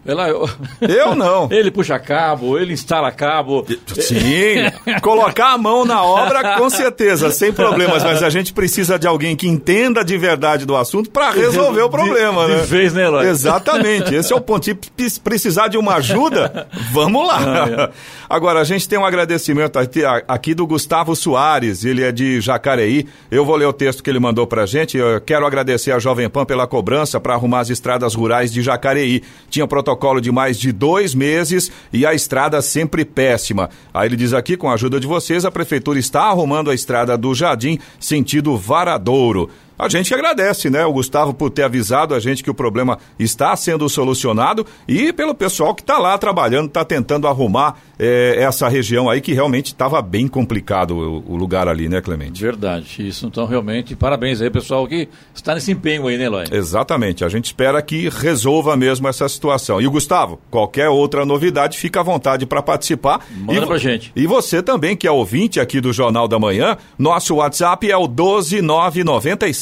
Eloy, 0.07 0.31
eu... 0.31 0.49
Eu 1.05 1.15
não. 1.15 1.49
ele 1.53 1.71
puxa 1.71 1.99
cabo, 1.99 2.59
ele 2.59 2.73
instala 2.73 3.11
cabo. 3.11 3.67
Sim, 3.87 4.71
colocar 5.03 5.53
a 5.53 5.59
mão 5.59 5.85
na 5.85 6.03
obra, 6.03 6.57
com 6.57 6.71
certeza, 6.71 7.31
sem 7.31 7.53
problemas, 7.53 8.03
mas 8.03 8.23
a 8.23 8.31
gente 8.31 8.53
precisa 8.53 8.99
de 8.99 9.07
alguém 9.07 9.37
que 9.37 9.49
entenda 9.49 10.05
de 10.05 10.17
verdade 10.17 10.65
do 10.65 10.77
assunto 10.77 11.11
para 11.11 11.31
resolver 11.31 11.83
o 11.83 11.91
problema, 11.91 12.47
de, 12.47 12.53
né? 12.53 12.61
De 12.61 12.67
vez, 12.67 12.93
né, 12.95 13.05
Eloy? 13.05 13.27
Exatamente, 13.27 14.15
esse 14.15 14.33
é 14.33 14.37
o 14.37 14.41
ponto. 14.41 14.65
E 14.71 15.11
se 15.11 15.21
precisar 15.21 15.69
de 15.69 15.77
uma 15.77 15.97
ajuda, 15.97 16.69
vamos 16.93 17.27
lá. 17.27 17.39
Ah, 17.39 17.83
é. 17.83 17.91
Agora, 18.29 18.61
a 18.61 18.65
gente 18.65 18.89
tem 18.89 18.99
um 18.99 19.05
agradecimento 19.05 19.79
aqui, 19.79 20.03
aqui 20.05 20.55
do 20.55 20.67
Gustavo 20.67 21.15
Soares, 21.15 21.85
ele 21.85 22.03
é 22.03 22.11
de 22.11 22.41
Jacareí. 22.41 23.07
Eu 23.31 23.45
vou 23.45 23.57
ler 23.57 23.67
o 23.67 23.73
texto 23.75 24.03
que 24.03 24.09
ele 24.09 24.19
mandou 24.19 24.47
pra 24.47 24.65
gente. 24.65 24.97
Eu 24.97 25.21
quero 25.21 25.45
agradecer 25.45 25.93
a 25.93 25.99
Jovem 25.99 26.29
Pan 26.31 26.47
pela 26.47 26.67
cobrança 26.67 27.21
para 27.21 27.35
arrumar 27.35 27.61
as 27.61 27.71
estradas 27.71 28.15
rurais 28.15 28.53
de 28.53 28.63
Jacareí. 28.63 29.23
Tinha 29.51 29.67
protocolo 29.67 30.21
de 30.21 30.33
mais 30.33 30.59
de 30.59 30.73
dois 30.73 31.15
meses 31.15 31.71
e 31.93 32.07
a 32.07 32.15
estrada 32.15 32.63
sempre 32.63 33.05
péssima. 33.05 33.69
Aí 33.93 34.09
ele 34.09 34.17
diz 34.17 34.33
aqui, 34.33 34.57
com 34.57 34.71
a 34.71 34.75
ajuda 34.75 34.99
de 34.99 35.07
vocês, 35.07 35.45
a 35.45 35.51
prefeitura 35.51 35.99
está 35.99 36.23
arrumando 36.23 36.71
a 36.71 36.75
estrada 36.75 37.19
do 37.19 37.35
Jardim, 37.35 37.79
sentido 38.01 38.57
Varadouro. 38.57 39.51
A 39.79 39.89
gente 39.89 40.15
agradece, 40.15 40.71
né, 40.71 40.85
o 40.87 40.93
Gustavo, 40.93 41.35
por 41.35 41.51
ter 41.51 41.65
avisado 41.65 42.15
a 42.15 42.21
gente 42.21 42.45
que 42.45 42.51
o 42.51 42.55
problema 42.55 42.99
está 43.19 43.55
sendo 43.57 43.89
solucionado 43.89 44.65
e 44.87 45.13
pelo 45.13 45.35
pessoal 45.35 45.75
que 45.75 45.83
está 45.83 45.99
lá 45.99 46.17
trabalhando, 46.17 46.69
está 46.69 46.85
tentando 46.85 47.27
arrumar 47.27 47.77
eh, 47.99 48.37
essa 48.39 48.69
região 48.69 49.11
aí 49.11 49.21
que 49.21 49.33
realmente 49.33 49.67
estava 49.67 50.01
bem 50.01 50.29
complicado 50.29 50.97
o, 50.97 51.33
o 51.33 51.37
lugar 51.37 51.67
ali, 51.67 51.89
né, 51.89 52.01
Clemente? 52.01 52.41
Verdade, 52.41 53.07
isso 53.07 53.27
então 53.27 53.47
realmente, 53.47 53.97
parabéns 53.97 54.41
aí 54.41 54.49
pessoal 54.49 54.87
que 54.87 55.09
está 55.35 55.55
nesse 55.55 55.73
empenho 55.73 56.07
aí, 56.07 56.17
né, 56.17 56.25
Eloy? 56.25 56.45
Exatamente, 56.53 57.25
a 57.25 57.29
gente 57.29 57.47
espera 57.47 57.83
que 57.83 58.09
resolva 58.09 58.77
mesmo 58.77 59.09
essa 59.09 59.29
situação. 59.29 59.81
E 59.81 59.87
o 59.87 59.91
Gustavo, 59.91 60.41
qualquer 60.51 60.89
outra 60.89 61.27
novidade, 61.27 61.79
fica 61.79 62.01
à 62.01 62.03
vontade 62.03 62.47
para 62.47 62.63
participar. 62.63 63.27
Manda 63.37 63.61
e, 63.61 63.67
pra 63.67 63.79
gente. 63.79 64.13
E 64.15 64.27
você 64.27 64.63
também, 64.63 64.97
que 64.97 65.07
é 65.07 65.11
ouvinte 65.11 65.59
aqui 65.59 65.81
do 65.81 65.93
Jornal 65.93 66.29
da 66.29 66.39
Manhã, 66.39 66.77
nosso 66.97 67.37
WhatsApp 67.37 67.91
é 67.91 67.97
o 67.97 68.07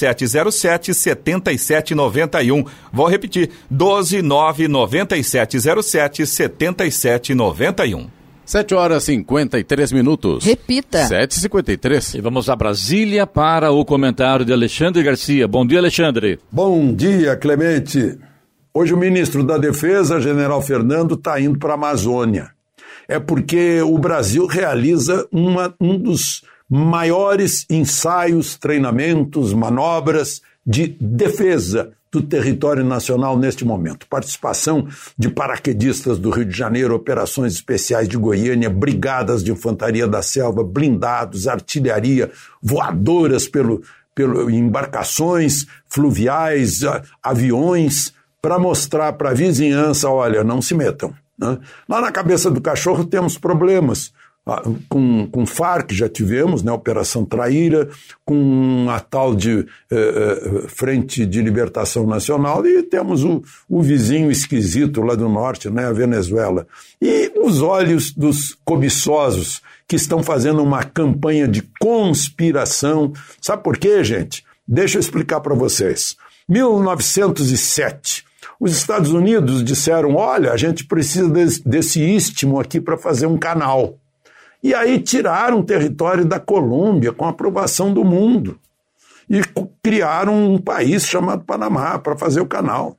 1299707 0.02 0.94
7791. 0.94 2.64
Vou 2.92 3.08
repetir, 3.08 3.50
1299707 3.70 6.26
7791. 6.26 8.10
7 8.44 8.74
horas 8.74 9.04
e 9.04 9.14
53 9.14 9.92
minutos. 9.92 10.44
Repita. 10.44 11.08
7h53. 11.08 12.18
E 12.18 12.20
vamos 12.20 12.50
a 12.50 12.56
Brasília 12.56 13.24
para 13.26 13.70
o 13.70 13.84
comentário 13.84 14.44
de 14.44 14.52
Alexandre 14.52 15.00
Garcia. 15.02 15.46
Bom 15.46 15.64
dia, 15.64 15.78
Alexandre. 15.78 16.40
Bom 16.50 16.92
dia, 16.92 17.36
Clemente. 17.36 18.18
Hoje 18.74 18.94
o 18.94 18.96
ministro 18.96 19.44
da 19.44 19.58
Defesa, 19.58 20.20
general 20.20 20.60
Fernando, 20.60 21.14
está 21.14 21.40
indo 21.40 21.56
para 21.58 21.72
a 21.72 21.74
Amazônia. 21.74 22.50
É 23.06 23.20
porque 23.20 23.82
o 23.82 23.98
Brasil 23.98 24.46
realiza 24.46 25.26
uma, 25.30 25.74
um 25.80 25.98
dos 25.98 26.42
maiores 26.74 27.66
ensaios, 27.68 28.56
treinamentos, 28.56 29.52
manobras 29.52 30.40
de 30.66 30.96
defesa 30.98 31.92
do 32.10 32.22
território 32.22 32.82
nacional 32.82 33.36
neste 33.38 33.62
momento. 33.62 34.06
Participação 34.08 34.88
de 35.18 35.28
paraquedistas 35.28 36.18
do 36.18 36.30
Rio 36.30 36.46
de 36.46 36.56
Janeiro, 36.56 36.94
operações 36.94 37.52
especiais 37.52 38.08
de 38.08 38.16
Goiânia, 38.16 38.70
brigadas 38.70 39.44
de 39.44 39.52
infantaria 39.52 40.08
da 40.08 40.22
selva, 40.22 40.64
blindados, 40.64 41.46
artilharia, 41.46 42.30
voadoras 42.62 43.46
pelo, 43.46 43.82
pelo 44.14 44.48
embarcações 44.48 45.66
fluviais, 45.86 46.80
aviões, 47.22 48.14
para 48.40 48.58
mostrar 48.58 49.12
para 49.12 49.28
a 49.28 49.34
vizinhança, 49.34 50.08
olha, 50.08 50.42
não 50.42 50.62
se 50.62 50.74
metam. 50.74 51.12
né? 51.38 51.58
Lá 51.86 52.00
na 52.00 52.10
cabeça 52.10 52.50
do 52.50 52.62
cachorro 52.62 53.04
temos 53.04 53.36
problemas. 53.36 54.10
Ah, 54.44 54.62
Com, 54.88 55.28
com 55.30 55.46
FARC 55.46 55.92
já 55.92 56.08
tivemos, 56.08 56.64
né, 56.64 56.72
Operação 56.72 57.24
Traíra, 57.24 57.88
com 58.24 58.86
a 58.88 58.98
tal 58.98 59.36
de 59.36 59.60
eh, 59.60 59.64
eh, 59.94 60.68
Frente 60.68 61.24
de 61.24 61.40
Libertação 61.40 62.06
Nacional, 62.08 62.66
e 62.66 62.82
temos 62.82 63.22
o, 63.22 63.40
o 63.68 63.80
vizinho 63.80 64.32
esquisito 64.32 65.00
lá 65.00 65.14
do 65.14 65.28
norte, 65.28 65.70
né, 65.70 65.86
a 65.86 65.92
Venezuela. 65.92 66.66
E 67.00 67.30
os 67.36 67.62
olhos 67.62 68.12
dos 68.12 68.58
cobiçosos 68.64 69.62
que 69.86 69.96
estão 69.96 70.22
fazendo 70.22 70.62
uma 70.62 70.82
campanha 70.82 71.46
de 71.46 71.62
conspiração. 71.78 73.12
Sabe 73.40 73.62
por 73.62 73.76
quê, 73.76 74.02
gente? 74.02 74.44
Deixa 74.66 74.96
eu 74.96 75.00
explicar 75.00 75.40
para 75.40 75.54
vocês. 75.54 76.16
1907, 76.48 78.24
os 78.58 78.76
Estados 78.76 79.12
Unidos 79.12 79.62
disseram: 79.62 80.16
olha, 80.16 80.52
a 80.52 80.56
gente 80.56 80.84
precisa 80.84 81.28
desse, 81.28 81.68
desse 81.68 82.00
istmo 82.00 82.58
aqui 82.58 82.80
para 82.80 82.96
fazer 82.96 83.26
um 83.26 83.38
canal. 83.38 83.98
E 84.62 84.74
aí 84.74 85.00
tiraram 85.00 85.62
território 85.62 86.24
da 86.24 86.38
Colômbia 86.38 87.12
com 87.12 87.26
aprovação 87.26 87.92
do 87.92 88.04
mundo. 88.04 88.58
E 89.28 89.40
criaram 89.82 90.52
um 90.54 90.58
país 90.58 91.04
chamado 91.06 91.44
Panamá 91.44 91.98
para 91.98 92.16
fazer 92.16 92.40
o 92.40 92.46
canal. 92.46 92.96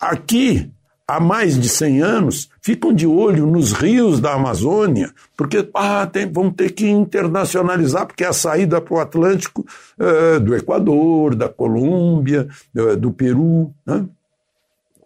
Aqui, 0.00 0.70
há 1.06 1.20
mais 1.20 1.58
de 1.58 1.68
100 1.68 2.02
anos, 2.02 2.50
ficam 2.62 2.92
de 2.92 3.06
olho 3.06 3.46
nos 3.46 3.72
rios 3.72 4.20
da 4.20 4.34
Amazônia, 4.34 5.12
porque 5.36 5.68
ah, 5.74 6.06
tem, 6.06 6.30
vão 6.30 6.50
ter 6.50 6.70
que 6.70 6.88
internacionalizar, 6.88 8.06
porque 8.06 8.24
é 8.24 8.28
a 8.28 8.32
saída 8.32 8.80
para 8.80 8.94
o 8.94 9.00
Atlântico 9.00 9.66
eh, 9.98 10.38
do 10.38 10.54
Equador, 10.54 11.34
da 11.34 11.48
Colômbia, 11.48 12.48
eh, 12.74 12.96
do 12.96 13.10
Peru. 13.10 13.72
Né? 13.84 14.06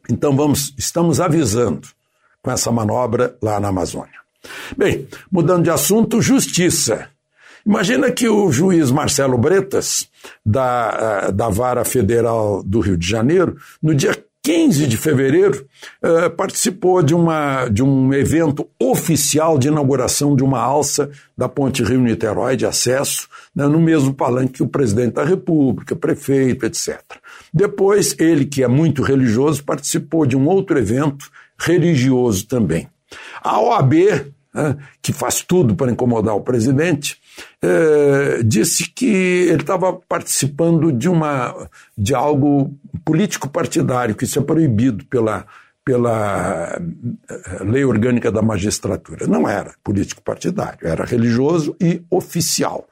Então 0.08 0.36
vamos, 0.36 0.74
estamos 0.78 1.20
avisando 1.20 1.88
com 2.42 2.50
essa 2.50 2.70
manobra 2.70 3.36
lá 3.42 3.58
na 3.58 3.68
Amazônia. 3.68 4.18
Bem, 4.76 5.06
mudando 5.30 5.64
de 5.64 5.70
assunto, 5.70 6.20
justiça. 6.20 7.08
Imagina 7.66 8.10
que 8.10 8.28
o 8.28 8.50
juiz 8.50 8.90
Marcelo 8.90 9.36
Bretas, 9.36 10.08
da, 10.44 11.26
eh, 11.28 11.32
da 11.32 11.48
Vara 11.48 11.84
Federal 11.84 12.62
do 12.62 12.80
Rio 12.80 12.96
de 12.96 13.06
Janeiro, 13.06 13.56
no 13.82 13.94
dia 13.94 14.14
15 14.48 14.86
de 14.86 14.96
fevereiro, 14.96 15.66
uh, 16.02 16.30
participou 16.30 17.02
de, 17.02 17.14
uma, 17.14 17.68
de 17.68 17.82
um 17.82 18.14
evento 18.14 18.66
oficial 18.80 19.58
de 19.58 19.68
inauguração 19.68 20.34
de 20.34 20.42
uma 20.42 20.58
alça 20.58 21.10
da 21.36 21.46
Ponte 21.46 21.82
Rio-Niterói 21.82 22.56
de 22.56 22.64
acesso, 22.64 23.28
né, 23.54 23.66
no 23.66 23.78
mesmo 23.78 24.14
palanque 24.14 24.54
que 24.54 24.62
o 24.62 24.68
presidente 24.68 25.14
da 25.14 25.24
República, 25.24 25.94
prefeito, 25.94 26.64
etc. 26.64 26.98
Depois, 27.52 28.16
ele, 28.18 28.46
que 28.46 28.62
é 28.62 28.68
muito 28.68 29.02
religioso, 29.02 29.62
participou 29.62 30.24
de 30.24 30.34
um 30.34 30.46
outro 30.46 30.78
evento 30.78 31.30
religioso 31.58 32.46
também. 32.46 32.88
A 33.42 33.60
OAB, 33.60 33.92
né, 34.54 34.76
que 35.02 35.12
faz 35.12 35.42
tudo 35.42 35.74
para 35.74 35.90
incomodar 35.90 36.34
o 36.34 36.40
presidente, 36.40 37.20
eh, 37.62 38.42
disse 38.44 38.90
que 38.90 39.06
ele 39.06 39.60
estava 39.60 39.92
participando 39.92 40.92
de, 40.92 41.08
uma, 41.08 41.68
de 41.96 42.14
algo 42.14 42.74
político-partidário, 43.04 44.14
que 44.14 44.24
isso 44.24 44.38
é 44.38 44.42
proibido 44.42 45.04
pela, 45.06 45.46
pela 45.84 46.80
eh, 47.30 47.64
lei 47.64 47.84
orgânica 47.84 48.30
da 48.30 48.42
magistratura. 48.42 49.26
Não 49.26 49.48
era 49.48 49.74
político-partidário, 49.82 50.86
era 50.86 51.04
religioso 51.04 51.76
e 51.80 52.02
oficial. 52.10 52.86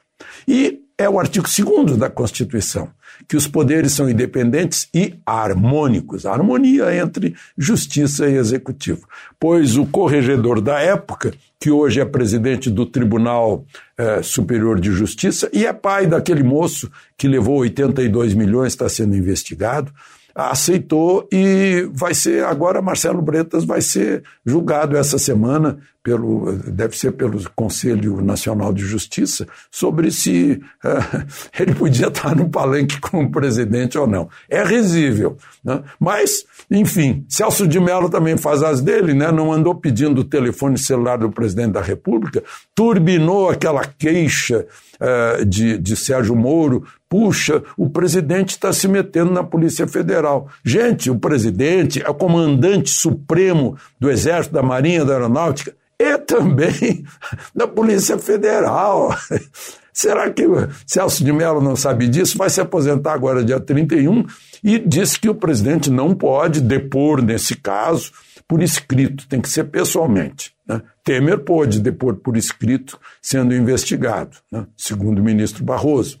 E 0.47 0.86
é 0.97 1.07
o 1.07 1.19
artigo 1.19 1.47
2 1.47 1.95
da 1.95 2.09
Constituição, 2.09 2.89
que 3.27 3.37
os 3.37 3.47
poderes 3.47 3.91
são 3.91 4.09
independentes 4.09 4.89
e 4.93 5.13
harmônicos, 5.25 6.25
a 6.25 6.33
harmonia 6.33 6.95
entre 6.95 7.35
justiça 7.55 8.27
e 8.27 8.35
executivo. 8.35 9.07
Pois 9.39 9.77
o 9.77 9.85
corregedor 9.85 10.59
da 10.59 10.79
época, 10.79 11.33
que 11.59 11.69
hoje 11.69 11.99
é 11.99 12.05
presidente 12.05 12.69
do 12.69 12.85
Tribunal 12.85 13.63
eh, 13.97 14.21
Superior 14.23 14.79
de 14.79 14.91
Justiça 14.91 15.49
e 15.53 15.65
é 15.65 15.73
pai 15.73 16.07
daquele 16.07 16.41
moço 16.41 16.91
que 17.15 17.27
levou 17.27 17.57
82 17.59 18.33
milhões, 18.33 18.73
está 18.73 18.89
sendo 18.89 19.15
investigado, 19.15 19.91
aceitou 20.37 21.27
e 21.31 21.89
vai 21.91 22.13
ser 22.13 22.45
agora 22.45 22.79
Marcelo 22.79 23.23
Bretas 23.23 23.65
vai 23.65 23.81
ser 23.81 24.23
julgado 24.45 24.95
essa 24.95 25.17
semana 25.17 25.79
pelo 26.03 26.53
deve 26.53 26.95
ser 26.95 27.11
pelo 27.13 27.37
Conselho 27.55 28.21
Nacional 28.21 28.71
de 28.71 28.81
Justiça 28.81 29.47
sobre 29.71 30.11
se 30.11 30.61
uh, 30.85 31.25
ele 31.59 31.73
podia 31.73 32.07
estar 32.07 32.35
no 32.35 32.47
palanque 32.47 32.99
como 33.01 33.31
presidente 33.31 33.97
ou 33.97 34.05
não. 34.07 34.29
É 34.47 34.63
risível, 34.63 35.37
né? 35.65 35.81
mas 35.99 36.45
enfim, 36.69 37.25
Celso 37.27 37.67
de 37.67 37.79
Mello 37.79 38.07
também 38.07 38.37
faz 38.37 38.61
as 38.61 38.79
dele, 38.79 39.13
né? 39.13 39.31
Não 39.31 39.51
andou 39.51 39.73
pedindo 39.73 40.21
o 40.21 40.23
telefone 40.23 40.77
celular 40.77 41.17
do 41.17 41.31
presidente 41.31 41.73
da 41.73 41.81
República, 41.81 42.43
turbinou 42.75 43.49
aquela 43.49 43.83
queixa 43.83 44.65
uh, 45.01 45.45
de, 45.45 45.77
de 45.77 45.95
Sérgio 45.95 46.35
Moro 46.35 46.85
Puxa, 47.09 47.63
o 47.77 47.89
presidente 47.89 48.49
está 48.49 48.73
se 48.73 48.87
metendo 48.87 49.31
na 49.31 49.43
Polícia 49.43 49.87
Federal. 49.87 50.47
Gente, 50.63 51.09
o 51.09 51.17
presidente 51.17 52.01
é 52.03 52.09
o 52.09 52.13
comandante 52.13 52.89
supremo 52.89 53.77
do 53.99 54.09
Exército, 54.09 54.53
da 54.53 54.61
Marinha, 54.61 55.05
da 55.05 55.13
Aeronáutica 55.13 55.73
e 55.99 56.17
também 56.17 57.05
da 57.55 57.67
Polícia 57.67 58.17
Federal. 58.17 59.15
Será 59.93 60.29
que 60.29 60.43
Celso 60.85 61.23
de 61.23 61.33
Mello 61.33 61.59
não 61.59 61.75
sabe 61.75 62.07
disso? 62.07 62.37
Vai 62.37 62.51
se 62.51 62.61
aposentar 62.61 63.13
agora, 63.13 63.43
dia 63.43 63.59
31, 63.59 64.25
e 64.63 64.77
disse 64.77 65.19
que 65.19 65.27
o 65.27 65.33
presidente 65.33 65.89
não 65.89 66.13
pode 66.13 66.61
depor, 66.61 67.19
nesse 67.19 67.55
caso, 67.55 68.11
por 68.47 68.61
escrito, 68.61 69.27
tem 69.27 69.41
que 69.41 69.49
ser 69.49 69.63
pessoalmente. 69.63 70.53
Né? 70.67 70.83
Temer 71.03 71.39
pôde 71.39 71.79
depor 71.79 72.17
por 72.17 72.37
escrito, 72.37 72.99
sendo 73.21 73.55
investigado, 73.55 74.37
né? 74.51 74.67
segundo 74.77 75.17
o 75.17 75.23
ministro 75.23 75.63
Barroso. 75.63 76.19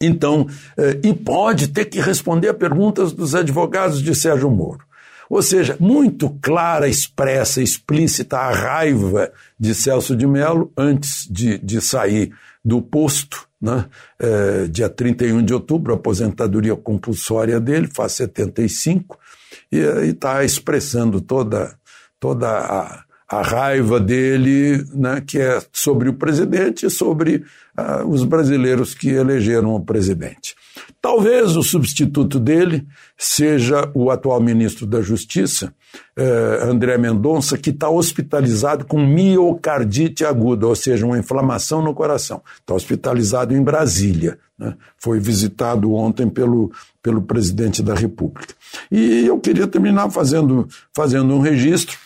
Então, 0.00 0.46
eh, 0.76 1.00
e 1.02 1.14
pode 1.14 1.68
ter 1.68 1.86
que 1.86 2.00
responder 2.00 2.48
a 2.48 2.54
perguntas 2.54 3.12
dos 3.12 3.34
advogados 3.34 4.02
de 4.02 4.14
Sérgio 4.14 4.50
Moro. 4.50 4.80
Ou 5.28 5.42
seja, 5.42 5.76
muito 5.78 6.30
clara, 6.40 6.88
expressa, 6.88 7.60
explícita 7.60 8.38
a 8.38 8.50
raiva 8.50 9.30
de 9.58 9.74
Celso 9.74 10.16
de 10.16 10.26
Mello 10.26 10.72
antes 10.76 11.26
de, 11.30 11.58
de 11.58 11.80
sair 11.80 12.32
do 12.64 12.80
posto, 12.80 13.46
né? 13.60 13.86
É, 14.18 14.66
dia 14.68 14.88
31 14.88 15.42
de 15.42 15.52
outubro, 15.52 15.92
aposentadoria 15.92 16.76
compulsória 16.76 17.60
dele, 17.60 17.88
faz 17.92 18.12
75, 18.12 19.18
e 19.70 19.78
está 20.10 20.44
expressando 20.44 21.20
toda, 21.20 21.76
toda 22.18 22.48
a, 22.48 23.04
a 23.28 23.42
raiva 23.42 24.00
dele, 24.00 24.82
né, 24.94 25.20
que 25.20 25.38
é 25.38 25.60
sobre 25.70 26.08
o 26.08 26.14
presidente 26.14 26.86
e 26.86 26.90
sobre 26.90 27.44
uh, 27.76 28.08
os 28.08 28.24
brasileiros 28.24 28.94
que 28.94 29.10
elegeram 29.10 29.74
o 29.74 29.84
presidente. 29.84 30.56
Talvez 31.00 31.54
o 31.54 31.62
substituto 31.62 32.40
dele 32.40 32.86
seja 33.18 33.90
o 33.94 34.10
atual 34.10 34.40
ministro 34.40 34.86
da 34.86 35.02
Justiça, 35.02 35.74
uh, 36.18 36.70
André 36.70 36.96
Mendonça, 36.96 37.58
que 37.58 37.68
está 37.68 37.90
hospitalizado 37.90 38.86
com 38.86 39.04
miocardite 39.06 40.24
aguda, 40.24 40.66
ou 40.66 40.74
seja, 40.74 41.04
uma 41.04 41.18
inflamação 41.18 41.82
no 41.82 41.92
coração. 41.92 42.40
Está 42.60 42.74
hospitalizado 42.74 43.54
em 43.54 43.62
Brasília. 43.62 44.38
Né? 44.58 44.74
Foi 44.96 45.20
visitado 45.20 45.92
ontem 45.92 46.30
pelo, 46.30 46.72
pelo 47.02 47.20
presidente 47.20 47.82
da 47.82 47.94
República. 47.94 48.54
E 48.90 49.26
eu 49.26 49.38
queria 49.38 49.66
terminar 49.66 50.08
fazendo, 50.08 50.66
fazendo 50.94 51.34
um 51.34 51.40
registro 51.40 51.98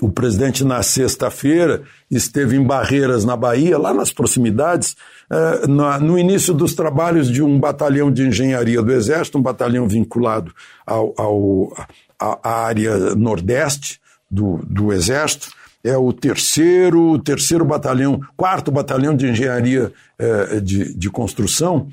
o 0.00 0.10
presidente, 0.10 0.64
na 0.64 0.82
sexta-feira, 0.82 1.82
esteve 2.10 2.56
em 2.56 2.62
Barreiras, 2.62 3.24
na 3.24 3.36
Bahia, 3.36 3.78
lá 3.78 3.94
nas 3.94 4.12
proximidades, 4.12 4.96
eh, 5.30 5.66
no 5.66 6.18
início 6.18 6.52
dos 6.52 6.74
trabalhos 6.74 7.30
de 7.30 7.42
um 7.42 7.58
batalhão 7.58 8.10
de 8.10 8.26
engenharia 8.26 8.82
do 8.82 8.92
Exército, 8.92 9.38
um 9.38 9.42
batalhão 9.42 9.86
vinculado 9.86 10.52
ao, 10.84 11.14
ao, 11.16 11.72
à 12.18 12.64
área 12.66 13.14
nordeste 13.14 14.00
do, 14.30 14.60
do 14.66 14.92
Exército. 14.92 15.50
É 15.84 15.96
o 15.96 16.12
terceiro, 16.12 17.16
terceiro 17.20 17.64
batalhão, 17.64 18.20
quarto 18.36 18.72
batalhão 18.72 19.14
de 19.14 19.28
engenharia 19.28 19.92
eh, 20.18 20.60
de, 20.60 20.94
de 20.98 21.10
construção. 21.10 21.86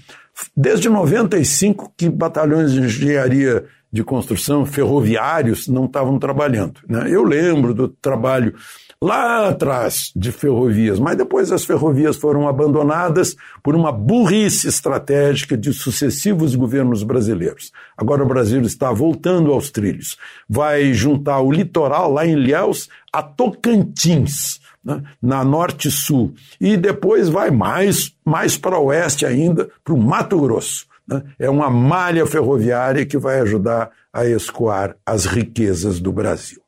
Desde 0.58 0.90
95 0.90 1.94
que 1.96 2.10
batalhões 2.10 2.72
de 2.72 2.80
engenharia 2.82 3.66
de 3.94 4.04
construção, 4.04 4.66
ferroviários, 4.66 5.68
não 5.68 5.86
estavam 5.86 6.18
trabalhando. 6.18 6.80
Né? 6.90 7.12
Eu 7.12 7.24
lembro 7.24 7.76
do 7.76 7.88
trabalho 7.88 8.56
lá 9.00 9.50
atrás 9.50 10.12
de 10.16 10.32
ferrovias, 10.32 11.00
mas 11.00 11.16
depois 11.16 11.52
as 11.52 11.64
ferrovias 11.64 12.18
foram 12.18 12.48
abandonadas 12.48 13.36
por 13.62 13.76
uma 13.76 13.92
burrice 13.92 14.68
estratégica 14.68 15.56
de 15.56 15.72
sucessivos 15.72 16.56
governos 16.56 17.04
brasileiros. 17.04 17.72
Agora 17.96 18.24
o 18.24 18.28
Brasil 18.28 18.62
está 18.62 18.92
voltando 18.92 19.52
aos 19.52 19.70
trilhos. 19.70 20.18
Vai 20.50 20.92
juntar 20.92 21.42
o 21.42 21.52
litoral 21.52 22.12
lá 22.12 22.26
em 22.26 22.32
Ilhéus 22.32 22.90
a 23.12 23.22
Tocantins. 23.22 24.60
Né, 24.86 25.02
na 25.22 25.46
norte-sul, 25.46 26.34
e 26.60 26.76
depois 26.76 27.30
vai 27.30 27.50
mais, 27.50 28.14
mais 28.26 28.58
para 28.58 28.78
oeste 28.78 29.26
ainda, 29.26 29.70
para 29.82 29.94
o 29.94 29.98
Mato 29.98 30.38
Grosso. 30.38 30.86
Né? 31.08 31.24
É 31.38 31.50
uma 31.50 31.70
malha 31.70 32.26
ferroviária 32.26 33.06
que 33.06 33.18
vai 33.18 33.40
ajudar 33.40 33.92
a 34.12 34.26
escoar 34.26 34.96
as 35.06 35.26
riquezas 35.26 36.00
do 36.00 36.12
Brasil. 36.12 36.62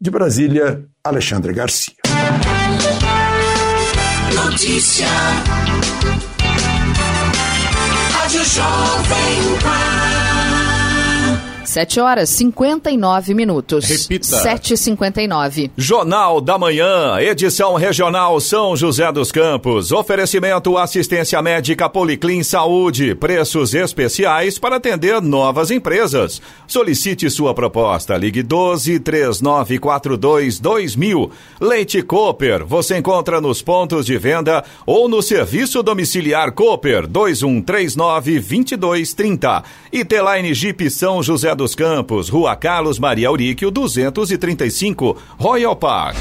De 0.00 0.10
Brasília, 0.10 0.84
Alexandre 1.04 1.52
Garcia. 1.52 1.94
Notícia. 4.34 5.06
Rádio 8.12 8.44
Jovem 8.44 9.58
Pan. 9.62 10.19
7 11.70 12.00
horas 12.00 12.30
59 12.30 13.32
minutos. 13.32 13.84
Repita. 13.84 14.26
7h59. 14.26 15.70
Jornal 15.76 16.40
da 16.40 16.58
Manhã, 16.58 17.20
edição 17.20 17.74
regional 17.74 18.40
São 18.40 18.74
José 18.76 19.12
dos 19.12 19.30
Campos. 19.30 19.92
Oferecimento 19.92 20.76
assistência 20.76 21.40
médica 21.40 21.88
Policlin 21.88 22.42
Saúde. 22.42 23.14
Preços 23.14 23.72
especiais 23.72 24.58
para 24.58 24.76
atender 24.76 25.22
novas 25.22 25.70
empresas. 25.70 26.42
Solicite 26.66 27.30
sua 27.30 27.54
proposta. 27.54 28.16
Ligue 28.16 28.42
12 28.42 28.98
3942 28.98 30.58
2000. 30.58 31.30
Leite 31.60 32.02
Cooper. 32.02 32.66
Você 32.66 32.98
encontra 32.98 33.40
nos 33.40 33.62
pontos 33.62 34.06
de 34.06 34.18
venda 34.18 34.64
ou 34.84 35.08
no 35.08 35.22
serviço 35.22 35.84
domiciliar 35.84 36.50
Cooper 36.50 37.06
2139 37.06 38.40
2230. 38.40 39.62
E 39.92 40.04
Teline 40.04 40.52
Jeep 40.52 40.90
São 40.90 41.22
José 41.22 41.54
dos 41.54 41.59
Campos, 41.74 42.28
Rua 42.28 42.56
Carlos 42.56 42.98
Maria 42.98 43.28
Auríquio, 43.28 43.70
235, 43.70 45.16
Royal 45.38 45.76
Park. 45.76 46.16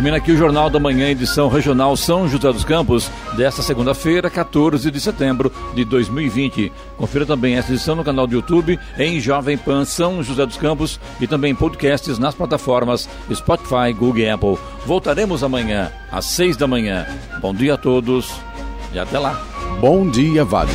Termina 0.00 0.16
aqui 0.16 0.32
o 0.32 0.36
Jornal 0.36 0.70
da 0.70 0.80
Manhã, 0.80 1.10
edição 1.10 1.46
regional 1.46 1.94
São 1.94 2.26
José 2.26 2.50
dos 2.50 2.64
Campos, 2.64 3.10
desta 3.36 3.60
segunda-feira, 3.60 4.30
14 4.30 4.90
de 4.90 4.98
setembro 4.98 5.52
de 5.74 5.84
2020. 5.84 6.72
Confira 6.96 7.26
também 7.26 7.56
essa 7.56 7.70
edição 7.70 7.94
no 7.94 8.02
canal 8.02 8.26
do 8.26 8.32
YouTube 8.32 8.80
em 8.98 9.20
Jovem 9.20 9.58
Pan 9.58 9.84
São 9.84 10.22
José 10.22 10.46
dos 10.46 10.56
Campos 10.56 10.98
e 11.20 11.26
também 11.26 11.54
podcasts 11.54 12.18
nas 12.18 12.34
plataformas 12.34 13.06
Spotify, 13.30 13.92
Google 13.94 14.20
e 14.20 14.30
Apple. 14.30 14.58
Voltaremos 14.86 15.44
amanhã 15.44 15.92
às 16.10 16.24
seis 16.24 16.56
da 16.56 16.66
manhã. 16.66 17.06
Bom 17.42 17.52
dia 17.52 17.74
a 17.74 17.76
todos 17.76 18.32
e 18.94 18.98
até 18.98 19.18
lá. 19.18 19.38
Bom 19.82 20.08
dia, 20.08 20.46
Vale. 20.46 20.72